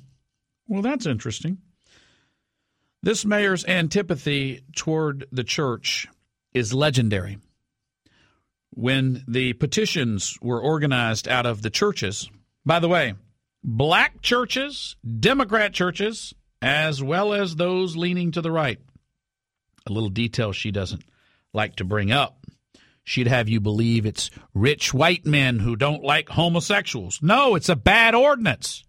Well, 0.69 0.83
that's 0.83 1.07
interesting. 1.07 1.59
This 3.03 3.25
mayor's 3.25 3.65
antipathy 3.65 4.63
toward 4.77 5.27
the 5.33 5.45
church 5.45 6.09
is 6.55 6.73
legendary. 6.73 7.39
When 8.75 9.25
the 9.27 9.55
petitions 9.55 10.39
were 10.41 10.61
organized 10.61 11.29
out 11.29 11.45
of 11.45 11.63
the 11.63 11.71
churches, 11.71 12.31
by 12.65 12.79
the 12.79 12.89
way, 12.89 13.15
black 13.65 14.21
churches, 14.23 14.97
Democrat 15.21 15.73
churches, 15.73 16.35
as 16.61 17.03
well 17.03 17.33
as 17.33 17.57
those 17.57 17.97
leaning 17.97 18.33
to 18.33 18.41
the 18.41 18.51
right. 18.51 18.79
A 19.87 19.93
little 19.93 20.09
detail 20.09 20.53
she 20.53 20.71
doesn't 20.71 21.05
like 21.53 21.77
to 21.77 21.85
bring 21.85 22.13
up. 22.13 22.47
She'd 23.05 23.27
have 23.27 23.49
you 23.49 23.61
believe 23.61 24.07
it's 24.07 24.31
rich 24.55 24.95
white 24.95 25.27
men 25.27 25.59
who 25.59 25.75
don't 25.75 26.05
like 26.05 26.29
homosexuals. 26.29 27.21
No, 27.21 27.57
it's 27.57 27.69
a 27.69 27.77
bad 27.77 28.15
ordinance. 28.15 28.85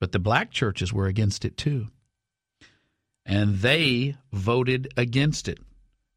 But 0.00 0.12
the 0.12 0.20
black 0.20 0.52
churches 0.52 0.92
were 0.92 1.06
against 1.06 1.44
it 1.44 1.56
too. 1.56 1.88
And 3.26 3.58
they 3.58 4.16
voted 4.32 4.92
against 4.96 5.48
it. 5.48 5.58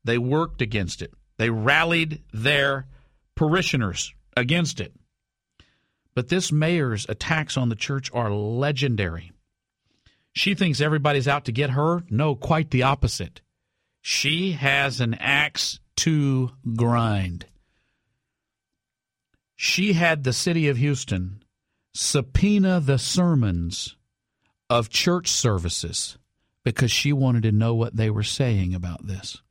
They 0.03 0.19
worked 0.19 0.61
against 0.61 1.01
it. 1.01 1.11
They 1.38 1.49
rallied 1.49 2.21
their 2.31 2.88
parishioners 3.35 4.13
against 4.38 4.79
it. 4.79 4.93
But 6.13 6.29
this 6.29 6.51
mayor's 6.51 7.05
attacks 7.07 7.57
on 7.57 7.69
the 7.69 7.75
church 7.75 8.09
are 8.13 8.31
legendary. 8.31 9.31
She 10.33 10.55
thinks 10.55 10.81
everybody's 10.81 11.27
out 11.27 11.45
to 11.45 11.51
get 11.51 11.71
her. 11.71 12.03
No, 12.09 12.35
quite 12.35 12.71
the 12.71 12.83
opposite. 12.83 13.41
She 14.01 14.53
has 14.53 14.99
an 14.99 15.13
axe 15.15 15.79
to 15.97 16.51
grind. 16.75 17.45
She 19.55 19.93
had 19.93 20.23
the 20.23 20.33
city 20.33 20.67
of 20.67 20.77
Houston 20.77 21.43
subpoena 21.93 22.79
the 22.79 22.97
sermons 22.97 23.95
of 24.69 24.89
church 24.89 25.29
services 25.29 26.17
because 26.63 26.91
she 26.91 27.11
wanted 27.11 27.43
to 27.43 27.51
know 27.51 27.75
what 27.75 27.95
they 27.95 28.09
were 28.09 28.23
saying 28.23 28.73
about 28.73 29.05
this. 29.05 29.41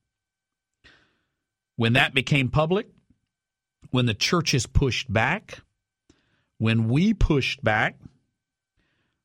When 1.77 1.93
that 1.93 2.15
became 2.15 2.49
public, 2.49 2.89
when 3.91 4.07
the 4.07 4.15
churches 4.15 4.67
pushed 4.67 5.13
back, 5.13 5.61
when 6.61 6.91
we 6.91 7.15
pushed 7.15 7.65
back, 7.65 7.97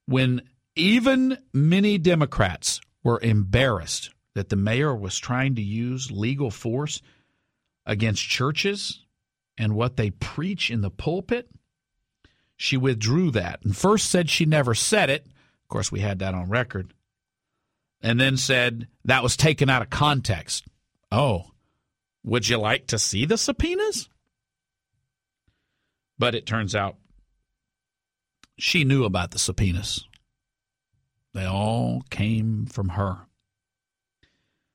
when 0.06 0.42
even 0.74 1.38
many 1.52 1.98
Democrats 1.98 2.80
were 3.04 3.20
embarrassed 3.22 4.10
that 4.36 4.48
the 4.48 4.56
mayor 4.56 4.96
was 4.96 5.20
trying 5.20 5.54
to 5.56 5.62
use 5.62 6.10
legal 6.10 6.50
force 6.50 7.02
against 7.86 8.24
churches 8.24 9.02
and 9.58 9.76
what 9.76 9.98
they 9.98 10.12
preach 10.12 10.72
in 10.72 10.80
the 10.80 10.90
pulpit. 10.90 11.50
She 12.56 12.78
withdrew 12.78 13.32
that 13.32 13.60
and 13.66 13.76
first 13.76 14.10
said 14.10 14.30
she 14.30 14.46
never 14.46 14.74
said 14.74 15.10
it. 15.10 15.26
Of 15.26 15.68
course, 15.68 15.92
we 15.92 16.00
had 16.00 16.20
that 16.20 16.34
on 16.34 16.48
record. 16.48 16.94
And 18.02 18.18
then 18.18 18.38
said 18.38 18.88
that 19.04 19.24
was 19.24 19.36
taken 19.36 19.70
out 19.70 19.82
of 19.82 19.90
context. 19.90 20.66
Oh, 21.12 21.52
would 22.24 22.48
you 22.48 22.60
like 22.60 22.88
to 22.88 22.98
see 22.98 23.26
the 23.26 23.38
subpoenas? 23.38 24.08
But 26.18 26.34
it 26.34 26.46
turns 26.46 26.74
out 26.74 26.96
she 28.58 28.84
knew 28.84 29.04
about 29.04 29.32
the 29.32 29.40
subpoenas. 29.40 30.08
They 31.34 31.46
all 31.46 32.04
came 32.10 32.66
from 32.66 32.90
her. 32.90 33.28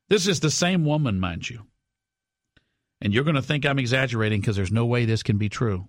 This 0.09 0.27
is 0.27 0.41
the 0.41 0.51
same 0.51 0.85
woman, 0.85 1.19
mind 1.21 1.49
you. 1.49 1.63
And 3.01 3.15
you're 3.15 3.25
going 3.25 3.37
to 3.37 3.43
think 3.43 3.65
I'm 3.65 3.79
exaggerating 3.79 4.41
because 4.41 4.57
there's 4.57 4.73
no 4.73 4.85
way 4.85 5.05
this 5.05 5.23
can 5.23 5.39
be 5.39 5.49
true. 5.49 5.87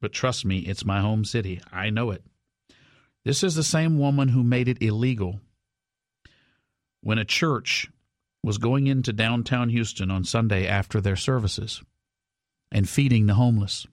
But 0.00 0.12
trust 0.12 0.44
me, 0.44 0.58
it's 0.58 0.84
my 0.84 1.00
home 1.00 1.24
city. 1.24 1.60
I 1.72 1.90
know 1.90 2.10
it. 2.10 2.22
This 3.24 3.42
is 3.42 3.54
the 3.54 3.64
same 3.64 3.98
woman 3.98 4.28
who 4.28 4.44
made 4.44 4.68
it 4.68 4.82
illegal 4.82 5.40
when 7.00 7.18
a 7.18 7.24
church 7.24 7.88
was 8.42 8.58
going 8.58 8.86
into 8.86 9.12
downtown 9.12 9.70
Houston 9.70 10.10
on 10.10 10.24
Sunday 10.24 10.66
after 10.68 11.00
their 11.00 11.16
services 11.16 11.82
and 12.70 12.88
feeding 12.88 13.26
the 13.26 13.34
homeless. 13.34 13.86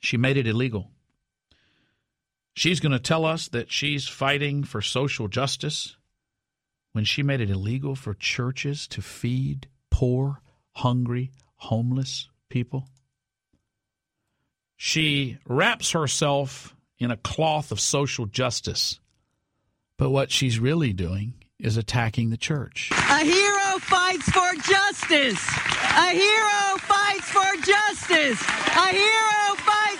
She 0.00 0.18
made 0.18 0.36
it 0.36 0.46
illegal. 0.46 0.90
She's 2.54 2.80
going 2.80 2.92
to 2.92 3.00
tell 3.00 3.24
us 3.24 3.48
that 3.48 3.70
she's 3.70 4.06
fighting 4.06 4.62
for 4.62 4.80
social 4.80 5.28
justice 5.28 5.96
when 6.92 7.04
she 7.04 7.22
made 7.22 7.40
it 7.40 7.50
illegal 7.50 7.96
for 7.96 8.14
churches 8.14 8.86
to 8.88 9.02
feed 9.02 9.68
poor, 9.90 10.40
hungry, 10.72 11.32
homeless 11.56 12.28
people. 12.48 12.88
She 14.76 15.38
wraps 15.46 15.90
herself 15.90 16.74
in 16.98 17.10
a 17.10 17.16
cloth 17.16 17.72
of 17.72 17.80
social 17.80 18.26
justice, 18.26 19.00
but 19.98 20.10
what 20.10 20.30
she's 20.30 20.58
really 20.60 20.92
doing 20.92 21.34
is 21.58 21.76
attacking 21.76 22.30
the 22.30 22.36
church. 22.36 22.90
A 22.92 23.24
hero 23.24 23.78
fights 23.80 24.28
for 24.30 24.52
justice. 24.62 25.42
A 25.96 26.10
hero 26.10 26.78
fights 26.78 27.30
for 27.30 27.56
justice. 27.64 28.40
A 28.76 28.88
hero 28.88 29.43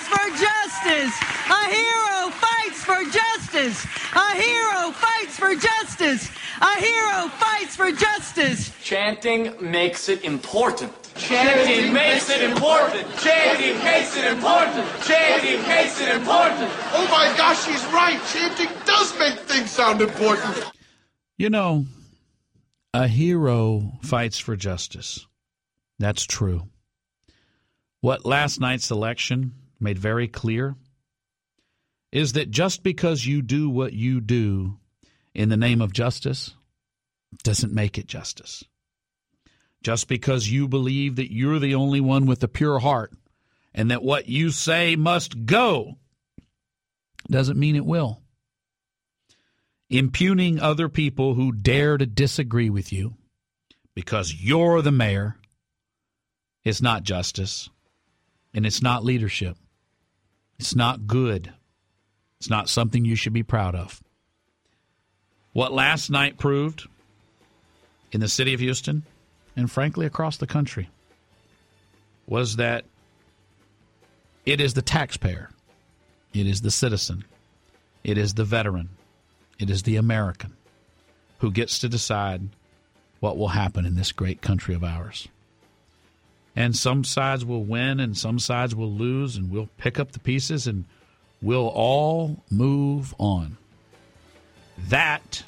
fights 0.05 0.09
for 0.09 0.31
justice. 0.31 1.15
A 1.51 1.65
hero 1.71 2.31
fights 2.31 2.85
for 2.85 3.05
justice. 3.11 3.87
A 4.15 4.35
hero 4.35 4.91
fights 4.93 5.39
for 5.39 5.55
justice. 5.55 6.31
A 6.61 6.81
hero 6.81 7.29
fights 7.29 7.77
for 7.77 7.91
justice. 7.93 8.73
Chanting 8.83 9.53
makes 9.61 10.09
it 10.09 10.25
important. 10.25 10.93
Chanting 11.17 11.93
makes 11.93 12.29
it 12.29 12.43
important. 12.43 13.07
Chanting 13.19 13.83
makes 13.85 14.17
it 14.17 14.25
important. 14.25 14.87
Chanting 15.05 15.63
makes 15.69 16.01
it 16.01 16.15
important. 16.15 16.71
Oh 16.93 17.07
my 17.11 17.33
gosh, 17.37 17.65
he's 17.67 17.85
right. 17.87 18.21
Chanting 18.33 18.71
does 18.85 19.19
make 19.19 19.39
things 19.41 19.71
sound 19.71 20.01
important. 20.01 20.71
You 21.37 21.51
know, 21.51 21.87
a 22.93 23.09
hero 23.09 23.93
fights 24.03 24.39
for 24.39 24.57
justice. 24.57 25.27
That's 25.99 26.25
true. 26.25 26.63
What 28.01 28.27
last 28.27 28.61
night's 28.61 28.91
election 28.91 29.53
made 29.85 29.99
very 29.99 30.27
clear 30.27 30.75
is 32.11 32.33
that 32.33 32.51
just 32.51 32.83
because 32.83 33.27
you 33.27 33.43
do 33.43 33.71
what 33.71 33.93
you 33.93 34.21
do 34.21 34.79
in 35.35 35.49
the 35.49 35.57
name 35.57 35.81
of 35.81 35.93
justice 35.93 36.55
doesn't 37.45 37.73
make 37.73 37.99
it 37.99 38.07
justice. 38.07 38.65
Just 39.83 40.09
because 40.09 40.51
you 40.51 40.67
believe 40.67 41.17
that 41.17 41.33
you're 41.33 41.59
the 41.59 41.75
only 41.75 42.01
one 42.01 42.27
with 42.27 42.43
a 42.43 42.49
pure 42.49 42.81
heart 42.81 43.13
and 43.73 43.91
that 43.91 44.03
what 44.03 44.29
you 44.29 44.51
say 44.51 44.97
must 44.97 45.45
go 45.47 45.99
doesn't 47.31 47.59
mean 47.59 47.77
it 47.77 47.87
will 47.87 48.25
impugning 49.91 50.59
other 50.59 50.89
people 50.89 51.35
who 51.35 51.53
dare 51.53 51.97
to 51.97 52.07
disagree 52.07 52.71
with 52.71 52.93
you 52.93 53.15
because 53.95 54.35
you're 54.35 54.83
the 54.83 54.93
mayor 54.93 55.37
is 56.65 56.83
not 56.83 57.03
justice 57.03 57.69
and 58.53 58.67
it's 58.67 58.83
not 58.83 59.05
leadership. 59.05 59.57
It's 60.59 60.75
not 60.75 61.07
good. 61.07 61.53
It's 62.39 62.51
not 62.51 62.69
something 62.69 63.05
you 63.05 63.17
should 63.17 63.33
be 63.33 63.43
proud 63.43 63.75
of. 63.75 64.03
What 65.53 65.73
last 65.73 66.11
night 66.11 66.39
proved 66.39 66.87
in 68.13 68.21
the 68.21 68.29
city 68.29 68.55
of 68.55 68.61
Houston 68.61 69.05
and 69.57 69.71
frankly 69.71 70.07
across 70.07 70.37
the 70.37 70.47
country 70.47 70.89
was 72.27 72.57
that 72.57 72.85
it 74.45 74.61
is 74.61 74.75
the 74.75 74.83
taxpayer, 74.83 75.51
it 76.33 76.47
is 76.47 76.61
the 76.61 76.71
citizen, 76.71 77.25
it 78.03 78.19
is 78.19 78.35
the 78.35 78.45
veteran, 78.45 78.91
it 79.59 79.71
is 79.71 79.85
the 79.85 79.97
American 79.97 80.55
who 81.39 81.51
gets 81.51 81.79
to 81.79 81.89
decide 81.89 82.49
what 83.21 83.37
will 83.37 83.49
happen 83.49 83.87
in 83.87 83.95
this 83.95 84.13
great 84.13 84.43
country 84.43 84.75
of 84.75 84.85
ours. 84.85 85.29
And 86.57 86.77
some 86.77 87.03
sides 87.05 87.45
will 87.45 87.65
win 87.65 87.99
and 87.99 88.17
some 88.17 88.39
sides 88.39 88.75
will 88.75 88.93
lose, 88.93 89.37
and 89.37 89.51
we'll 89.51 89.71
pick 89.77 89.99
up 89.99 90.13
the 90.13 90.21
pieces 90.21 90.67
and 90.67 90.85
we'll 91.43 91.69
all 91.69 92.45
move 92.51 93.15
on. 93.19 93.57
That 94.89 95.45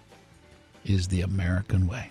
is 0.85 1.09
the 1.09 1.21
American 1.21 1.87
way. 1.87 2.11